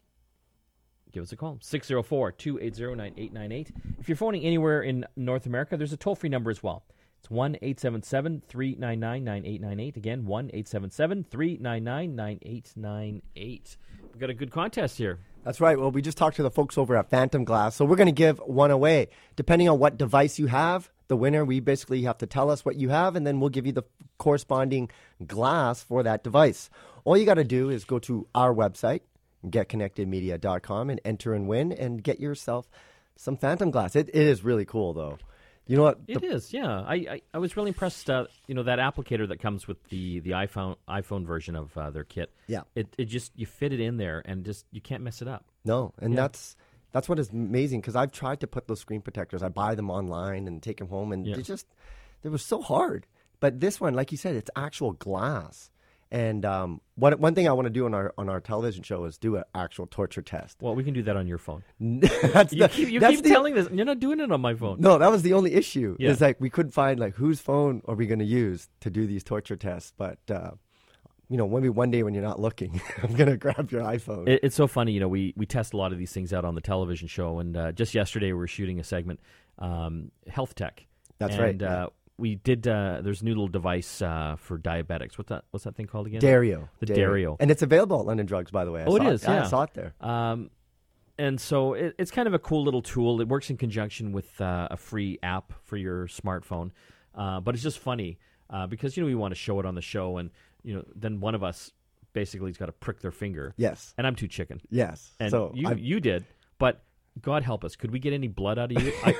give 1.15 1.23
us 1.23 1.31
a 1.31 1.35
call 1.37 1.57
604 1.61 2.33
280 2.33 2.95
9898. 2.95 3.71
If 3.99 4.09
you're 4.09 4.17
phoning 4.17 4.43
anywhere 4.43 4.81
in 4.83 5.05
North 5.15 5.45
America, 5.45 5.77
there's 5.77 5.93
a 5.93 5.97
toll 5.97 6.15
free 6.15 6.29
number 6.29 6.51
as 6.51 6.61
well. 6.61 6.83
It's 7.21 7.31
1 7.31 7.55
877 7.55 8.43
399 8.47 9.23
9898. 9.23 9.97
Again, 9.97 10.25
1 10.25 10.45
877 10.53 11.23
399 11.23 12.15
9898. 12.15 13.77
We've 14.11 14.19
got 14.19 14.29
a 14.29 14.33
good 14.33 14.51
contest 14.51 14.97
here. 14.97 15.19
That's 15.43 15.61
right. 15.61 15.79
Well, 15.79 15.89
we 15.89 16.01
just 16.01 16.17
talked 16.17 16.35
to 16.35 16.43
the 16.43 16.51
folks 16.51 16.77
over 16.77 16.97
at 16.97 17.09
Phantom 17.09 17.45
Glass. 17.45 17.75
So 17.75 17.85
we're 17.85 17.95
going 17.95 18.07
to 18.07 18.11
give 18.11 18.39
one 18.39 18.71
away. 18.71 19.07
Depending 19.35 19.69
on 19.69 19.79
what 19.79 19.97
device 19.97 20.37
you 20.37 20.47
have, 20.47 20.91
the 21.07 21.15
winner, 21.15 21.45
we 21.45 21.61
basically 21.61 22.01
have 22.03 22.17
to 22.17 22.25
tell 22.25 22.51
us 22.51 22.65
what 22.65 22.75
you 22.75 22.89
have, 22.89 23.15
and 23.15 23.25
then 23.25 23.39
we'll 23.39 23.49
give 23.49 23.65
you 23.65 23.71
the 23.71 23.83
corresponding 24.17 24.89
glass 25.25 25.81
for 25.81 26.03
that 26.03 26.23
device. 26.23 26.69
All 27.05 27.15
you 27.15 27.25
got 27.25 27.35
to 27.35 27.43
do 27.43 27.69
is 27.69 27.85
go 27.85 27.99
to 27.99 28.27
our 28.35 28.53
website, 28.53 29.01
getconnectedmedia.com 29.51 30.89
and 30.89 31.01
enter 31.05 31.33
and 31.33 31.47
win 31.47 31.71
and 31.71 32.03
get 32.03 32.19
yourself 32.19 32.69
some 33.15 33.37
Phantom 33.37 33.71
Glass. 33.71 33.95
It, 33.95 34.09
it 34.09 34.15
is 34.15 34.43
really 34.43 34.65
cool, 34.65 34.93
though. 34.93 35.17
You 35.67 35.77
know 35.77 35.83
what? 35.83 36.05
The, 36.05 36.13
it 36.13 36.23
is, 36.23 36.53
yeah. 36.53 36.81
I, 36.81 36.93
I, 36.93 37.21
I, 37.33 37.37
was 37.39 37.57
really 37.57 37.69
impressed. 37.69 38.07
Uh, 38.07 38.25
you 38.47 38.53
know 38.53 38.63
that 38.63 38.77
applicator 38.77 39.27
that 39.29 39.39
comes 39.39 39.67
with 39.67 39.83
the, 39.89 40.19
the 40.19 40.31
iPhone 40.31 40.75
iPhone 40.87 41.25
version 41.25 41.55
of 41.55 41.75
uh, 41.75 41.89
their 41.89 42.03
kit. 42.03 42.31
Yeah. 42.45 42.61
It 42.75 42.93
it 42.99 43.05
just 43.05 43.31
you 43.35 43.47
fit 43.47 43.73
it 43.73 43.79
in 43.79 43.97
there 43.97 44.21
and 44.25 44.45
just 44.45 44.65
you 44.71 44.79
can't 44.79 45.01
mess 45.01 45.23
it 45.23 45.27
up. 45.27 45.45
No, 45.63 45.91
and 45.99 46.13
yeah. 46.13 46.21
that's 46.21 46.55
that's 46.91 47.09
what 47.09 47.17
is 47.17 47.31
amazing 47.31 47.81
because 47.81 47.95
I've 47.95 48.11
tried 48.11 48.41
to 48.41 48.47
put 48.47 48.67
those 48.67 48.79
screen 48.79 49.01
protectors. 49.01 49.41
I 49.41 49.49
buy 49.49 49.73
them 49.73 49.89
online 49.89 50.47
and 50.47 50.61
take 50.61 50.77
them 50.77 50.87
home, 50.87 51.11
and 51.11 51.25
yeah. 51.25 51.35
it 51.35 51.41
just 51.41 51.65
it 52.23 52.29
was 52.29 52.45
so 52.45 52.61
hard. 52.61 53.07
But 53.39 53.59
this 53.59 53.81
one, 53.81 53.95
like 53.95 54.11
you 54.11 54.17
said, 54.17 54.35
it's 54.35 54.51
actual 54.55 54.93
glass. 54.93 55.71
And 56.11 56.45
um, 56.45 56.81
one 56.95 57.13
one 57.13 57.33
thing 57.33 57.47
I 57.47 57.51
want 57.51 57.65
to 57.65 57.71
do 57.71 57.85
on 57.85 57.93
our 57.93 58.13
on 58.17 58.29
our 58.29 58.39
television 58.39 58.83
show 58.83 59.05
is 59.05 59.17
do 59.17 59.37
an 59.37 59.43
actual 59.55 59.87
torture 59.87 60.21
test. 60.21 60.57
Well, 60.61 60.75
we 60.75 60.83
can 60.83 60.93
do 60.93 61.01
that 61.03 61.17
on 61.17 61.27
your 61.27 61.39
phone. 61.39 61.63
that's 61.79 62.53
you 62.53 62.59
the, 62.59 62.69
keep, 62.69 62.89
you 62.89 62.99
that's 62.99 63.15
keep 63.15 63.23
the, 63.23 63.29
telling 63.29 63.55
this. 63.55 63.67
You're 63.71 63.85
not 63.85 63.99
doing 63.99 64.19
it 64.19 64.31
on 64.31 64.39
my 64.39 64.53
phone. 64.53 64.79
No, 64.79 64.97
that 64.99 65.11
was 65.11 65.23
the 65.23 65.33
only 65.33 65.53
issue. 65.53 65.97
Yeah. 65.99 66.11
Is 66.11 66.21
like 66.21 66.39
we 66.39 66.49
couldn't 66.49 66.73
find 66.73 66.99
like 66.99 67.15
whose 67.15 67.39
phone 67.39 67.81
are 67.85 67.95
we 67.95 68.05
going 68.05 68.19
to 68.19 68.25
use 68.25 68.69
to 68.81 68.89
do 68.89 69.07
these 69.07 69.23
torture 69.23 69.55
tests. 69.55 69.93
But 69.97 70.19
uh, 70.29 70.51
you 71.27 71.37
know, 71.37 71.47
maybe 71.47 71.69
one 71.69 71.89
day 71.89 72.03
when 72.03 72.13
you're 72.13 72.23
not 72.23 72.39
looking, 72.39 72.79
I'm 73.03 73.15
going 73.15 73.29
to 73.29 73.37
grab 73.37 73.71
your 73.71 73.81
iPhone. 73.81 74.27
It, 74.27 74.41
it's 74.43 74.55
so 74.55 74.67
funny. 74.67 74.91
You 74.91 74.99
know, 74.99 75.07
we 75.07 75.33
we 75.35 75.45
test 75.45 75.73
a 75.73 75.77
lot 75.77 75.91
of 75.91 75.97
these 75.97 76.11
things 76.11 76.33
out 76.33 76.45
on 76.45 76.55
the 76.55 76.61
television 76.61 77.07
show, 77.07 77.39
and 77.39 77.57
uh, 77.57 77.71
just 77.71 77.95
yesterday 77.95 78.27
we 78.27 78.33
were 78.33 78.47
shooting 78.47 78.79
a 78.79 78.83
segment, 78.83 79.19
um, 79.57 80.11
health 80.27 80.55
tech. 80.55 80.85
That's 81.17 81.35
and, 81.35 81.61
right. 81.61 81.61
Uh, 81.61 81.89
we 82.17 82.35
did. 82.35 82.67
Uh, 82.67 83.01
there's 83.01 83.21
a 83.21 83.25
new 83.25 83.31
little 83.31 83.47
device 83.47 84.01
uh, 84.01 84.35
for 84.37 84.57
diabetics. 84.57 85.17
What's 85.17 85.29
that? 85.29 85.45
What's 85.51 85.65
that 85.65 85.75
thing 85.75 85.87
called 85.87 86.07
again? 86.07 86.21
Dario. 86.21 86.69
The 86.79 86.85
Dario. 86.85 87.37
and 87.39 87.51
it's 87.51 87.61
available 87.61 87.99
at 87.99 88.05
London 88.05 88.25
Drugs, 88.25 88.51
by 88.51 88.65
the 88.65 88.71
way. 88.71 88.81
I 88.81 88.85
oh, 88.85 88.95
it 88.95 89.05
is. 89.05 89.23
It. 89.23 89.29
Yeah, 89.29 89.43
I 89.43 89.47
saw 89.47 89.63
it 89.63 89.73
there. 89.73 89.93
Um, 89.99 90.49
and 91.17 91.39
so 91.39 91.73
it, 91.73 91.95
it's 91.97 92.11
kind 92.11 92.27
of 92.27 92.33
a 92.33 92.39
cool 92.39 92.63
little 92.63 92.81
tool. 92.81 93.21
It 93.21 93.27
works 93.27 93.49
in 93.49 93.57
conjunction 93.57 94.11
with 94.11 94.39
uh, 94.39 94.67
a 94.71 94.77
free 94.77 95.19
app 95.23 95.53
for 95.63 95.77
your 95.77 96.07
smartphone. 96.07 96.71
Uh, 97.13 97.39
but 97.39 97.55
it's 97.55 97.63
just 97.63 97.79
funny 97.79 98.19
uh, 98.49 98.67
because 98.67 98.97
you 98.97 99.03
know 99.03 99.07
we 99.07 99.15
want 99.15 99.33
to 99.33 99.39
show 99.39 99.59
it 99.59 99.65
on 99.65 99.75
the 99.75 99.81
show, 99.81 100.17
and 100.17 100.29
you 100.63 100.75
know 100.75 100.83
then 100.95 101.19
one 101.19 101.35
of 101.35 101.43
us 101.43 101.71
basically 102.13 102.49
has 102.49 102.57
got 102.57 102.67
to 102.67 102.71
prick 102.71 103.01
their 103.01 103.11
finger. 103.11 103.53
Yes. 103.57 103.93
And 103.97 104.07
I'm 104.07 104.15
too 104.15 104.27
chicken. 104.27 104.61
Yes. 104.69 105.11
And 105.19 105.31
so 105.31 105.51
you 105.53 105.73
you 105.75 105.99
did, 105.99 106.25
but 106.59 106.83
God 107.21 107.43
help 107.43 107.63
us, 107.63 107.75
could 107.75 107.91
we 107.91 107.99
get 107.99 108.13
any 108.13 108.27
blood 108.27 108.59
out 108.59 108.71
of 108.71 108.81
you? 108.81 108.93
I, 109.05 109.15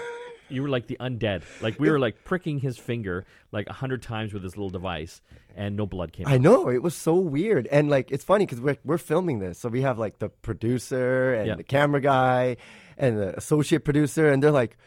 you 0.50 0.62
were 0.62 0.70
like 0.70 0.88
the 0.88 0.98
undead. 1.00 1.44
Like 1.62 1.80
we 1.80 1.90
were 1.90 2.00
like 2.00 2.24
pricking 2.24 2.60
his 2.60 2.78
finger 2.78 3.26
like 3.52 3.68
a 3.70 3.74
hundred 3.74 4.02
times 4.02 4.34
with 4.34 4.44
this 4.44 4.56
little 4.58 4.70
device, 4.70 5.22
and 5.56 5.76
no 5.76 5.86
blood 5.86 6.12
came. 6.14 6.28
I 6.28 6.36
out. 6.36 6.42
know 6.42 6.70
it 6.70 6.82
was 6.84 6.96
so 6.96 7.16
weird, 7.16 7.68
and 7.68 7.90
like 7.90 8.12
it's 8.12 8.24
funny 8.24 8.46
because 8.46 8.62
we're 8.62 8.78
we're 8.84 8.98
filming 8.98 9.40
this, 9.40 9.58
so 9.60 9.70
we 9.70 9.82
have 9.82 9.98
like 9.98 10.20
the 10.20 10.30
producer 10.30 11.34
and 11.34 11.48
Yeah. 11.48 11.56
the 11.56 11.64
camera 11.64 12.02
guy 12.02 12.58
and 12.98 13.18
the 13.18 13.36
associate 13.38 13.84
producer, 13.84 14.32
and 14.32 14.42
they're 14.44 14.52
like, 14.52 14.78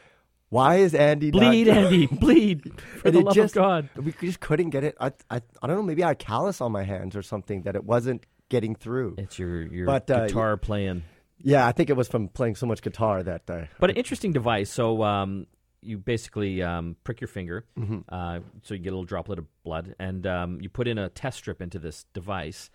"Why 0.48 0.76
is 0.76 0.94
Andy 0.94 1.30
not 1.30 1.40
Bleed, 1.40 1.68
Andy, 1.68 2.06
bleed 2.12 2.80
for 2.80 3.08
And 3.08 3.16
the 3.16 3.20
love 3.22 3.34
just- 3.34 3.56
of 3.56 3.62
God. 3.62 3.88
We 3.96 4.12
just 4.20 4.40
couldn't 4.40 4.70
get 4.70 4.84
it. 4.84 4.96
I, 5.00 5.12
I 5.30 5.40
I 5.62 5.66
don't 5.66 5.76
know. 5.76 5.82
Maybe 5.82 6.04
I 6.04 6.08
had 6.08 6.18
callus 6.18 6.60
on 6.60 6.72
my 6.72 6.84
hands 6.84 7.16
or 7.16 7.22
something 7.22 7.62
that 7.62 7.74
it 7.76 7.84
wasn't 7.84 8.24
getting 8.48 8.74
through. 8.74 9.16
It's 9.18 9.38
your 9.38 9.62
your 9.66 9.86
But, 9.86 10.10
uh, 10.10 10.26
guitar 10.26 10.56
playing. 10.56 11.02
Yeah, 11.40 11.66
I 11.66 11.72
think 11.72 11.90
it 11.90 11.96
was 11.96 12.08
from 12.08 12.28
playing 12.28 12.56
so 12.56 12.66
much 12.66 12.82
guitar 12.82 13.22
that. 13.22 13.46
day. 13.46 13.68
But 13.78 13.90
an 13.90 13.96
interesting 13.96 14.32
device. 14.32 14.70
So 14.70 15.02
um, 15.02 15.46
you 15.80 15.98
basically 15.98 16.62
um, 16.62 16.96
prick 17.04 17.20
your 17.20 17.28
finger, 17.28 17.64
Mm-hmm. 17.78 17.98
uh, 18.08 18.40
so 18.62 18.74
you 18.74 18.80
get 18.80 18.90
a 18.90 18.96
little 18.96 19.04
droplet 19.04 19.38
of 19.38 19.46
blood, 19.62 19.94
and 19.98 20.26
um, 20.26 20.60
you 20.60 20.68
put 20.68 20.88
in 20.88 20.98
a 20.98 21.08
test 21.08 21.38
strip 21.38 21.62
into 21.62 21.78
this 21.78 22.04
device. 22.12 22.70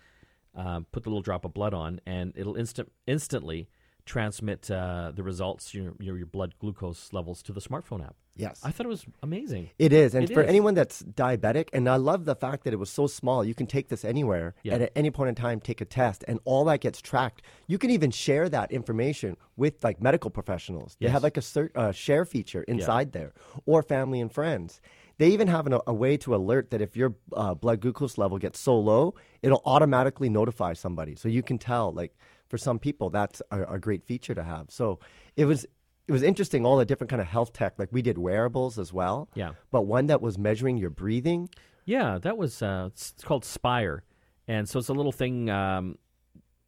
Uh, 0.56 0.80
put 0.92 1.02
the 1.02 1.08
little 1.10 1.20
drop 1.22 1.44
of 1.44 1.52
blood 1.52 1.74
on, 1.74 2.00
and 2.06 2.32
it'll 2.36 2.54
instant 2.56 2.90
instantly 3.08 3.68
transmit 4.06 4.70
uh, 4.70 5.12
the 5.14 5.22
results, 5.22 5.72
your, 5.74 5.94
your 5.98 6.16
your 6.18 6.26
blood 6.26 6.54
glucose 6.58 7.12
levels, 7.12 7.42
to 7.42 7.52
the 7.52 7.60
smartphone 7.60 8.04
app. 8.04 8.14
Yes. 8.36 8.60
I 8.64 8.70
thought 8.72 8.86
it 8.86 8.88
was 8.88 9.06
amazing. 9.22 9.70
It 9.78 9.92
is, 9.92 10.14
and 10.14 10.28
It 10.28 10.34
for 10.34 10.42
is. 10.42 10.48
anyone 10.48 10.74
that's 10.74 11.02
diabetic, 11.02 11.68
and 11.72 11.88
I 11.88 11.96
love 11.96 12.24
the 12.24 12.34
fact 12.34 12.64
that 12.64 12.72
it 12.72 12.78
was 12.78 12.90
so 12.90 13.06
small. 13.06 13.44
You 13.44 13.54
can 13.54 13.66
take 13.66 13.88
this 13.88 14.04
anywhere, 14.04 14.54
Yeah. 14.64 14.74
and 14.74 14.82
at 14.82 14.92
any 14.96 15.10
point 15.10 15.28
in 15.28 15.34
time, 15.36 15.60
take 15.60 15.80
a 15.80 15.84
test, 15.84 16.24
and 16.26 16.40
all 16.44 16.64
that 16.66 16.80
gets 16.80 17.00
tracked. 17.00 17.42
You 17.68 17.78
can 17.78 17.90
even 17.90 18.10
share 18.10 18.48
that 18.48 18.72
information 18.72 19.36
with 19.56 19.82
like 19.84 20.02
medical 20.02 20.30
professionals. 20.30 20.96
They 20.98 21.06
Yes. 21.06 21.12
have 21.12 21.22
like 21.22 21.36
a 21.36 21.42
cer- 21.42 21.70
uh, 21.76 21.92
share 21.92 22.24
feature 22.24 22.62
inside 22.64 23.12
there, 23.12 23.32
or 23.66 23.82
family 23.82 24.20
and 24.20 24.30
friends. 24.32 24.80
They 25.16 25.28
even 25.28 25.46
have 25.46 25.68
an, 25.68 25.78
a 25.86 25.94
way 25.94 26.16
to 26.18 26.34
alert 26.34 26.70
that 26.70 26.80
if 26.82 26.96
your 26.96 27.14
uh, 27.32 27.54
blood 27.54 27.80
glucose 27.80 28.18
level 28.18 28.36
gets 28.38 28.58
so 28.58 28.76
low, 28.76 29.14
it'll 29.42 29.62
automatically 29.64 30.28
notify 30.28 30.72
somebody. 30.72 31.14
So 31.14 31.28
you 31.28 31.42
can 31.44 31.56
tell. 31.56 31.92
Like 31.92 32.16
for 32.48 32.58
some 32.58 32.78
people, 32.78 33.10
that's 33.10 33.40
a, 33.50 33.64
a 33.74 33.78
great 33.78 34.04
feature 34.04 34.34
to 34.34 34.42
have. 34.42 34.70
So 34.70 34.98
it 35.36 35.44
was. 35.46 35.66
It 36.06 36.12
was 36.12 36.22
interesting, 36.22 36.66
all 36.66 36.76
the 36.76 36.84
different 36.84 37.08
kind 37.08 37.22
of 37.22 37.28
health 37.28 37.54
tech. 37.54 37.78
Like 37.78 37.88
we 37.90 38.02
did 38.02 38.18
wearables 38.18 38.78
as 38.78 38.92
well 38.92 39.26
Yeah. 39.34 39.52
but 39.70 39.86
one 39.86 40.08
that 40.08 40.20
was 40.20 40.36
measuring 40.36 40.76
your 40.76 40.90
breathing. 40.90 41.48
Yeah, 41.86 42.18
that 42.18 42.36
was 42.36 42.60
uh, 42.60 42.88
it's, 42.92 43.12
it's 43.12 43.24
called 43.24 43.42
Spire, 43.42 44.04
and 44.46 44.68
so 44.68 44.78
it's 44.78 44.90
a 44.90 44.92
little 44.92 45.12
thing. 45.12 45.48
Um, 45.48 45.96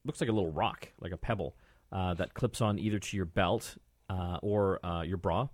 looks 0.07 0.23
like 0.23 0.31
a 0.31 0.33
little 0.33 0.53
rock, 0.53 0.89
like 1.01 1.13
a 1.13 1.19
pebble, 1.19 1.55
uh, 1.93 2.15
that 2.15 2.33
clips 2.33 2.63
on 2.63 2.79
either 2.79 2.99
to 2.99 3.15
your 3.15 3.27
belt 3.27 3.77
uh, 4.09 4.39
or 4.41 4.81
uh, 4.83 5.03
your 5.03 5.19
bra, 5.19 5.49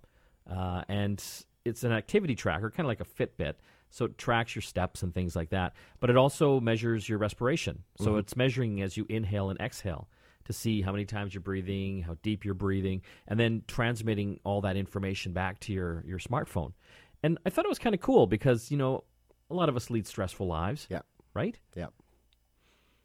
uh, 0.49 0.83
and 0.87 1.21
it's 1.65 1.83
an 1.83 1.91
activity 1.91 2.35
tracker, 2.35 2.69
kind 2.69 2.85
of 2.85 2.89
like 2.89 3.01
a 3.01 3.05
Fitbit. 3.05 3.55
So 3.89 4.05
it 4.05 4.17
tracks 4.17 4.55
your 4.55 4.63
steps 4.63 5.03
and 5.03 5.13
things 5.13 5.35
like 5.35 5.51
that, 5.51 5.73
but 5.99 6.09
it 6.09 6.17
also 6.17 6.59
measures 6.59 7.07
your 7.07 7.19
respiration. 7.19 7.83
So 7.99 8.17
it's 8.17 8.35
measuring 8.35 8.81
as 8.81 8.97
you 8.97 9.05
inhale 9.07 9.51
and 9.51 9.59
exhale 9.59 10.09
to 10.45 10.53
see 10.53 10.81
how 10.81 10.91
many 10.91 11.05
times 11.05 11.33
you're 11.33 11.41
breathing, 11.41 12.01
how 12.01 12.17
deep 12.23 12.43
you're 12.43 12.55
breathing, 12.55 13.03
and 13.27 13.39
then 13.39 13.61
transmitting 13.67 14.39
all 14.43 14.61
that 14.61 14.77
information 14.77 15.31
back 15.31 15.59
to 15.61 15.73
your 15.73 16.03
your 16.07 16.17
smartphone. 16.17 16.73
And 17.21 17.37
I 17.45 17.51
thought 17.51 17.65
it 17.65 17.69
was 17.69 17.77
kind 17.77 17.93
of 17.93 18.01
cool 18.01 18.25
because 18.25 18.71
you 18.71 18.77
know 18.77 19.03
a 19.51 19.53
lot 19.53 19.69
of 19.69 19.75
us 19.75 19.91
lead 19.91 20.07
stressful 20.07 20.47
lives, 20.47 20.87
Yeah. 20.89 21.01
right? 21.35 21.59
Yeah. 21.75 21.87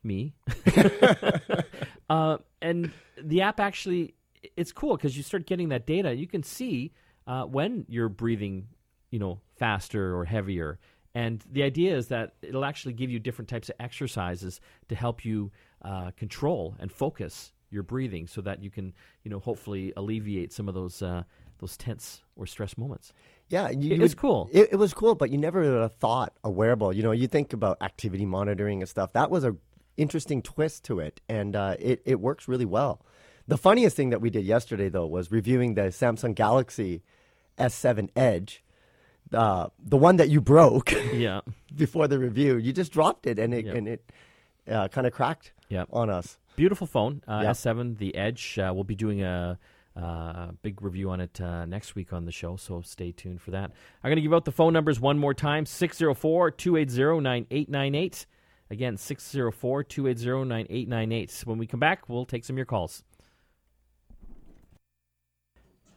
Me. 0.03 0.33
uh, 2.09 2.39
and 2.63 2.91
the 3.23 3.43
app 3.43 3.61
actually, 3.61 4.15
it's 4.57 4.73
cool 4.73 4.97
because 4.97 5.19
you 5.19 5.23
start 5.23 5.47
getting 5.47 5.69
that 5.69 5.87
data. 5.87 6.15
You 6.15 6.27
can 6.27 6.43
see 6.43 6.93
uh, 7.29 7.45
when 7.45 7.85
you're 7.89 8.09
breathing, 8.09 8.67
you 9.11 9.21
know, 9.21 9.41
faster 9.57 10.17
or 10.17 10.25
heavier. 10.25 10.81
And 11.15 11.45
the 11.53 11.63
idea 11.63 11.97
is 11.97 12.09
that 12.09 12.35
it'll 12.43 12.65
actually 12.65 12.95
give 12.95 13.11
you 13.11 13.19
different 13.19 13.49
types 13.49 13.69
of 13.69 13.77
exercises 13.79 14.61
to 14.89 14.95
help 14.95 15.25
you 15.25 15.53
uh, 15.83 16.11
control 16.17 16.75
and 16.81 16.91
focus 16.91 17.53
your 17.71 17.83
breathing, 17.83 18.27
so 18.27 18.41
that 18.41 18.63
you 18.63 18.71
can, 18.71 18.95
you 19.25 19.31
know, 19.31 19.39
hopefully 19.39 19.93
alleviate 19.95 20.55
some 20.55 20.69
of 20.69 20.75
those 20.75 21.03
uh, 21.03 21.23
those 21.59 21.77
tense 21.77 22.23
or 22.35 22.47
stress 22.47 22.79
moments. 22.79 23.13
Yeah, 23.49 23.69
you, 23.69 23.95
It 23.95 24.01
was 24.01 24.15
cool. 24.15 24.49
It, 24.51 24.71
it 24.73 24.77
was 24.77 24.95
cool, 24.95 25.15
but 25.15 25.29
you 25.31 25.37
never 25.37 25.61
would 25.61 25.83
have 25.83 25.97
thought 25.97 26.33
a 26.43 26.51
wearable. 26.51 26.95
You 26.95 27.03
know, 27.03 27.13
you 27.13 27.27
think 27.27 27.53
about 27.53 27.83
activity 27.83 28.25
monitoring 28.25 28.81
and 28.81 28.89
stuff. 28.89 29.13
That 29.13 29.31
was 29.31 29.45
a 29.45 29.55
interesting 29.99 30.41
twist 30.41 30.85
to 30.85 31.01
it, 31.01 31.21
and 31.29 31.55
uh, 31.55 31.77
it 31.79 32.01
it 32.07 32.21
works 32.21 32.49
really 32.49 32.65
well. 32.65 33.05
The 33.47 33.59
funniest 33.59 33.97
thing 33.97 34.11
that 34.11 34.21
we 34.21 34.31
did 34.31 34.45
yesterday, 34.45 34.89
though, 34.89 35.07
was 35.07 35.31
reviewing 35.31 35.75
the 35.75 35.89
Samsung 35.89 36.35
Galaxy 36.35 37.03
S7 37.59 38.09
Edge, 38.17 38.63
uh, 39.33 39.69
the 39.79 39.97
one 39.97 40.17
that 40.17 40.29
you 40.29 40.41
broke 40.41 40.93
Yeah. 41.13 41.41
before 41.75 42.09
the 42.09 42.19
review. 42.19 42.57
You 42.57 42.73
just 42.73 42.93
dropped 42.93 43.27
it, 43.27 43.39
and 43.39 43.53
it 43.53 43.67
and 43.67 43.89
it 43.89 44.13
uh, 44.71 44.89
kind 44.89 45.07
of 45.07 45.13
cracked 45.13 45.53
Yeah. 45.69 45.85
on 45.93 46.09
us. 46.11 46.39
Beautiful 46.57 46.87
phone, 46.87 47.23
uh, 47.29 47.41
Yeah. 47.45 47.51
S7, 47.51 47.99
the 47.99 48.15
Edge. 48.15 48.59
Uh, 48.59 48.73
we'll 48.75 48.85
be 48.85 48.95
doing 48.97 49.23
a, 49.23 49.59
uh, 49.97 50.53
big 50.63 50.81
review 50.83 51.11
on 51.11 51.21
it 51.21 51.41
uh, 51.41 51.65
next 51.67 51.95
week 51.97 52.13
on 52.13 52.25
the 52.25 52.31
show, 52.33 52.57
so 52.57 52.81
stay 52.83 53.11
tuned 53.13 53.41
for 53.41 53.51
that. 53.51 53.71
I'm 54.03 54.09
going 54.09 54.17
to 54.17 54.23
give 54.23 54.33
out 54.35 54.45
the 54.45 54.53
phone 54.53 54.73
numbers 54.73 55.01
one 55.01 55.19
more 55.19 55.35
time 55.35 55.67
604 55.67 56.53
280 56.53 57.21
9898. 57.21 58.27
Again, 58.71 58.97
604 58.97 59.83
280 59.85 60.45
9898. 60.49 61.43
When 61.47 61.59
we 61.59 61.67
come 61.67 61.81
back, 61.81 62.09
we'll 62.09 62.27
take 62.27 62.45
some 62.45 62.55
of 62.55 62.59
your 62.59 62.67
calls. 62.67 63.03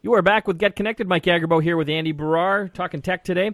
You 0.04 0.14
are 0.14 0.22
back 0.22 0.48
with 0.48 0.58
Get 0.58 0.74
Connected. 0.74 1.06
Mike 1.06 1.22
Agerbo 1.26 1.62
here 1.62 1.76
with 1.76 1.88
Andy 1.88 2.12
Baryer, 2.12 2.72
talking 2.72 3.00
tech 3.00 3.22
today. 3.22 3.52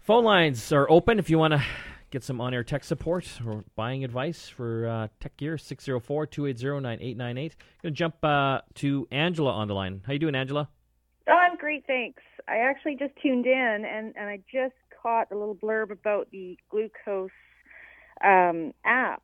Phone 0.00 0.24
lines 0.24 0.72
are 0.72 0.90
open 0.90 1.20
if 1.20 1.30
you 1.30 1.38
want 1.38 1.52
to 1.52 1.62
get 2.10 2.24
some 2.24 2.40
on 2.40 2.52
air 2.52 2.64
tech 2.64 2.82
support 2.82 3.28
or 3.46 3.62
buying 3.76 4.02
advice 4.02 4.48
for 4.48 4.88
uh, 4.88 5.08
tech 5.20 5.36
gear 5.36 5.56
604 5.56 6.26
280 6.26 6.82
9898. 6.82 7.56
Going 7.80 7.94
to 7.94 7.96
jump 7.96 8.16
uh, 8.24 8.62
to 8.74 9.06
Angela 9.12 9.52
on 9.52 9.68
the 9.68 9.74
line. 9.74 10.02
How 10.04 10.14
you 10.14 10.18
doing, 10.18 10.34
Angela? 10.34 10.68
Oh, 11.28 11.32
I'm 11.32 11.56
great, 11.56 11.86
thanks. 11.86 12.24
I 12.48 12.56
actually 12.56 12.96
just 12.96 13.14
tuned 13.22 13.46
in 13.46 13.84
and, 13.88 14.14
and 14.16 14.28
I 14.28 14.40
just 14.52 14.74
caught 15.00 15.30
a 15.30 15.36
little 15.36 15.54
blurb 15.54 15.92
about 15.92 16.28
the 16.32 16.58
glucose 16.68 17.30
um, 18.24 18.74
app, 18.84 19.22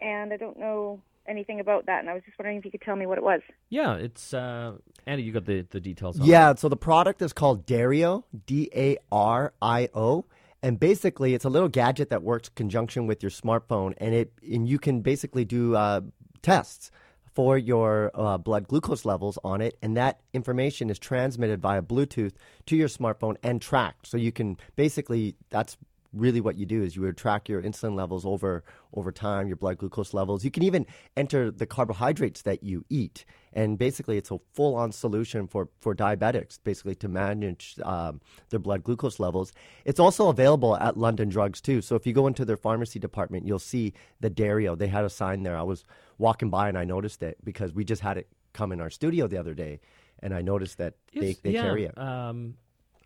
and 0.00 0.32
I 0.32 0.38
don't 0.38 0.58
know 0.58 1.02
anything 1.26 1.60
about 1.60 1.86
that, 1.86 2.00
and 2.00 2.10
I 2.10 2.14
was 2.14 2.22
just 2.24 2.38
wondering 2.38 2.58
if 2.58 2.64
you 2.64 2.70
could 2.70 2.82
tell 2.82 2.96
me 2.96 3.06
what 3.06 3.18
it 3.18 3.24
was. 3.24 3.40
Yeah, 3.68 3.94
it's 3.94 4.34
uh, 4.34 4.74
Andy. 5.06 5.22
You 5.22 5.32
got 5.32 5.44
the, 5.44 5.66
the 5.70 5.80
details. 5.80 6.18
On 6.18 6.26
it. 6.26 6.28
Yeah, 6.28 6.54
so 6.54 6.68
the 6.68 6.76
product 6.76 7.22
is 7.22 7.32
called 7.32 7.66
Dario, 7.66 8.24
D 8.46 8.70
A 8.74 8.98
R 9.10 9.52
I 9.60 9.88
O, 9.94 10.24
and 10.62 10.78
basically 10.78 11.34
it's 11.34 11.44
a 11.44 11.50
little 11.50 11.68
gadget 11.68 12.10
that 12.10 12.22
works 12.22 12.48
in 12.48 12.54
conjunction 12.54 13.06
with 13.06 13.22
your 13.22 13.30
smartphone, 13.30 13.94
and 13.98 14.14
it 14.14 14.32
and 14.42 14.68
you 14.68 14.78
can 14.78 15.00
basically 15.00 15.44
do 15.44 15.76
uh, 15.76 16.00
tests 16.42 16.90
for 17.34 17.56
your 17.56 18.10
uh, 18.14 18.36
blood 18.36 18.68
glucose 18.68 19.04
levels 19.04 19.38
on 19.42 19.62
it, 19.62 19.78
and 19.80 19.96
that 19.96 20.20
information 20.34 20.90
is 20.90 20.98
transmitted 20.98 21.62
via 21.62 21.80
Bluetooth 21.80 22.32
to 22.66 22.76
your 22.76 22.88
smartphone 22.88 23.36
and 23.42 23.62
tracked. 23.62 24.06
So 24.06 24.16
you 24.16 24.32
can 24.32 24.58
basically 24.76 25.36
that's 25.50 25.76
really 26.12 26.40
what 26.40 26.56
you 26.56 26.66
do 26.66 26.82
is 26.82 26.94
you 26.94 27.02
would 27.02 27.16
track 27.16 27.48
your 27.48 27.62
insulin 27.62 27.94
levels 27.94 28.24
over 28.24 28.64
over 28.94 29.10
time, 29.10 29.46
your 29.46 29.56
blood 29.56 29.78
glucose 29.78 30.12
levels. 30.12 30.44
You 30.44 30.50
can 30.50 30.62
even 30.62 30.86
enter 31.16 31.50
the 31.50 31.66
carbohydrates 31.66 32.42
that 32.42 32.62
you 32.62 32.84
eat, 32.90 33.24
and 33.52 33.78
basically 33.78 34.18
it's 34.18 34.30
a 34.30 34.38
full 34.52 34.74
on 34.74 34.92
solution 34.92 35.46
for 35.46 35.68
for 35.80 35.94
diabetics, 35.94 36.58
basically 36.62 36.94
to 36.96 37.08
manage 37.08 37.76
um, 37.82 38.20
their 38.50 38.60
blood 38.60 38.84
glucose 38.84 39.18
levels. 39.18 39.52
It's 39.84 40.00
also 40.00 40.28
available 40.28 40.76
at 40.76 40.96
London 40.96 41.28
Drugs 41.28 41.60
too. 41.60 41.80
So 41.80 41.96
if 41.96 42.06
you 42.06 42.12
go 42.12 42.26
into 42.26 42.44
their 42.44 42.56
pharmacy 42.56 42.98
department, 42.98 43.46
you'll 43.46 43.58
see 43.58 43.94
the 44.20 44.30
Dario. 44.30 44.74
They 44.74 44.88
had 44.88 45.04
a 45.04 45.10
sign 45.10 45.42
there. 45.42 45.56
I 45.56 45.62
was 45.62 45.84
walking 46.18 46.50
by 46.50 46.68
and 46.68 46.76
I 46.76 46.84
noticed 46.84 47.22
it 47.22 47.38
because 47.42 47.72
we 47.72 47.84
just 47.84 48.02
had 48.02 48.18
it 48.18 48.28
come 48.52 48.72
in 48.72 48.80
our 48.80 48.90
studio 48.90 49.26
the 49.26 49.38
other 49.38 49.54
day, 49.54 49.80
and 50.20 50.34
I 50.34 50.42
noticed 50.42 50.78
that 50.78 50.94
they, 51.14 51.36
they 51.42 51.52
yeah, 51.52 51.62
carry 51.62 51.84
it. 51.84 51.96
Um, 51.98 52.54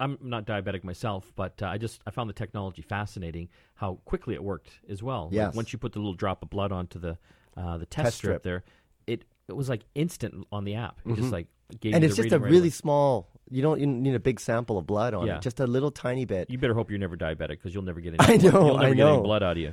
I'm 0.01 0.19
not 0.21 0.47
diabetic 0.47 0.85
myself, 0.85 1.33
but 1.37 1.61
uh, 1.63 1.67
I 1.67 1.79
just 1.79 2.01
I 2.07 2.11
found 2.11 2.29
the 2.31 2.35
technology 2.35 2.83
fascinating. 2.83 3.49
How 3.75 3.99
quickly 4.05 4.35
it 4.35 4.43
worked 4.45 4.71
as 4.89 5.03
well. 5.03 5.29
Like, 5.33 5.55
once 5.55 5.73
you 5.73 5.79
put 5.79 5.93
the 5.93 5.99
little 5.99 6.15
drop 6.15 6.43
of 6.43 6.51
blood 6.51 6.73
onto 6.73 6.99
the 6.99 7.19
uh, 7.57 7.79
the 7.79 7.87
test, 7.87 8.05
Test 8.07 8.17
strip, 8.19 8.41
strip. 8.41 8.43
there, 8.43 8.65
it 9.07 9.25
it 9.49 9.57
was 9.57 9.69
like 9.69 9.83
instant 9.95 10.47
on 10.53 10.65
the 10.65 10.75
app. 10.75 10.99
It 11.07 11.17
just 11.17 11.33
like 11.33 11.47
gave 11.81 11.91
Mm-hmm. 11.91 11.95
and 11.95 12.03
you 12.05 12.09
it's 12.09 12.17
just 12.17 12.33
a 12.33 12.39
right 12.39 12.51
really 12.51 12.59
away. 12.69 12.71
small. 12.71 13.29
You 13.51 13.63
don't 13.63 13.79
even 13.79 14.03
need 14.03 14.15
a 14.15 14.21
big 14.21 14.41
sample 14.41 14.77
of 14.79 14.87
blood 14.87 15.15
on 15.15 15.27
Yeah. 15.27 15.37
it. 15.37 15.43
Just 15.43 15.61
a 15.61 15.67
little 15.67 15.91
tiny 15.93 16.25
bit. 16.25 16.51
You 16.51 16.59
better 16.59 16.75
hope 16.75 16.91
you're 16.91 16.99
never 16.99 17.17
diabetic 17.17 17.51
because 17.51 17.73
you'll 17.75 17.85
never 17.85 18.01
get 18.01 18.15
any. 18.21 18.35
I 18.35 18.39
blood- 18.39 18.53
know, 18.55 18.67
You'll 18.67 18.77
never 18.79 18.87
I 18.87 18.95
get 18.95 19.07
any 19.07 19.17
know. 19.17 19.23
blood 19.23 19.43
out 19.43 19.53
of 19.53 19.59
you. 19.59 19.73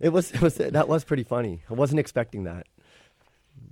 It 0.00 0.08
was, 0.10 0.32
it 0.32 0.40
was 0.42 0.56
that 0.56 0.88
was 0.88 1.04
pretty 1.04 1.22
funny. 1.22 1.62
I 1.70 1.74
wasn't 1.74 2.00
expecting 2.00 2.44
that. 2.44 2.66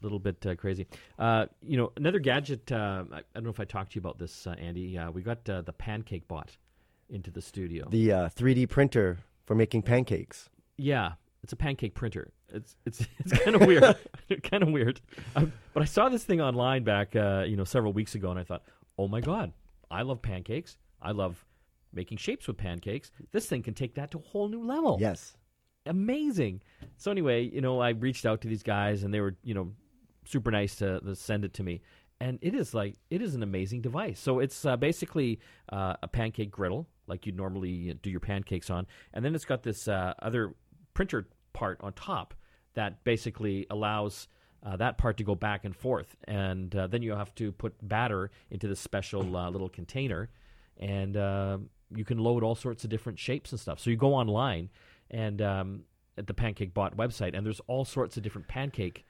A 0.00 0.02
little 0.02 0.18
bit 0.18 0.44
uh, 0.46 0.54
crazy. 0.54 0.86
Uh, 1.18 1.46
you 1.62 1.76
know, 1.76 1.92
another 1.96 2.18
gadget. 2.18 2.70
Uh, 2.70 3.04
I, 3.12 3.18
I 3.18 3.22
don't 3.34 3.44
know 3.44 3.50
if 3.50 3.60
I 3.60 3.64
talked 3.64 3.92
to 3.92 3.96
you 3.96 4.00
about 4.00 4.18
this, 4.18 4.46
uh, 4.46 4.54
Andy. 4.58 4.98
Uh, 4.98 5.10
we 5.10 5.22
got 5.22 5.48
uh, 5.48 5.62
the 5.62 5.72
pancake 5.72 6.26
bot 6.28 6.56
into 7.08 7.30
the 7.30 7.42
studio. 7.42 7.88
The 7.90 8.12
uh, 8.12 8.28
3D 8.30 8.68
printer 8.68 9.18
for 9.44 9.54
making 9.54 9.82
pancakes. 9.82 10.48
Yeah, 10.76 11.12
it's 11.42 11.52
a 11.52 11.56
pancake 11.56 11.94
printer. 11.94 12.32
It's 12.48 12.76
it's 12.84 13.06
it's 13.18 13.38
kind 13.38 13.56
of 13.56 13.66
weird, 13.66 13.96
kind 14.42 14.62
of 14.62 14.70
weird. 14.70 15.00
Um, 15.36 15.52
but 15.74 15.82
I 15.82 15.86
saw 15.86 16.08
this 16.08 16.24
thing 16.24 16.40
online 16.40 16.84
back, 16.84 17.14
uh, 17.16 17.44
you 17.46 17.56
know, 17.56 17.64
several 17.64 17.92
weeks 17.92 18.14
ago, 18.14 18.30
and 18.30 18.38
I 18.38 18.44
thought, 18.44 18.62
oh 18.98 19.08
my 19.08 19.20
god, 19.20 19.52
I 19.90 20.02
love 20.02 20.22
pancakes. 20.22 20.76
I 21.00 21.12
love 21.12 21.44
making 21.92 22.18
shapes 22.18 22.46
with 22.46 22.56
pancakes. 22.56 23.10
This 23.32 23.46
thing 23.46 23.62
can 23.62 23.74
take 23.74 23.94
that 23.96 24.10
to 24.12 24.18
a 24.18 24.22
whole 24.22 24.48
new 24.48 24.64
level. 24.64 24.98
Yes. 25.00 25.36
Amazing. 25.86 26.62
So 26.96 27.10
anyway, 27.10 27.44
you 27.44 27.60
know, 27.60 27.80
I 27.80 27.90
reached 27.90 28.26
out 28.26 28.40
to 28.42 28.48
these 28.48 28.62
guys, 28.62 29.02
and 29.02 29.12
they 29.12 29.20
were, 29.20 29.36
you 29.42 29.54
know, 29.54 29.72
super 30.24 30.50
nice 30.50 30.76
to, 30.76 31.00
to 31.00 31.14
send 31.14 31.44
it 31.44 31.54
to 31.54 31.62
me. 31.62 31.80
And 32.20 32.38
it 32.40 32.54
is 32.54 32.72
like 32.72 32.94
it 33.10 33.20
is 33.20 33.34
an 33.34 33.42
amazing 33.42 33.80
device. 33.80 34.20
So 34.20 34.38
it's 34.38 34.64
uh, 34.64 34.76
basically 34.76 35.40
uh, 35.72 35.94
a 36.02 36.08
pancake 36.08 36.52
griddle, 36.52 36.86
like 37.08 37.26
you'd 37.26 37.36
normally 37.36 37.94
do 38.00 38.10
your 38.10 38.20
pancakes 38.20 38.70
on, 38.70 38.86
and 39.12 39.24
then 39.24 39.34
it's 39.34 39.44
got 39.44 39.64
this 39.64 39.88
uh, 39.88 40.14
other 40.22 40.54
printer 40.94 41.26
part 41.52 41.80
on 41.82 41.92
top 41.94 42.34
that 42.74 43.02
basically 43.02 43.66
allows 43.70 44.28
uh, 44.64 44.76
that 44.76 44.98
part 44.98 45.16
to 45.16 45.24
go 45.24 45.34
back 45.34 45.64
and 45.64 45.74
forth, 45.74 46.14
and 46.28 46.76
uh, 46.76 46.86
then 46.86 47.02
you 47.02 47.12
have 47.12 47.34
to 47.34 47.50
put 47.50 47.74
batter 47.88 48.30
into 48.52 48.68
this 48.68 48.78
special 48.78 49.36
uh, 49.36 49.50
little 49.50 49.68
container, 49.68 50.30
and 50.78 51.16
uh, 51.16 51.58
you 51.92 52.04
can 52.04 52.18
load 52.18 52.44
all 52.44 52.54
sorts 52.54 52.84
of 52.84 52.90
different 52.90 53.18
shapes 53.18 53.50
and 53.50 53.60
stuff. 53.60 53.80
So 53.80 53.90
you 53.90 53.96
go 53.96 54.14
online 54.14 54.70
and 55.12 55.40
um, 55.42 55.84
at 56.18 56.26
the 56.26 56.34
Pancake 56.34 56.74
Bot 56.74 56.96
website, 56.96 57.36
and 57.36 57.44
there's 57.46 57.60
all 57.68 57.84
sorts 57.84 58.16
of 58.16 58.22
different 58.22 58.48
pancake 58.48 59.04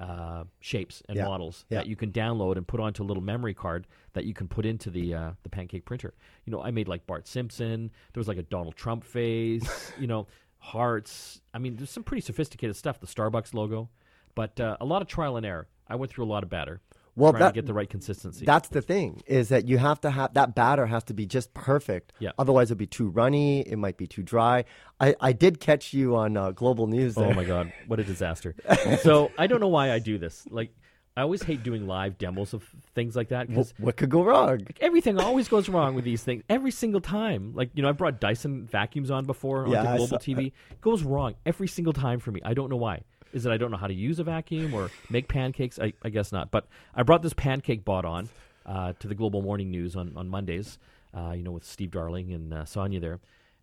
uh, 0.00 0.44
shapes 0.60 1.02
and 1.08 1.16
Yeah. 1.18 1.26
models 1.26 1.66
Yeah. 1.68 1.78
that 1.78 1.86
you 1.86 1.96
can 1.96 2.10
download 2.12 2.56
and 2.56 2.66
put 2.66 2.80
onto 2.80 3.02
a 3.02 3.04
little 3.04 3.22
memory 3.22 3.52
card 3.52 3.86
that 4.14 4.24
you 4.24 4.32
can 4.32 4.48
put 4.48 4.64
into 4.64 4.88
the 4.90 5.14
uh, 5.14 5.32
the 5.42 5.50
pancake 5.50 5.84
printer. 5.84 6.14
You 6.46 6.50
know, 6.50 6.62
I 6.62 6.70
made 6.70 6.88
like 6.88 7.06
Bart 7.06 7.28
Simpson. 7.28 7.90
There 8.14 8.20
was 8.20 8.26
like 8.28 8.38
a 8.38 8.42
Donald 8.42 8.74
Trump 8.74 9.04
face. 9.04 9.92
you 10.00 10.06
know, 10.06 10.26
hearts. 10.58 11.40
I 11.52 11.58
mean, 11.58 11.76
there's 11.76 11.90
some 11.90 12.04
pretty 12.04 12.22
sophisticated 12.22 12.76
stuff. 12.76 13.00
The 13.00 13.06
Starbucks 13.06 13.52
logo, 13.52 13.90
but 14.34 14.58
uh, 14.60 14.76
a 14.80 14.84
lot 14.84 15.02
of 15.02 15.08
trial 15.08 15.36
and 15.36 15.44
error. 15.44 15.68
I 15.88 15.96
went 15.96 16.10
through 16.10 16.24
a 16.24 16.30
lot 16.32 16.42
of 16.42 16.48
batter. 16.48 16.80
Well, 17.14 17.32
trying 17.32 17.40
that- 17.40 17.48
to 17.50 17.54
get 17.54 17.66
the 17.66 17.74
right 17.74 17.88
consistency. 17.88 18.44
That's 18.44 18.68
the 18.68 18.80
thing 18.82 19.22
is 19.26 19.50
that 19.50 19.66
you 19.66 19.78
have 19.78 20.00
to 20.02 20.10
have 20.10 20.34
that 20.34 20.54
batter 20.54 20.86
has 20.86 21.04
to 21.04 21.14
be 21.14 21.26
just 21.26 21.52
perfect. 21.52 22.12
Yeah. 22.18 22.30
Otherwise, 22.38 22.68
it'd 22.68 22.78
be 22.78 22.86
too 22.86 23.08
runny. 23.08 23.60
It 23.60 23.76
might 23.76 23.96
be 23.96 24.06
too 24.06 24.22
dry. 24.22 24.64
I, 24.98 25.14
I 25.20 25.32
did 25.32 25.60
catch 25.60 25.92
you 25.92 26.16
on 26.16 26.36
uh, 26.36 26.52
Global 26.52 26.86
News. 26.86 27.14
There. 27.14 27.26
Oh 27.26 27.34
my 27.34 27.44
god, 27.44 27.72
what 27.86 28.00
a 28.00 28.04
disaster! 28.04 28.54
so 29.00 29.30
I 29.36 29.46
don't 29.46 29.60
know 29.60 29.68
why 29.68 29.92
I 29.92 29.98
do 29.98 30.16
this. 30.16 30.46
Like, 30.50 30.74
I 31.16 31.20
always 31.20 31.42
hate 31.42 31.62
doing 31.62 31.86
live 31.86 32.16
demos 32.16 32.54
of 32.54 32.62
things 32.94 33.14
like 33.14 33.28
that 33.28 33.48
because 33.48 33.74
what 33.76 33.96
could 33.98 34.08
go 34.08 34.24
wrong? 34.24 34.66
everything 34.80 35.18
always 35.20 35.48
goes 35.48 35.68
wrong 35.68 35.94
with 35.94 36.04
these 36.04 36.22
things 36.22 36.42
every 36.48 36.70
single 36.70 37.02
time. 37.02 37.52
Like, 37.54 37.70
you 37.74 37.82
know, 37.82 37.90
I 37.90 37.92
brought 37.92 38.20
Dyson 38.20 38.66
vacuums 38.66 39.10
on 39.10 39.26
before 39.26 39.68
Yeah, 39.68 39.96
Global 39.96 40.18
TV. 40.18 40.46
It 40.70 40.80
goes 40.80 41.02
wrong 41.02 41.34
every 41.44 41.68
single 41.68 41.92
time 41.92 42.18
for 42.18 42.30
me. 42.30 42.40
I 42.42 42.54
don't 42.54 42.70
know 42.70 42.76
why. 42.76 43.02
Is 43.32 43.46
it 43.46 43.52
I 43.52 43.56
don't 43.56 43.70
know 43.70 43.76
how 43.76 43.86
to 43.86 43.94
use 43.94 44.18
a 44.18 44.24
vacuum 44.24 44.74
or 44.74 44.90
make 45.10 45.28
pancakes? 45.28 45.78
I, 45.78 45.92
I 46.02 46.10
guess 46.10 46.32
not. 46.32 46.50
But 46.50 46.66
I 46.94 47.02
brought 47.02 47.22
this 47.22 47.32
pancake 47.32 47.84
bot 47.84 48.04
on 48.04 48.28
uh, 48.66 48.92
to 49.00 49.08
the 49.08 49.14
Global 49.14 49.42
Morning 49.42 49.70
News 49.70 49.96
on, 49.96 50.12
on 50.16 50.28
Mondays, 50.28 50.78
uh, 51.16 51.32
you 51.32 51.42
know, 51.42 51.52
with 51.52 51.64
Steve 51.64 51.90
Darling 51.90 52.32
and 52.32 52.52
uh, 52.52 52.64
Sonia 52.64 53.00
there. 53.00 53.20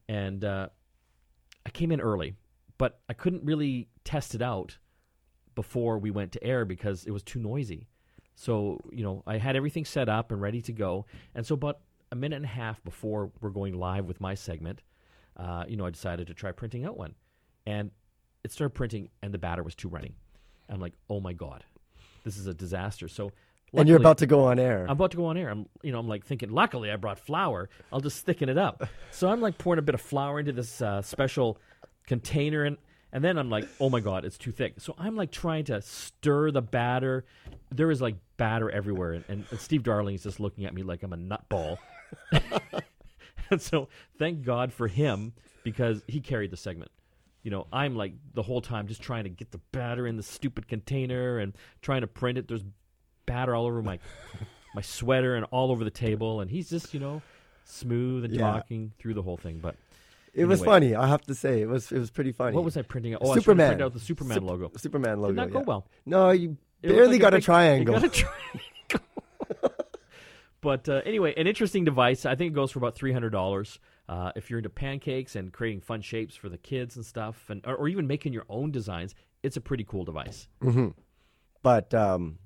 And 0.08 0.44
uh, 0.44 0.70
I 1.66 1.70
came 1.70 1.92
in 1.92 2.02
early, 2.02 2.36
but 2.78 3.00
I 3.10 3.14
couldn't 3.14 3.44
really 3.44 3.88
test 4.04 4.34
it 4.34 4.42
out 4.42 4.78
before 5.56 5.98
we 5.98 6.12
went 6.12 6.32
to 6.32 6.44
air 6.44 6.66
because 6.66 7.06
it 7.06 7.12
was 7.12 7.24
too 7.24 7.40
noisy. 7.40 7.88
So, 8.36 8.80
you 8.92 9.04
know, 9.04 9.24
I 9.28 9.38
had 9.38 9.56
everything 9.56 9.86
set 9.86 10.08
up 10.08 10.32
and 10.32 10.42
ready 10.42 10.62
to 10.62 10.72
go. 10.72 11.06
And 11.36 11.46
so, 11.46 11.56
about 11.56 11.80
a 12.12 12.16
minute 12.16 12.38
and 12.38 12.46
a 12.46 12.48
half 12.48 12.84
before 12.84 13.32
we're 13.42 13.50
going 13.50 13.78
live 13.78 14.06
with 14.06 14.22
my 14.22 14.34
segment, 14.34 14.82
uh, 15.38 15.66
you 15.68 15.76
know, 15.76 15.86
I 15.86 15.90
decided 15.90 16.28
to 16.28 16.34
try 16.34 16.52
printing 16.52 16.86
out 16.86 16.98
one. 16.98 17.16
And 17.66 17.92
it 18.44 18.52
started 18.52 18.72
printing, 18.72 19.10
and 19.22 19.34
the 19.34 19.38
batter 19.38 19.64
was 19.64 19.76
too 19.76 19.90
runny. 19.90 20.16
I'm 20.70 20.80
like, 20.80 20.94
oh 21.10 21.20
my 21.20 21.34
God, 21.34 21.64
this 22.24 22.38
is 22.38 22.48
a 22.48 22.54
disaster. 22.54 23.08
So, 23.08 23.32
and 23.74 23.88
you're 23.88 23.98
about 23.98 24.20
to 24.20 24.28
go 24.28 24.46
on 24.46 24.60
air. 24.60 24.84
I'm 24.84 24.92
about 24.92 25.12
to 25.12 25.18
go 25.18 25.26
on 25.26 25.38
air. 25.38 25.50
I'm, 25.50 25.68
you 25.84 25.92
know, 25.92 26.00
I'm 26.00 26.08
like 26.08 26.26
thinking. 26.26 26.50
Luckily, 26.50 26.92
I 26.92 26.96
brought 26.96 27.20
flour. 27.20 27.70
I'll 27.92 28.02
just 28.02 28.26
thicken 28.26 28.50
it 28.50 28.58
up. 28.58 28.88
So 29.12 29.28
I'm 29.28 29.42
like 29.42 29.58
pouring 29.58 29.80
a 29.80 29.82
bit 29.82 29.96
of 29.96 30.02
flour 30.02 30.40
into 30.40 30.54
this 30.54 30.82
uh, 30.82 31.02
special 31.02 31.58
container, 32.08 32.64
and 32.64 32.78
and 33.12 33.24
then 33.24 33.38
I'm 33.38 33.50
like, 33.50 33.68
oh 33.80 33.90
my 33.90 34.00
god, 34.00 34.24
it's 34.24 34.38
too 34.38 34.52
thick. 34.52 34.76
So 34.80 34.96
I'm 34.98 35.16
like 35.16 35.32
trying 35.32 35.66
to 35.66 35.82
stir 35.82 36.52
the 36.52 36.62
batter. 36.62 37.26
There 37.72 37.92
is 37.92 38.02
like 38.02 38.16
batter 38.38 38.70
everywhere, 38.70 39.14
and, 39.14 39.26
and, 39.28 39.46
and 39.50 39.60
Steve 39.60 39.84
Darling 39.84 40.16
is 40.16 40.24
just 40.24 40.40
looking 40.40 40.66
at 40.66 40.74
me 40.74 40.84
like 40.84 41.04
I'm 41.04 41.12
a 41.12 41.18
nutball. 41.18 41.80
and 43.50 43.62
so 43.62 43.90
thank 44.18 44.44
God 44.44 44.72
for 44.72 44.88
him 44.88 45.34
because 45.64 46.02
he 46.08 46.22
carried 46.22 46.52
the 46.52 46.58
segment. 46.58 46.92
You 47.44 47.52
know, 47.52 47.68
I'm 47.72 47.96
like 47.96 48.14
the 48.34 48.42
whole 48.44 48.62
time 48.62 48.88
just 48.88 49.02
trying 49.02 49.24
to 49.24 49.30
get 49.30 49.52
the 49.52 49.60
batter 49.72 50.06
in 50.06 50.18
the 50.18 50.24
stupid 50.24 50.68
container 50.68 51.40
and 51.40 51.54
trying 51.82 52.02
to 52.02 52.08
print 52.08 52.38
it. 52.38 52.48
There's 52.48 52.64
batter 53.26 53.56
all 53.56 53.66
over 53.66 53.82
my 53.82 54.00
my 54.76 54.82
sweater 54.82 55.36
and 55.36 55.46
all 55.52 55.72
over 55.72 55.84
the 55.84 55.92
table, 55.92 56.42
and 56.42 56.52
he's 56.52 56.70
just 56.70 56.94
you 56.94 57.00
know 57.00 57.22
smooth 57.64 58.26
and 58.26 58.34
Yeah. 58.34 58.52
talking 58.52 58.92
through 59.00 59.14
the 59.14 59.22
whole 59.22 59.38
thing. 59.38 59.60
But 59.60 59.76
it 60.34 60.46
was 60.46 60.64
funny. 60.64 60.96
I 60.96 61.08
have 61.08 61.22
to 61.24 61.36
say, 61.36 61.62
it 61.62 61.68
was 61.70 61.92
it 61.92 62.00
was 62.00 62.10
pretty 62.12 62.32
funny. 62.34 62.56
what 62.56 62.66
was 62.66 62.76
I 62.78 62.82
printing 62.82 63.14
out? 63.14 63.22
Oh, 63.24 63.32
I 63.32 63.36
was 63.36 63.44
trying 63.44 63.58
to 63.58 63.64
Superman. 63.64 63.68
print 63.70 63.82
out 63.84 63.94
the 63.94 64.00
Superman 64.00 64.36
Sup- 64.36 64.44
logo. 64.44 64.72
Superman 64.78 65.22
logo. 65.22 65.34
Did 65.34 65.38
not 65.38 65.52
go 65.52 65.60
yeah. 65.60 65.66
well. 65.66 65.88
No, 66.06 66.30
you 66.32 66.58
It 66.84 66.90
barely 66.90 67.14
like 67.14 67.22
got 67.22 67.34
a, 67.34 67.38
big- 67.38 67.44
triangle. 67.46 67.96
got 67.96 68.04
a 68.04 68.10
triangle. 68.10 68.60
but 70.62 70.90
uh, 70.90 71.02
anyway, 71.06 71.34
an 71.38 71.48
interesting 71.48 71.86
device. 71.86 72.26
I 72.26 72.36
think 72.36 72.52
it 72.52 72.56
goes 72.56 72.72
for 72.72 72.80
about 72.80 72.96
three 72.96 73.14
hundred 73.14 73.30
dollars. 73.32 73.80
Uh, 74.10 74.32
if 74.36 74.50
you're 74.50 74.58
into 74.58 74.70
pancakes 74.72 75.36
and 75.36 75.54
creating 75.54 75.80
fun 75.82 76.02
shapes 76.02 76.36
for 76.36 76.50
the 76.50 76.58
kids 76.58 76.96
and 76.96 77.06
stuff, 77.06 77.46
and 77.50 77.62
or, 77.66 77.76
or 77.76 77.88
even 77.88 78.08
making 78.08 78.34
your 78.34 78.46
own 78.50 78.72
designs, 78.72 79.14
it's 79.44 79.56
a 79.56 79.62
pretty 79.62 79.84
cool 79.84 80.04
device. 80.04 80.48
but 81.62 81.94
um, 81.94 82.40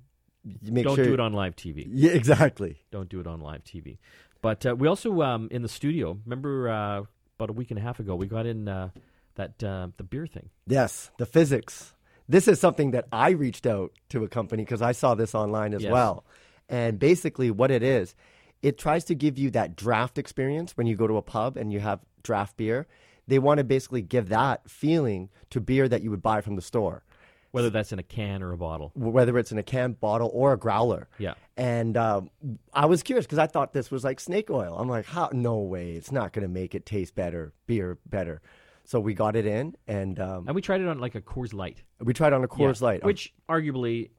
make 0.62 0.84
Don't 0.84 0.96
sure 0.96 1.06
do 1.06 1.14
it 1.14 1.20
on 1.20 1.34
live 1.34 1.56
TV. 1.56 1.88
Yeah, 1.90 2.12
exactly. 2.12 2.80
Don't 2.92 3.08
do 3.10 3.20
it 3.20 3.28
on 3.28 3.40
live 3.40 3.64
TV. 3.64 3.98
But 4.42 4.66
uh, 4.66 4.76
we 4.76 4.88
also 4.90 5.22
um, 5.22 5.48
in 5.52 5.62
the 5.62 5.70
studio. 5.70 6.20
Remember 6.26 6.70
uh, 6.70 7.04
about 7.38 7.50
a 7.50 7.54
week 7.54 7.72
and 7.72 7.80
a 7.80 7.82
half 7.82 8.00
ago, 8.00 8.16
we 8.16 8.28
got 8.28 8.46
in 8.46 8.68
uh, 8.68 8.90
that 9.36 9.64
uh, 9.64 9.88
the 9.98 10.04
beer 10.04 10.28
thing. 10.28 10.50
Yes, 10.68 11.12
the 11.18 11.26
Fizzics. 11.26 11.94
This 12.28 12.48
is 12.48 12.60
something 12.60 12.92
that 12.92 13.06
I 13.12 13.32
reached 13.32 13.66
out 13.66 13.92
to 14.10 14.24
a 14.24 14.28
company 14.28 14.64
because 14.64 14.82
I 14.82 14.92
saw 14.92 15.14
this 15.16 15.34
online 15.36 15.74
as 15.74 15.84
Yes. 15.84 15.92
well. 15.92 16.26
And 16.70 16.98
basically, 17.00 17.52
what 17.52 17.70
it 17.72 17.84
is, 17.84 18.16
it 18.64 18.78
tries 18.80 19.04
to 19.06 19.14
give 19.16 19.38
you 19.38 19.52
that 19.52 19.76
draft 19.76 20.18
experience 20.18 20.76
when 20.76 20.88
you 20.88 20.96
go 20.96 21.06
to 21.06 21.18
a 21.18 21.22
pub 21.22 21.58
and 21.58 21.72
you 21.72 21.80
have 21.82 22.00
draft 22.24 22.58
beer. 22.58 22.88
They 23.28 23.38
want 23.40 23.60
to 23.60 23.64
basically 23.64 24.02
give 24.02 24.30
that 24.30 24.70
feeling 24.70 25.30
to 25.52 25.62
beer 25.62 25.88
that 25.88 26.02
you 26.02 26.10
would 26.10 26.22
buy 26.24 26.42
from 26.42 26.56
the 26.56 26.62
store, 26.62 27.04
Whether 27.52 27.70
that's 27.70 27.92
in 27.94 28.00
a 28.00 28.04
can 28.04 28.42
or 28.44 28.52
a 28.52 28.58
bottle. 28.58 28.92
whether 28.96 29.38
it's 29.38 29.52
in 29.52 29.58
a 29.58 29.64
can, 29.64 29.94
bottle, 29.94 30.30
or 30.34 30.52
a 30.54 30.58
growler. 30.58 31.08
Yeah. 31.20 31.36
And 31.56 31.96
um, 31.96 32.30
I 32.74 32.86
was 32.88 33.04
curious 33.04 33.26
because 33.26 33.38
I 33.40 33.48
thought 33.48 33.72
this 33.74 33.92
was 33.92 34.04
like 34.04 34.20
snake 34.20 34.50
oil. 34.50 34.76
I'm 34.78 34.90
like, 34.90 35.06
how? 35.06 35.30
No 35.32 35.60
way. 35.60 35.92
It's 35.92 36.12
not 36.12 36.34
going 36.34 36.42
to 36.44 36.50
make 36.50 36.74
it 36.76 36.86
taste 36.86 37.16
better, 37.16 37.54
beer 37.68 37.98
better. 38.08 38.42
So 38.86 39.00
we 39.00 39.14
got 39.14 39.38
it 39.38 39.46
in, 39.46 39.76
and 39.88 40.20
um, 40.20 40.46
And 40.48 40.56
we 40.56 40.62
tried 40.62 40.82
it 40.82 40.88
on 40.90 41.00
like 41.00 41.16
a 41.16 41.22
Coors 41.22 41.54
Light. 41.54 41.82
we 42.02 42.14
tried 42.14 42.34
on 42.34 42.44
a 42.44 42.48
Coors 42.50 42.82
Yeah. 42.82 42.88
Light. 42.88 43.04
which 43.06 43.34
arguably 43.48 44.10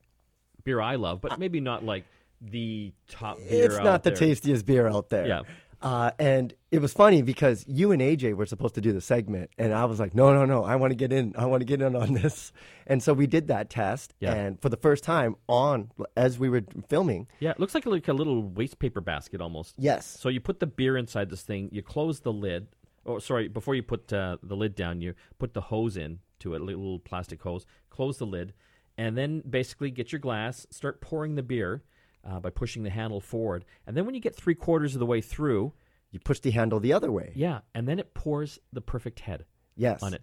beer 0.65 0.81
I 0.81 0.95
love, 0.95 1.21
but 1.21 1.39
maybe 1.39 1.61
not 1.61 1.85
like 1.85 2.05
the 2.51 2.93
top 3.09 3.39
beer. 3.39 3.65
it's 3.67 3.79
not 3.79 4.03
the 4.03 4.11
there. 4.11 4.19
tastiest 4.19 4.67
beer 4.67 4.87
out 4.89 5.09
there. 5.11 5.27
Yeah. 5.27 5.41
Uh, 5.83 6.11
and 6.19 6.55
it 6.71 6.79
was 6.81 6.95
funny 6.95 7.21
because 7.21 7.63
you 7.69 7.93
and 7.93 8.01
AJ 8.01 8.35
were 8.35 8.47
supposed 8.47 8.75
to 8.77 8.81
do 8.81 8.93
the 8.93 9.03
segment, 9.03 9.51
and 9.59 9.75
I 9.75 9.85
was 9.85 10.01
like, 10.01 10.15
no, 10.15 10.33
no, 10.33 10.47
no, 10.47 10.65
I 10.65 10.77
want 10.77 10.93
to 10.93 10.95
get 10.95 11.13
in. 11.13 11.35
I 11.37 11.45
want 11.45 11.61
to 11.61 11.67
get 11.67 11.83
in 11.83 11.95
on 11.97 12.15
this. 12.15 12.53
And 12.87 13.03
so 13.03 13.15
we 13.15 13.27
did 13.27 13.49
that 13.49 13.71
test, 13.71 14.13
Yeah. 14.21 14.35
and 14.35 14.61
for 14.61 14.69
the 14.69 14.77
first 14.77 15.05
time 15.05 15.37
on 15.47 15.91
as 16.19 16.39
we 16.39 16.51
were 16.51 16.63
filming, 16.89 17.27
Yeah, 17.41 17.53
it 17.53 17.59
looks 17.61 17.75
like 17.75 17.87
a, 17.87 17.91
like 17.91 18.09
a 18.09 18.13
little 18.13 18.43
waste 18.43 18.79
paper 18.79 19.01
basket 19.01 19.41
almost. 19.41 19.75
yes, 19.79 20.07
So 20.07 20.29
you 20.29 20.39
put 20.41 20.61
the 20.61 20.67
beer 20.67 20.99
inside 20.99 21.31
this 21.31 21.41
thing. 21.43 21.71
You 21.73 21.81
close 21.83 22.21
the 22.21 22.33
lid. 22.33 22.69
Oh, 23.07 23.19
sorry. 23.21 23.49
Before 23.49 23.75
you 23.75 23.83
put 23.83 24.13
uh, 24.13 24.37
the 24.43 24.55
lid 24.55 24.75
down, 24.75 25.01
you 25.01 25.15
put 25.39 25.55
the 25.55 25.63
hose 25.63 25.97
in 25.97 26.19
to 26.41 26.53
it, 26.55 26.61
a 26.61 26.65
little 26.65 26.99
plastic 26.99 27.41
hose. 27.43 27.65
Close 27.89 28.19
the 28.19 28.27
lid, 28.27 28.53
and 28.99 29.17
then 29.17 29.43
basically 29.49 29.91
get 29.91 30.13
your 30.13 30.19
glass. 30.19 30.67
Start 30.71 31.01
pouring 31.01 31.37
the 31.37 31.43
beer 31.43 31.83
uh, 32.25 32.41
by 32.41 32.51
pushing 32.51 32.83
the 32.83 32.91
handle 32.91 33.21
forward, 33.21 33.65
and 33.87 33.97
then 33.97 34.05
when 34.07 34.15
you 34.15 34.21
get 34.21 34.35
three 34.35 34.55
quarters 34.55 34.95
of 34.95 34.99
the 35.01 35.07
way 35.07 35.21
through, 35.21 35.73
you 36.11 36.21
push 36.21 36.41
the 36.41 36.51
handle 36.51 36.81
the 36.81 36.93
other 36.93 37.11
way. 37.13 37.33
yeah, 37.35 37.61
and 37.75 37.87
then 37.89 37.99
it 37.99 38.15
pours 38.15 38.59
the 38.73 38.81
perfect 38.81 39.21
head 39.21 39.45
Yes, 39.77 40.03
on 40.03 40.15
it. 40.15 40.23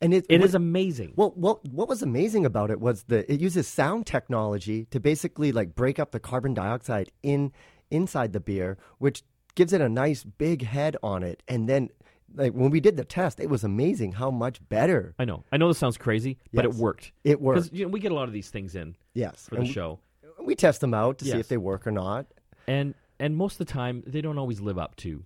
and 0.00 0.14
it, 0.14 0.24
It 0.28 0.40
what- 0.40 0.46
is 0.48 0.54
amazing. 0.54 1.14
Well, 1.16 1.32
what 1.36 1.64
what 1.68 1.88
was 1.88 2.02
amazing 2.02 2.46
about 2.46 2.70
it 2.70 2.80
was 2.80 3.04
the 3.04 3.30
it 3.32 3.40
uses 3.40 3.66
sound 3.68 4.06
technology 4.06 4.86
to 4.86 5.00
basically 5.00 5.52
like 5.52 5.74
break 5.74 5.98
up 5.98 6.12
the 6.12 6.20
carbon 6.20 6.54
dioxide 6.54 7.10
in 7.22 7.52
inside 7.90 8.32
the 8.32 8.40
beer, 8.40 8.78
which 8.98 9.22
gives 9.54 9.72
it 9.72 9.80
a 9.80 9.88
nice 9.88 10.24
big 10.24 10.62
head 10.62 10.96
on 11.02 11.22
it. 11.22 11.42
And 11.46 11.68
then, 11.68 11.90
like 12.34 12.52
when 12.54 12.70
we 12.70 12.80
did 12.80 12.96
the 12.96 13.04
test, 13.04 13.38
it 13.40 13.50
was 13.50 13.64
amazing 13.64 14.12
how 14.12 14.30
much 14.30 14.66
better 14.70 15.14
I 15.18 15.24
know. 15.26 15.44
I 15.52 15.56
know 15.58 15.68
this 15.68 15.76
sounds 15.78 15.98
crazy, 15.98 16.38
but 16.54 16.64
it 16.64 16.70
Yes. 16.70 16.78
worked. 16.78 17.12
it 17.24 17.38
worked. 17.40 17.64
Because 17.64 17.78
you 17.78 17.84
know, 17.84 17.90
we 17.90 18.00
get 18.00 18.12
a 18.12 18.14
lot 18.14 18.28
of 18.28 18.32
these 18.32 18.48
things 18.48 18.74
in 18.74 18.96
Yes, 19.12 19.46
for 19.48 19.56
the 19.56 19.60
And 19.62 19.70
show, 19.70 19.98
We 20.44 20.54
test 20.54 20.80
them 20.80 20.94
out 20.94 21.18
to 21.18 21.24
see 21.24 21.38
if 21.38 21.48
they 21.48 21.56
work 21.56 21.86
or 21.86 21.92
not. 21.92 22.26
and 22.66 22.94
and 23.18 23.36
most 23.36 23.60
of 23.60 23.66
the 23.66 23.72
time 23.72 24.02
they 24.06 24.20
don't 24.20 24.38
always 24.38 24.60
live 24.60 24.78
up 24.78 24.96
to 24.96 25.24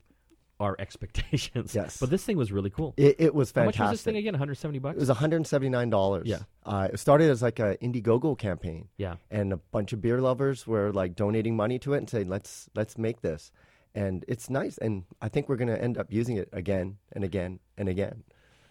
our 0.61 0.75
expectations. 0.79 1.75
Yes. 1.75 1.99
but 1.99 2.09
this 2.11 2.25
thing 2.25 2.37
was 2.37 2.51
really 2.53 2.71
cool. 2.71 2.95
It, 2.97 3.17
it 3.19 3.35
was 3.35 3.53
How 3.55 3.65
much 3.65 3.79
was 3.79 3.91
this 3.91 4.03
thing 4.03 4.17
again? 4.17 4.33
170 4.33 4.79
bucks. 4.79 4.97
It 4.97 5.01
was 5.01 5.09
one 5.09 5.17
hundred 5.19 5.37
and 5.37 5.47
seventy 5.47 5.69
nine 5.71 5.91
dollars. 5.91 6.27
Yeah. 6.27 6.41
uh, 6.65 6.89
it 6.93 6.99
started 6.99 7.31
as 7.31 7.43
like 7.43 7.59
a 7.59 7.77
Indiegogo 7.83 8.37
campaign. 8.39 8.89
yeah, 8.97 9.17
and 9.31 9.53
a 9.53 9.57
bunch 9.57 9.93
of 9.93 10.01
beer 10.01 10.21
lovers 10.21 10.67
were 10.67 10.93
like 10.93 11.15
donating 11.15 11.57
money 11.57 11.79
to 11.81 11.95
it 11.95 11.99
and 11.99 12.09
saying 12.11 12.29
let's 12.29 12.69
let's 12.75 12.97
make 12.99 13.21
this 13.23 13.53
and 13.95 14.25
it's 14.29 14.51
nice 14.51 14.77
and 14.79 15.05
i 15.23 15.29
think 15.29 15.49
we're 15.49 15.57
going 15.57 15.69
to 15.75 15.83
end 15.83 15.97
up 15.97 16.13
using 16.13 16.37
it 16.37 16.51
again 16.53 16.99
and 17.13 17.25
again 17.25 17.59
and 17.79 17.89
again 17.89 18.25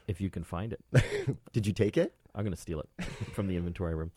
if 0.08 0.22
you 0.22 0.30
can 0.30 0.44
find 0.44 0.72
it, 0.72 0.82
did 1.52 1.66
you 1.66 1.74
take 1.74 1.98
it 1.98 2.14
I'm 2.36 2.44
going 2.44 2.54
to 2.54 2.62
steal 2.62 2.80
it 2.82 2.90
from 3.34 3.48
the 3.48 3.56
inventory 3.58 3.96
room. 3.96 4.12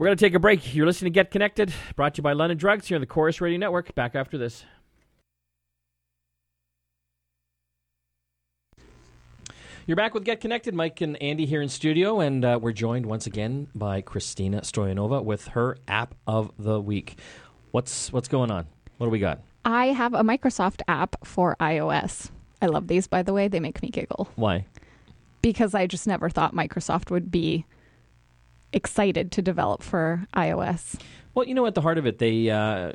We're 0.00 0.06
going 0.06 0.16
to 0.16 0.24
take 0.24 0.32
a 0.32 0.38
break. 0.38 0.74
You're 0.74 0.86
listening 0.86 1.12
to 1.12 1.14
Get 1.14 1.30
Connected, 1.30 1.74
brought 1.94 2.14
to 2.14 2.20
you 2.20 2.22
by 2.22 2.32
London 2.32 2.56
Drugs 2.56 2.86
here 2.86 2.94
on 2.94 3.02
the 3.02 3.06
Corus 3.06 3.38
Radio 3.42 3.58
Network. 3.58 3.94
Back 3.94 4.14
after 4.14 4.38
this. 4.38 4.64
You're 9.86 9.98
back 9.98 10.14
with 10.14 10.24
Get 10.24 10.40
Connected. 10.40 10.72
Mike 10.72 11.02
and 11.02 11.22
Andy 11.22 11.44
here 11.44 11.60
in 11.60 11.68
studio, 11.68 12.18
and 12.18 12.42
uh, 12.46 12.58
we're 12.62 12.72
joined 12.72 13.04
once 13.04 13.26
again 13.26 13.68
by 13.74 14.00
Christina 14.00 14.62
Stoyanova 14.62 15.22
with 15.22 15.48
her 15.48 15.76
app 15.86 16.14
of 16.26 16.50
the 16.58 16.80
week. 16.80 17.18
What's 17.70 18.10
what's 18.10 18.28
going 18.28 18.50
on? 18.50 18.68
What 18.96 19.08
do 19.08 19.10
we 19.10 19.18
got? 19.18 19.42
I 19.66 19.88
have 19.88 20.14
a 20.14 20.22
Microsoft 20.22 20.80
app 20.88 21.14
for 21.26 21.56
iOS. 21.60 22.30
I 22.62 22.68
love 22.68 22.86
these, 22.86 23.06
by 23.06 23.22
the 23.22 23.34
way. 23.34 23.48
They 23.48 23.60
make 23.60 23.82
me 23.82 23.90
giggle 23.90 24.30
Why? 24.34 24.64
because 25.42 25.74
I 25.74 25.86
just 25.86 26.06
never 26.06 26.30
thought 26.30 26.54
Microsoft 26.54 27.10
would 27.10 27.30
be 27.30 27.66
excited 28.72 29.32
to 29.32 29.42
develop 29.42 29.82
for 29.82 30.26
iOS. 30.36 30.98
Well, 31.34 31.46
you 31.46 31.54
know, 31.54 31.66
at 31.66 31.74
the 31.74 31.80
heart 31.80 31.98
of 31.98 32.06
it, 32.06 32.18
they 32.18 32.50
uh, 32.50 32.92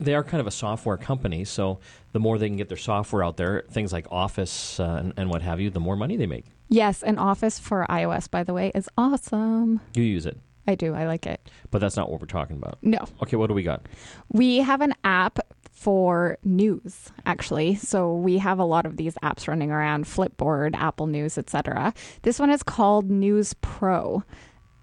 they 0.00 0.14
are 0.14 0.24
kind 0.24 0.40
of 0.40 0.46
a 0.46 0.50
software 0.50 0.96
company. 0.96 1.44
So 1.44 1.78
the 2.12 2.18
more 2.18 2.38
they 2.38 2.48
can 2.48 2.56
get 2.56 2.68
their 2.68 2.76
software 2.76 3.22
out 3.24 3.36
there, 3.36 3.64
things 3.70 3.92
like 3.92 4.06
Office 4.10 4.80
uh, 4.80 4.98
and, 5.00 5.12
and 5.16 5.30
what 5.30 5.42
have 5.42 5.60
you, 5.60 5.70
the 5.70 5.80
more 5.80 5.96
money 5.96 6.16
they 6.16 6.26
make. 6.26 6.46
Yes, 6.68 7.02
and 7.02 7.18
Office 7.18 7.58
for 7.58 7.86
iOS, 7.88 8.28
by 8.30 8.42
the 8.42 8.52
way, 8.52 8.72
is 8.74 8.88
awesome. 8.98 9.80
You 9.94 10.02
use 10.02 10.26
it, 10.26 10.36
I 10.66 10.74
do. 10.74 10.94
I 10.94 11.06
like 11.06 11.24
it. 11.26 11.40
but 11.70 11.78
that's 11.80 11.96
not 11.96 12.10
what 12.10 12.20
we're 12.20 12.26
talking 12.26 12.56
about. 12.56 12.78
No, 12.82 13.06
Okay, 13.22 13.36
what 13.36 13.46
do 13.46 13.54
we 13.54 13.62
got? 13.62 13.86
we 14.32 14.58
have 14.58 14.80
an 14.80 14.92
app 15.04 15.38
for 15.70 16.38
news 16.42 17.12
actually 17.26 17.74
so 17.74 18.12
we 18.16 18.38
have 18.38 18.58
a 18.58 18.64
lot 18.64 18.86
of 18.86 18.96
these 18.96 19.14
apps 19.22 19.46
running 19.46 19.70
around 19.70 20.06
flipboard 20.06 20.74
apple 20.74 21.06
news 21.06 21.36
etc 21.36 21.92
this 22.22 22.40
one 22.40 22.48
is 22.48 22.62
called 22.62 23.10
news 23.10 23.52
pro 23.60 24.24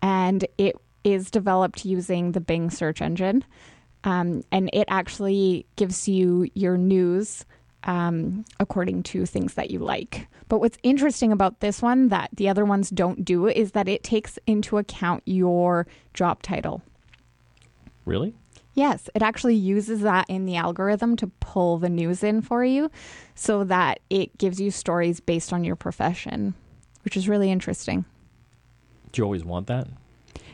and 0.04 0.46
it 0.60 0.76
is 1.04 1.32
developed 1.32 1.84
using 1.84 2.34
the 2.34 2.40
bing 2.40 2.70
search 2.70 3.02
engine 3.02 3.44
um, 4.04 4.44
and 4.52 4.70
it 4.72 4.86
actually 4.90 5.66
gives 5.76 6.08
you 6.08 6.48
your 6.54 6.78
news 6.78 7.46
um, 7.86 8.46
according 8.60 9.02
to 9.02 9.26
things 9.26 9.56
that 9.56 9.72
you 9.72 9.80
like 9.80 10.28
but 10.48 10.60
what's 10.60 10.78
interesting 10.84 11.32
about 11.32 11.60
this 11.62 11.82
one 11.82 12.10
that 12.10 12.30
the 12.36 12.48
other 12.48 12.66
ones 12.66 12.92
don't 12.92 13.26
do 13.26 13.48
is 13.48 13.72
that 13.72 13.88
it 13.88 14.04
takes 14.04 14.38
into 14.46 14.78
account 14.78 15.24
your 15.26 15.88
job 16.14 16.44
title 16.44 16.84
Really? 18.06 18.34
Yes, 18.74 19.10
it 19.14 19.22
actually 19.22 19.56
uses 19.56 20.02
that 20.02 20.26
in 20.30 20.46
the 20.46 20.56
algorithm 20.56 21.16
to 21.18 21.28
pull 21.40 21.78
the 21.78 21.90
news 21.90 22.24
in 22.24 22.42
for 22.42 22.66
you 22.66 22.90
so 23.36 23.64
that 23.66 24.00
it 24.10 24.38
gives 24.38 24.60
you 24.60 24.72
stories 24.72 25.20
based 25.20 25.54
on 25.54 25.64
your 25.64 25.76
profession, 25.76 26.56
which 27.04 27.16
is 27.16 27.30
really 27.30 27.52
interesting. 27.52 28.06
Do 29.14 29.22
you 29.22 29.24
always 29.24 29.46
want 29.46 29.68
that? 29.68 29.88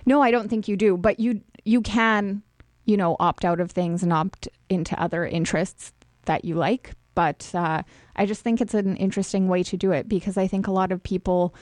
No, 0.05 0.21
I 0.21 0.31
don't 0.31 0.49
think 0.49 0.67
you 0.67 0.77
do, 0.77 0.97
but 0.97 1.19
you 1.19 1.41
you 1.63 1.81
can, 1.81 2.43
you 2.85 2.97
know, 2.97 3.15
opt 3.19 3.43
out 3.45 3.59
of 3.59 3.71
things 3.71 4.03
and 4.03 4.13
opt 4.13 4.47
into 4.69 4.99
other 5.01 5.25
interests 5.25 5.93
that 6.25 6.45
you 6.45 6.55
like, 6.55 6.93
but 7.15 7.49
uh, 7.53 7.83
I 8.15 8.25
just 8.25 8.41
think 8.41 8.61
it's 8.61 8.73
an 8.73 8.95
interesting 8.97 9.47
way 9.47 9.63
to 9.63 9.77
do 9.77 9.91
it 9.91 10.07
because 10.07 10.37
I 10.37 10.47
think 10.47 10.67
a 10.67 10.71
lot 10.71 10.91
of 10.91 11.01
people 11.01 11.55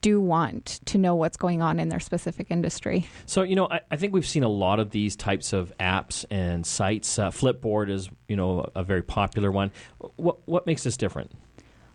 do 0.00 0.20
want 0.20 0.80
to 0.86 0.98
know 0.98 1.14
what's 1.14 1.36
going 1.36 1.60
on 1.60 1.78
in 1.78 1.88
their 1.88 2.00
specific 2.00 2.46
industry. 2.50 3.06
So 3.26 3.42
you 3.42 3.54
know, 3.54 3.68
I, 3.70 3.80
I 3.90 3.96
think 3.96 4.12
we've 4.12 4.26
seen 4.26 4.42
a 4.42 4.48
lot 4.48 4.80
of 4.80 4.90
these 4.90 5.14
types 5.14 5.52
of 5.52 5.72
apps 5.78 6.24
and 6.30 6.66
sites. 6.66 7.18
Uh, 7.18 7.30
Flipboard 7.30 7.90
is 7.90 8.08
you 8.28 8.36
know 8.36 8.68
a 8.74 8.82
very 8.82 9.02
popular 9.02 9.52
one. 9.52 9.70
What 10.16 10.46
what 10.48 10.66
makes 10.66 10.82
this 10.82 10.96
different? 10.96 11.32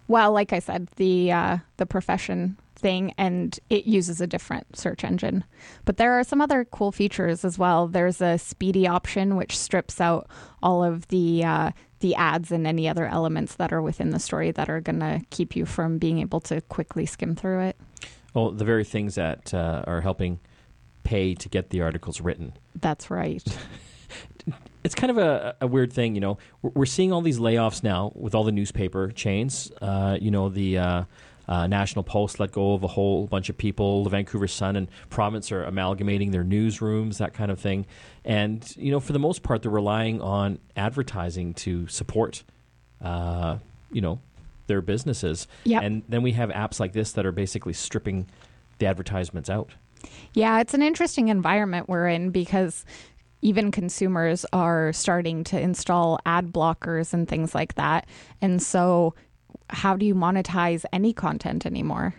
Well, 0.08 0.32
like 0.32 0.54
I 0.54 0.60
said, 0.60 0.88
the 0.95 1.32
uh, 1.32 1.58
the 1.78 1.86
profession 1.86 2.58
thing, 2.79 3.13
and 3.17 3.59
it 3.69 3.85
uses 3.85 4.21
a 4.21 4.27
different 4.27 4.75
search 4.75 5.03
engine. 5.03 5.43
But 5.85 5.97
there 5.97 6.17
are 6.19 6.23
some 6.23 6.41
other 6.41 6.65
cool 6.65 6.91
features 6.91 7.45
as 7.45 7.59
well. 7.59 7.87
There's 7.87 8.21
a 8.21 8.37
speedy 8.37 8.87
option 8.87 9.35
which 9.35 9.57
strips 9.57 10.01
out 10.01 10.27
all 10.63 10.83
of 10.83 11.07
the 11.09 11.43
uh, 11.43 11.71
the 11.99 12.15
ads 12.15 12.51
and 12.51 12.65
any 12.65 12.87
other 12.87 13.05
elements 13.05 13.55
that 13.55 13.73
are 13.73 13.81
within 13.81 14.11
the 14.11 14.19
story 14.19 14.51
that 14.51 14.69
are 14.69 14.79
going 14.79 14.99
to 15.01 15.21
keep 15.29 15.55
you 15.55 15.65
from 15.65 15.97
being 15.97 16.19
able 16.19 16.39
to 16.39 16.61
quickly 16.61 17.05
skim 17.05 17.35
through 17.35 17.61
it. 17.61 17.77
Oh, 18.33 18.51
the 18.51 18.63
very 18.63 18.85
things 18.85 19.15
that 19.15 19.53
uh, 19.53 19.83
are 19.85 20.01
helping 20.01 20.39
pay 21.03 21.33
to 21.35 21.49
get 21.49 21.71
the 21.71 21.81
articles 21.81 22.21
written. 22.21 22.53
That's 22.75 23.11
right. 23.11 23.43
It's 24.83 24.95
kind 24.95 25.11
of 25.11 25.17
a, 25.17 25.55
a 25.61 25.67
weird 25.67 25.91
thing, 25.91 26.15
you 26.15 26.21
know. 26.21 26.37
We're, 26.61 26.71
we're 26.73 26.85
seeing 26.85 27.11
all 27.11 27.21
these 27.21 27.39
layoffs 27.39 27.83
now 27.83 28.11
with 28.15 28.33
all 28.33 28.43
the 28.43 28.51
newspaper 28.51 29.11
chains. 29.11 29.71
Uh, 29.81 30.17
you 30.19 30.31
know, 30.31 30.49
the 30.49 30.77
uh, 30.77 31.03
uh, 31.49 31.65
National 31.65 32.03
Post 32.03 32.39
let 32.39 32.51
go 32.51 32.73
of 32.73 32.83
a 32.83 32.88
whole 32.88 33.25
bunch 33.25 33.49
of 33.49 33.57
people. 33.57 34.03
The 34.03 34.12
Vancouver 34.12 34.47
Sun 34.47 34.75
and 34.75 34.88
Province 35.09 35.51
are 35.51 35.63
amalgamating 35.63 36.29
their 36.29 36.43
newsrooms, 36.43 37.17
that 37.17 37.33
kind 37.33 37.49
of 37.49 37.59
thing. 37.59 37.88
And 38.23 38.63
you 38.77 38.91
know, 38.91 38.99
for 38.99 39.13
the 39.13 39.19
most 39.19 39.41
part, 39.41 39.63
they're 39.63 39.71
relying 39.71 40.21
on 40.21 40.59
advertising 40.77 41.55
to 41.55 41.88
support, 41.88 42.43
uh, 43.01 43.57
you 43.91 43.99
know, 43.99 44.19
their 44.67 44.81
businesses. 44.81 45.47
Yep. 45.63 45.81
And 45.83 46.03
then 46.07 46.21
we 46.21 46.33
have 46.33 46.51
apps 46.51 46.79
like 46.79 46.93
this 46.93 47.13
that 47.13 47.25
are 47.25 47.31
basically 47.31 47.73
stripping 47.73 48.27
the 48.77 48.85
advertisements 48.85 49.49
out. 49.49 49.71
Yeah, 50.33 50.59
it's 50.59 50.75
an 50.75 50.83
interesting 50.83 51.29
environment 51.29 51.89
we're 51.89 52.07
in 52.07 52.29
because 52.29 52.85
even 53.41 53.71
consumers 53.71 54.45
are 54.53 54.93
starting 54.93 55.43
to 55.45 55.59
install 55.59 56.19
ad 56.27 56.53
blockers 56.53 57.12
and 57.12 57.27
things 57.27 57.55
like 57.55 57.73
that. 57.75 58.07
And 58.39 58.62
so, 58.62 59.15
how 59.69 59.95
do 59.95 60.05
you 60.05 60.15
monetize 60.15 60.86
any 60.91 61.13
content 61.13 61.65
anymore? 61.65 62.15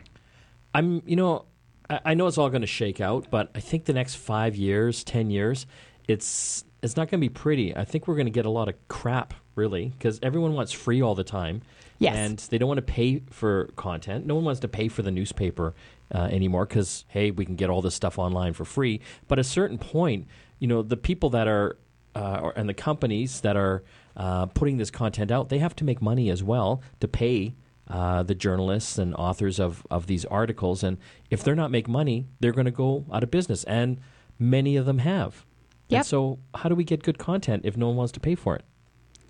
I'm, 0.75 1.03
you 1.07 1.17
know, 1.17 1.47
I, 1.89 2.01
I 2.07 2.15
know 2.15 2.27
it's 2.27 2.39
all 2.39 2.49
going 2.49 2.61
to 2.63 2.67
shake 2.67 3.01
out, 3.01 3.27
but 3.31 3.51
I 3.55 3.61
think 3.61 3.85
the 3.85 3.93
next 3.93 4.17
five 4.17 4.57
years, 4.57 5.05
ten 5.05 5.31
years, 5.31 5.67
it's 6.09 6.65
it's 6.83 6.97
not 6.97 7.11
going 7.11 7.21
to 7.21 7.29
be 7.29 7.29
pretty. 7.29 7.77
I 7.77 7.85
think 7.85 8.09
we're 8.09 8.15
going 8.15 8.27
to 8.27 8.33
get 8.33 8.47
a 8.47 8.51
lot 8.51 8.69
of 8.69 8.75
crap, 8.89 9.35
really, 9.55 9.89
because 9.89 10.19
everyone 10.23 10.55
wants 10.55 10.73
free 10.73 11.03
all 11.03 11.15
the 11.15 11.25
time. 11.25 11.63
Yes. 11.99 12.17
And 12.17 12.39
they 12.39 12.57
don't 12.57 12.69
want 12.69 12.79
to 12.79 12.93
pay 12.93 13.21
for 13.29 13.67
content. 13.77 14.25
No 14.25 14.35
one 14.35 14.45
wants 14.45 14.61
to 14.61 14.69
pay 14.69 14.89
for 14.89 15.03
the 15.03 15.11
newspaper 15.11 15.75
uh, 16.15 16.29
anymore 16.31 16.65
because, 16.65 17.05
hey, 17.09 17.31
we 17.31 17.45
can 17.45 17.57
get 17.57 17.69
all 17.69 17.83
this 17.83 17.95
stuff 17.95 18.19
online 18.19 18.55
for 18.55 18.65
free. 18.65 19.03
But 19.29 19.39
at 19.39 19.45
a 19.45 19.49
certain 19.49 19.77
point, 19.77 20.27
you 20.59 20.67
know, 20.67 20.81
the 20.81 20.97
people 20.97 21.29
that 21.31 21.47
are, 21.47 21.77
uh, 22.21 22.41
or, 22.43 22.53
and 22.57 22.69
the 22.69 22.75
companies 22.75 23.41
that 23.41 23.57
are 23.57 23.83
uh, 24.17 24.47
putting 24.47 24.77
this 24.77 24.91
content 24.91 25.31
out, 25.31 25.49
they 25.49 25.59
have 25.59 25.75
to 25.77 25.85
make 25.85 26.03
money 26.03 26.29
as 26.29 26.43
well 26.43 26.83
to 27.01 27.09
pay 27.09 27.55
uh, 27.89 28.23
the 28.23 28.35
journalists 28.35 28.99
and 28.99 29.15
authors 29.15 29.59
of, 29.59 29.87
of 29.91 30.07
these 30.07 30.27
articles. 30.27 30.85
And 30.85 30.99
if 31.31 31.43
they're 31.43 31.55
not 31.55 31.71
making 31.71 31.93
money, 31.93 32.27
they're 32.41 32.53
going 32.53 32.67
to 32.67 32.71
go 32.71 33.07
out 33.11 33.23
of 33.23 33.31
business. 33.31 33.65
And 33.65 33.99
many 34.39 34.77
of 34.77 34.85
them 34.85 34.99
have. 34.99 35.47
Yep. 35.89 35.99
And 35.99 36.07
so, 36.07 36.39
how 36.55 36.69
do 36.69 36.75
we 36.75 36.85
get 36.85 37.03
good 37.03 37.19
content 37.19 37.63
if 37.65 37.77
no 37.77 37.89
one 37.89 37.97
wants 37.97 38.13
to 38.13 38.21
pay 38.21 38.35
for 38.35 38.55
it? 38.55 38.65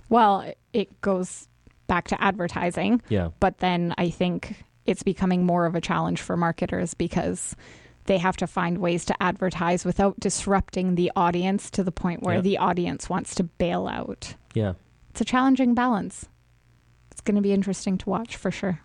Well, 0.09 0.53
it 0.73 1.01
goes 1.01 1.49
back 1.87 2.09
to 2.09 2.23
advertising. 2.23 3.01
Yeah. 3.09 3.29
But 3.39 3.59
then 3.59 3.95
I 3.97 4.11
think 4.11 4.65
it's 4.85 5.03
becoming 5.03 5.47
more 5.47 5.65
of 5.65 5.75
a 5.75 5.81
challenge 5.81 6.21
for 6.21 6.37
marketers 6.37 6.93
because 6.95 7.55
they 8.11 8.19
have 8.19 8.37
to 8.39 8.47
find 8.49 8.79
ways 8.79 9.05
to 9.05 9.23
advertise 9.23 9.85
without 9.85 10.19
disrupting 10.19 10.97
the 10.97 11.13
audience 11.15 11.71
to 11.71 11.85
the 11.85 11.93
point 11.93 12.25
where 12.25 12.43
the 12.43 12.59
audience 12.59 13.09
wants 13.09 13.37
to 13.37 13.45
bail 13.45 13.87
out. 13.87 14.35
Yeah. 14.53 14.73
It's 15.11 15.21
a 15.21 15.25
challenging 15.25 15.75
balance. 15.75 16.29
It's 17.13 17.21
going 17.21 17.37
to 17.37 17.41
be 17.41 17.53
interesting 17.53 17.97
to 17.99 18.11
watch 18.11 18.35
for 18.35 18.51
sure. 18.51 18.81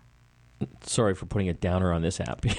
Sorry 0.84 1.12
for 1.12 1.26
putting 1.26 1.48
a 1.48 1.52
downer 1.52 1.92
on 1.92 2.02
this 2.02 2.20
app. 2.20 2.44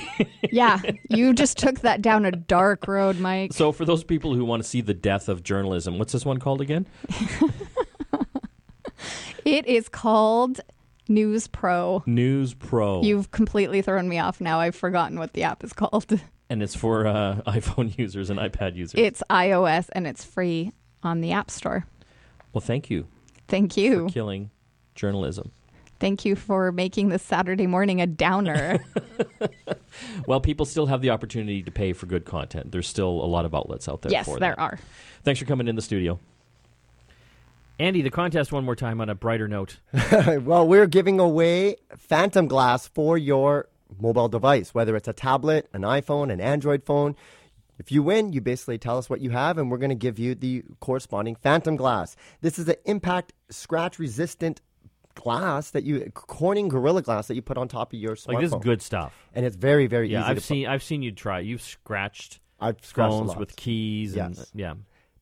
Yeah, 0.51 0.79
you 1.09 1.33
just 1.33 1.57
took 1.57 1.79
that 1.81 2.01
down 2.01 2.25
a 2.25 2.31
dark 2.31 2.87
road, 2.87 3.19
Mike. 3.19 3.53
so, 3.53 3.71
for 3.71 3.83
those 3.85 4.03
people 4.03 4.33
who 4.33 4.45
want 4.45 4.63
to 4.63 4.67
see 4.67 4.79
the 4.81 4.93
death 4.93 5.27
of 5.27 5.43
journalism, 5.43 5.99
what's 5.99 6.13
this 6.13 6.25
one 6.25 6.39
called 6.39 6.61
again? 6.61 6.85
It 9.47 9.65
is 9.65 9.87
called 9.87 10.59
News 11.07 11.47
Pro. 11.47 12.03
News 12.05 12.53
Pro. 12.53 13.01
You've 13.01 13.31
completely 13.31 13.81
thrown 13.81 14.09
me 14.09 14.19
off 14.19 14.41
now. 14.41 14.59
I've 14.59 14.75
forgotten 14.75 15.17
what 15.17 15.31
the 15.31 15.43
app 15.43 15.63
is 15.63 15.71
called. 15.71 16.19
and 16.49 16.61
it's 16.63 16.75
for 16.75 17.05
uh, 17.07 17.41
iPhone 17.47 17.97
users 17.97 18.29
and 18.29 18.39
iPad 18.39 18.75
users. 18.75 18.99
It's 18.99 19.23
iOS 19.29 19.89
and 19.93 20.07
it's 20.07 20.23
free 20.23 20.71
on 21.03 21.21
the 21.21 21.31
App 21.31 21.51
Store. 21.51 21.85
well, 22.53 22.61
thank 22.61 22.89
you 22.89 23.07
Thank 23.47 23.77
you. 23.77 23.95
for 23.95 24.01
you. 24.03 24.09
killing 24.09 24.49
journalism. 24.95 25.51
Thank 25.99 26.25
you 26.25 26.35
for 26.35 26.71
making 26.71 27.09
this 27.09 27.23
Saturday 27.23 27.65
morning 27.65 28.01
a 28.01 28.07
downer. 28.07 28.79
Well, 30.27 30.39
people 30.41 30.65
still 30.65 30.85
have 30.87 31.01
the 31.01 31.09
opportunity 31.09 31.63
to 31.63 31.71
pay 31.71 31.93
for 31.93 32.05
good 32.05 32.25
content. 32.25 32.71
There's 32.71 32.87
still 32.87 33.09
a 33.09 33.25
lot 33.25 33.45
of 33.45 33.55
outlets 33.55 33.87
out 33.89 34.01
there 34.01 34.11
yes, 34.11 34.25
for 34.25 34.39
there 34.39 34.55
that. 34.55 34.61
are. 34.61 34.79
Thanks 35.23 35.39
for 35.39 35.45
coming 35.45 35.67
in 35.67 35.75
the 35.75 35.81
studio. 35.81 36.19
Andy, 37.79 38.01
the 38.01 38.09
contest 38.09 38.51
one 38.51 38.65
more 38.65 38.75
time 38.75 39.01
on 39.01 39.09
a 39.09 39.15
brighter 39.15 39.47
note. 39.47 39.77
well, 40.41 40.67
we're 40.67 40.87
giving 40.87 41.19
away 41.19 41.77
Phantom 41.97 42.47
Glass 42.47 42.87
for 42.87 43.17
your 43.17 43.67
mobile 43.99 44.27
device, 44.29 44.73
whether 44.73 44.95
it's 44.95 45.07
a 45.07 45.13
tablet, 45.13 45.67
an 45.73 45.81
iPhone, 45.81 46.31
an 46.31 46.41
Android 46.41 46.83
phone. 46.83 47.15
If 47.79 47.91
you 47.91 48.01
win, 48.01 48.33
you 48.33 48.41
basically 48.41 48.77
tell 48.79 48.97
us 48.97 49.09
what 49.09 49.21
you 49.21 49.29
have, 49.29 49.57
and 49.59 49.69
we're 49.69 49.77
going 49.77 49.89
to 49.89 49.95
give 49.95 50.17
you 50.17 50.33
the 50.33 50.63
corresponding 50.79 51.35
Phantom 51.35 51.75
Glass. 51.75 52.15
This 52.41 52.57
is 52.57 52.67
an 52.67 52.75
impact 52.85 53.33
scratch 53.49 53.99
resistant 53.99 54.61
glass 55.13 55.71
that 55.71 55.83
you 55.83 56.11
Corning 56.13 56.67
Gorilla 56.67 57.01
Glass 57.01 57.27
that 57.27 57.35
you 57.35 57.41
put 57.41 57.57
on 57.57 57.67
top 57.67 57.91
of 57.93 57.99
your 57.99 58.15
smartphone. 58.15 58.33
Like 58.33 58.43
this 58.43 58.53
is 58.53 58.59
good 58.61 58.81
stuff. 58.81 59.13
and 59.33 59.45
it's 59.45 59.55
very 59.55 59.87
very 59.87 60.09
Yeah, 60.11 60.21
easy. 60.21 60.29
I've 60.29 60.43
seen 60.43 60.67
I've 60.67 60.83
seen 60.83 61.01
you 61.01 61.11
try. 61.11 61.39
You've 61.39 61.61
scratched 61.61 62.39
I've 62.59 62.77
scratched 62.83 63.11
phones 63.13 63.35
with 63.35 63.55
keys 63.55 64.15
and 64.15 64.35
Yes. 64.35 64.51
yeah. 64.53 64.73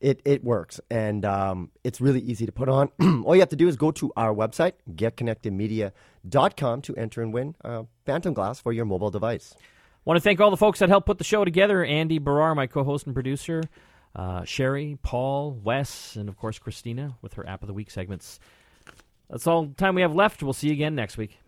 It 0.05 0.21
it 0.23 0.43
works, 0.43 0.79
and 0.91 1.25
um, 1.25 1.71
it's 1.83 1.99
really 1.99 2.19
easy 2.21 2.45
to 2.45 2.51
put 2.51 2.69
on. 2.69 2.91
All 3.25 3.33
you 3.33 3.41
have 3.41 3.49
to 3.49 3.55
do 3.55 3.67
is 3.67 3.75
go 3.75 3.89
to 3.93 4.13
our 4.15 4.35
website, 4.35 4.73
getconnectedmedia.com, 4.93 6.81
to 6.83 6.95
enter 6.95 7.23
and 7.23 7.33
win 7.33 7.55
uh, 7.65 7.85
Phantom 8.05 8.31
Glass 8.31 8.59
for 8.59 8.71
your 8.71 8.85
mobile 8.85 9.09
device. 9.09 9.55
Want 10.05 10.17
to 10.17 10.21
thank 10.21 10.39
all 10.39 10.51
the 10.51 10.57
folks 10.57 10.77
that 10.77 10.89
helped 10.89 11.07
put 11.07 11.17
the 11.17 11.23
show 11.23 11.43
together. 11.43 11.83
Andy 11.83 12.19
Baryer, 12.19 12.55
my 12.55 12.67
co-host 12.67 13.07
and 13.07 13.15
producer, 13.15 13.63
uh, 14.15 14.43
Sherry, 14.43 14.99
Paul, 15.01 15.53
Wes, 15.63 16.15
and 16.15 16.29
of 16.29 16.37
course 16.37 16.59
Christina 16.59 17.17
with 17.23 17.33
her 17.33 17.49
App 17.49 17.63
of 17.63 17.67
the 17.67 17.73
Week 17.73 17.89
segments. 17.89 18.39
That's 19.27 19.47
all 19.47 19.65
the 19.65 19.73
time 19.73 19.95
we 19.95 20.03
have 20.03 20.13
left. 20.13 20.43
We'll 20.43 20.53
see 20.53 20.67
you 20.67 20.73
again 20.73 20.93
next 20.93 21.17
week. 21.17 21.39